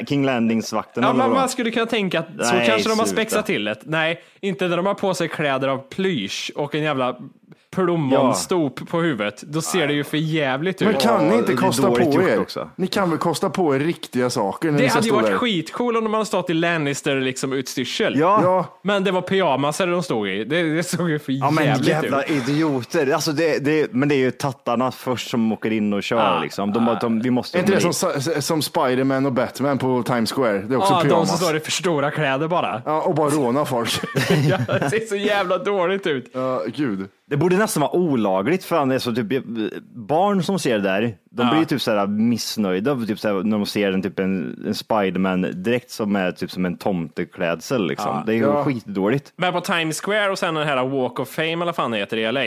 King 0.08 0.24
Landings-vakten 0.24 1.02
Ja, 1.04 1.12
man, 1.12 1.30
man 1.32 1.48
skulle 1.48 1.70
kunna 1.70 1.86
tänka 1.86 2.18
att 2.18 2.26
så 2.46 2.54
Nej, 2.54 2.66
kanske 2.66 2.88
de 2.88 2.98
har 2.98 3.06
sluta. 3.06 3.20
spexat 3.22 3.46
till 3.46 3.64
det. 3.64 3.76
Nej, 3.82 4.22
inte 4.40 4.68
när 4.68 4.76
de 4.76 4.86
har 4.86 4.94
på 4.94 5.14
sig 5.14 5.28
kläder 5.28 5.68
av 5.68 5.78
plysch 5.78 6.52
och 6.54 6.74
en 6.74 6.82
jävla 6.82 7.16
plommonstop 7.74 8.88
på 8.90 9.00
huvudet. 9.00 9.42
Då 9.42 9.60
ser 9.62 9.86
det 9.86 9.92
ju 9.92 10.04
för 10.04 10.16
jävligt 10.16 10.82
ut. 10.82 10.88
Men 10.88 11.00
kan 11.00 11.28
ni 11.28 11.36
inte 11.36 11.52
kosta 11.56 11.90
på 11.90 12.22
er? 12.22 12.40
också. 12.40 12.70
Ni 12.76 12.86
kan 12.86 13.10
väl 13.10 13.18
kosta 13.18 13.50
på 13.50 13.74
er 13.74 13.80
riktiga 13.80 14.30
saker 14.30 14.70
när 14.70 14.78
det 14.78 14.84
ni 14.84 14.90
hade 14.90 15.06
ju 15.06 15.12
varit 15.14 15.26
där? 15.26 15.36
skitcool 15.36 15.96
om 15.96 16.04
de 16.04 16.12
hade 16.14 16.26
stått 16.26 16.50
i 16.50 16.54
Lannister 16.54 17.20
liksom 17.20 17.52
utstyrsel. 17.52 18.18
Ja. 18.18 18.40
Ja, 18.42 18.78
Men 18.82 19.04
det 19.04 19.10
var 19.10 19.22
pyjamaser 19.22 19.86
de 19.86 20.02
stod 20.02 20.28
i. 20.28 20.44
Det, 20.44 20.62
det 20.76 20.82
såg 20.82 21.10
ju 21.10 21.18
för 21.18 21.32
Ja 21.32 21.50
men 21.50 21.64
jävligt 21.64 21.88
jävla 21.88 22.22
ut. 22.22 22.30
idioter. 22.48 23.10
Alltså 23.12 23.32
det, 23.32 23.64
det, 23.64 23.92
men 23.92 24.08
det 24.08 24.14
är 24.14 24.18
ju 24.18 24.30
tattarna 24.30 24.90
först 24.90 25.30
som 25.30 25.52
åker 25.52 25.70
in 25.70 25.92
och 25.92 26.02
kör 26.02 26.18
Ah, 26.18 26.40
liksom. 26.42 26.72
De, 26.72 26.84
bara, 26.86 26.98
de, 26.98 27.20
vi 27.20 27.30
måste 27.30 27.58
är 27.58 27.60
inte 27.60 27.72
det 27.74 27.92
som, 27.92 28.42
som 28.42 28.62
Spiderman 28.62 29.26
och 29.26 29.32
Batman 29.32 29.78
på 29.78 30.02
Times 30.02 30.32
Square? 30.32 30.58
Det 30.58 30.74
är 30.74 30.78
också 30.78 30.92
Ja, 30.92 30.98
de 31.02 31.08
pyjamas. 31.08 31.28
som 31.28 31.38
står 31.38 31.56
i 31.56 31.60
för 31.60 31.70
stora 31.70 32.10
kläder 32.10 32.48
bara. 32.48 32.82
Ja, 32.84 33.00
och 33.00 33.14
bara 33.14 33.30
råna 33.30 33.64
folk. 33.64 33.90
Ja, 34.48 34.56
det 34.78 34.90
ser 34.90 35.06
så 35.06 35.16
jävla 35.16 35.58
dåligt 35.58 36.06
ut. 36.06 36.30
Ja, 36.34 36.62
gud. 36.76 37.08
Det 37.30 37.36
borde 37.36 37.56
nästan 37.56 37.80
vara 37.80 37.92
olagligt 37.92 38.64
för 38.64 38.86
det 38.86 38.94
är 38.94 38.98
så 38.98 39.14
typ, 39.14 39.44
barn 40.08 40.42
som 40.42 40.58
ser 40.58 40.78
det 40.78 40.84
där, 40.84 41.16
de 41.30 41.48
blir 41.50 41.58
ju 41.58 41.64
typ 41.64 41.80
så 41.80 41.90
här 41.90 42.06
missnöjda 42.06 42.96
typ 43.06 43.18
så 43.18 43.28
här, 43.28 43.34
när 43.44 43.56
de 43.58 43.66
ser 43.66 43.92
en, 43.92 44.02
typ 44.02 44.18
en, 44.18 44.64
en 44.66 44.74
Spiderman-dräkt 44.74 45.90
som 45.90 46.16
är 46.16 46.32
typ 46.32 46.50
som 46.50 46.64
en 46.66 46.76
tomteklädsel. 46.76 47.86
Liksom. 47.86 48.22
Det 48.26 48.32
är 48.32 48.36
ju 48.36 48.42
Ja. 48.42 48.64
skitdåligt. 48.64 49.32
Men 49.36 49.52
på 49.52 49.60
Times 49.60 50.00
Square 50.00 50.30
och 50.30 50.38
sen 50.38 50.54
den 50.54 50.66
här 50.68 50.84
Walk 50.88 51.18
of 51.20 51.28
Fame 51.28 51.52
eller 51.52 51.64
vad 51.64 51.76
fan 51.76 51.90
det 51.90 51.98
heter 51.98 52.16
i 52.16 52.32
LA. 52.32 52.40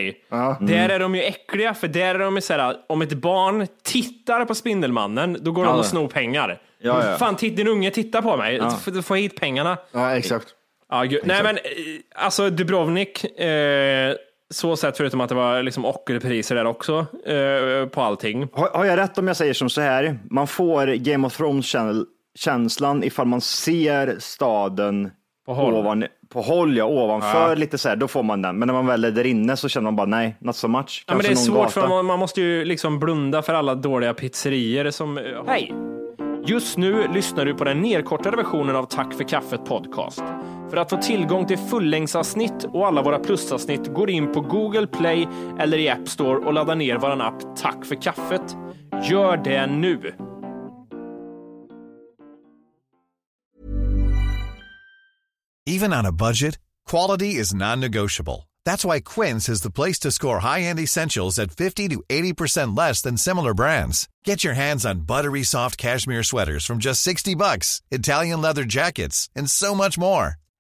Där 0.60 0.90
är 0.90 1.00
de 1.00 1.16
ju 1.16 1.22
äckliga 1.24 1.74
för 1.74 1.88
där 1.88 2.16
är 2.16 2.20
de 2.20 2.36
ju 2.36 2.42
såhär, 2.42 2.76
om 2.90 3.02
ett 3.02 3.14
barn 3.14 3.68
tittar 3.84 4.46
på 4.46 4.56
Spindelmannen, 4.56 5.38
då 5.42 5.52
går 5.52 5.66
de 5.66 5.76
och 5.80 5.86
snor 5.86 6.08
pengar. 6.08 6.62
Ja, 6.82 7.06
ja. 7.12 7.18
Fan, 7.18 7.36
titt, 7.36 7.56
din 7.58 7.68
unge 7.68 7.92
tittar 7.92 8.22
på 8.22 8.38
mig, 8.38 8.62
F- 8.88 9.06
få 9.06 9.16
hit 9.16 9.40
pengarna. 9.40 9.78
Ja, 9.92 10.16
exakt. 10.18 10.48
Ja. 10.90 11.04
Nej 11.04 11.44
men, 11.44 11.58
eh, 11.58 11.62
alltså 12.16 12.50
Dubrovnik, 12.50 13.40
eh, 13.40 14.14
så 14.54 14.76
sett 14.78 14.98
förutom 14.98 15.22
att 15.22 15.30
det 15.30 15.36
var 15.36 15.64
liksom 15.64 15.86
ockerpriser 15.86 16.56
där 16.56 16.66
också 16.66 17.06
eh, 17.26 17.90
på 17.90 18.02
allting. 18.02 18.48
Har, 18.54 18.70
har 18.70 18.86
jag 18.86 18.98
rätt 18.98 19.18
om 19.18 19.28
jag 19.28 19.38
säger 19.38 19.54
som 19.54 19.70
så 19.70 19.82
här? 19.82 20.20
Man 20.30 20.48
får 20.48 20.88
Game 20.88 21.28
of 21.28 21.38
Thrones-känslan 21.38 23.04
ifall 23.04 23.28
man 23.28 23.42
ser 23.42 24.16
staden 24.20 25.12
På 25.46 25.54
håll. 25.54 25.74
ovan, 25.74 26.06
på 26.30 26.42
håll, 26.42 26.78
ja, 26.78 26.86
ovanför 26.86 27.56
lite 27.56 27.78
så 27.78 27.90
här, 27.90 27.96
då 27.96 28.08
får 28.08 28.24
man 28.24 28.42
den. 28.42 28.60
Men 28.60 28.68
när 28.68 28.74
man 28.74 28.86
väl 28.86 29.06
är 29.06 29.12
där 29.12 29.26
inne 29.26 29.58
så 29.58 29.70
känner 29.70 29.84
man 29.84 29.96
bara 29.96 30.08
nej, 30.08 30.38
not 30.40 30.56
so 30.56 30.68
much. 30.68 31.04
Ja, 31.08 31.14
men 31.16 31.24
det 31.24 31.32
är 31.32 31.36
svårt 31.36 31.72
för 31.72 31.82
gata. 31.82 31.94
man, 31.94 32.06
man 32.06 32.20
måste 32.20 32.42
ju 32.42 32.66
liksom 32.66 33.00
blunda 33.00 33.42
för 33.42 33.54
alla 33.54 33.76
dåliga 33.76 34.14
pizzerier 34.14 34.92
som... 34.92 35.20
Hej! 35.48 35.74
Just 36.46 36.78
nu 36.78 37.08
lyssnar 37.14 37.46
du 37.46 37.54
på 37.54 37.64
den 37.64 37.82
nedkortade 37.82 38.38
versionen 38.38 38.76
av 38.76 38.84
Tack 38.86 39.14
för 39.14 39.24
kaffet 39.24 39.66
podcast. 39.66 40.24
För 40.70 40.78
att 40.78 40.90
få 40.90 40.98
tillgång 40.98 41.48
till 41.48 41.58
fullängdsavsnitt 41.58 42.66
och 42.74 42.88
alla 42.88 43.02
våra 43.02 43.20
plusavsnitt 43.20 43.94
går 43.94 44.10
in 44.10 44.32
på 44.32 44.42
Google 44.42 44.88
Play 44.88 45.28
eller 45.60 45.78
i 45.78 45.90
App 45.90 46.10
Store 46.10 46.38
och 46.38 46.54
laddar 46.54 46.76
ner 46.76 46.98
vår 46.98 47.22
app 47.22 47.56
Tack 47.56 47.86
för 47.86 48.02
kaffet. 48.02 48.56
Gör 49.10 49.38
det 49.38 49.68
nu! 49.68 50.14
Even 55.70 55.94
on 55.94 56.06
a 56.06 56.12
budget, 56.12 56.60
quality 56.90 57.36
is 57.36 57.54
non-negotiable. 57.54 58.48
That's 58.66 58.86
why 58.86 59.02
Quince 59.02 59.50
is 59.50 59.62
the 59.62 59.72
place 59.72 60.00
to 60.00 60.12
score 60.12 60.40
high-end 60.40 60.80
essentials 60.80 61.40
at 61.40 61.52
50 61.52 61.90
to 61.90 62.04
80% 62.10 62.78
less 62.78 63.02
than 63.02 63.18
similar 63.18 63.54
brands. 63.54 64.08
Get 64.26 64.44
your 64.44 64.54
hands 64.54 64.86
on 64.86 65.02
buttery 65.02 65.44
soft 65.44 65.78
cashmere 65.78 66.24
sweaters 66.24 66.66
from 66.66 66.78
just 66.80 67.02
60 67.02 67.36
bucks, 67.36 67.82
Italian 67.92 68.42
leather 68.42 68.64
jackets, 68.64 69.30
and 69.36 69.52
so 69.52 69.76
much 69.76 69.98
more. 69.98 70.36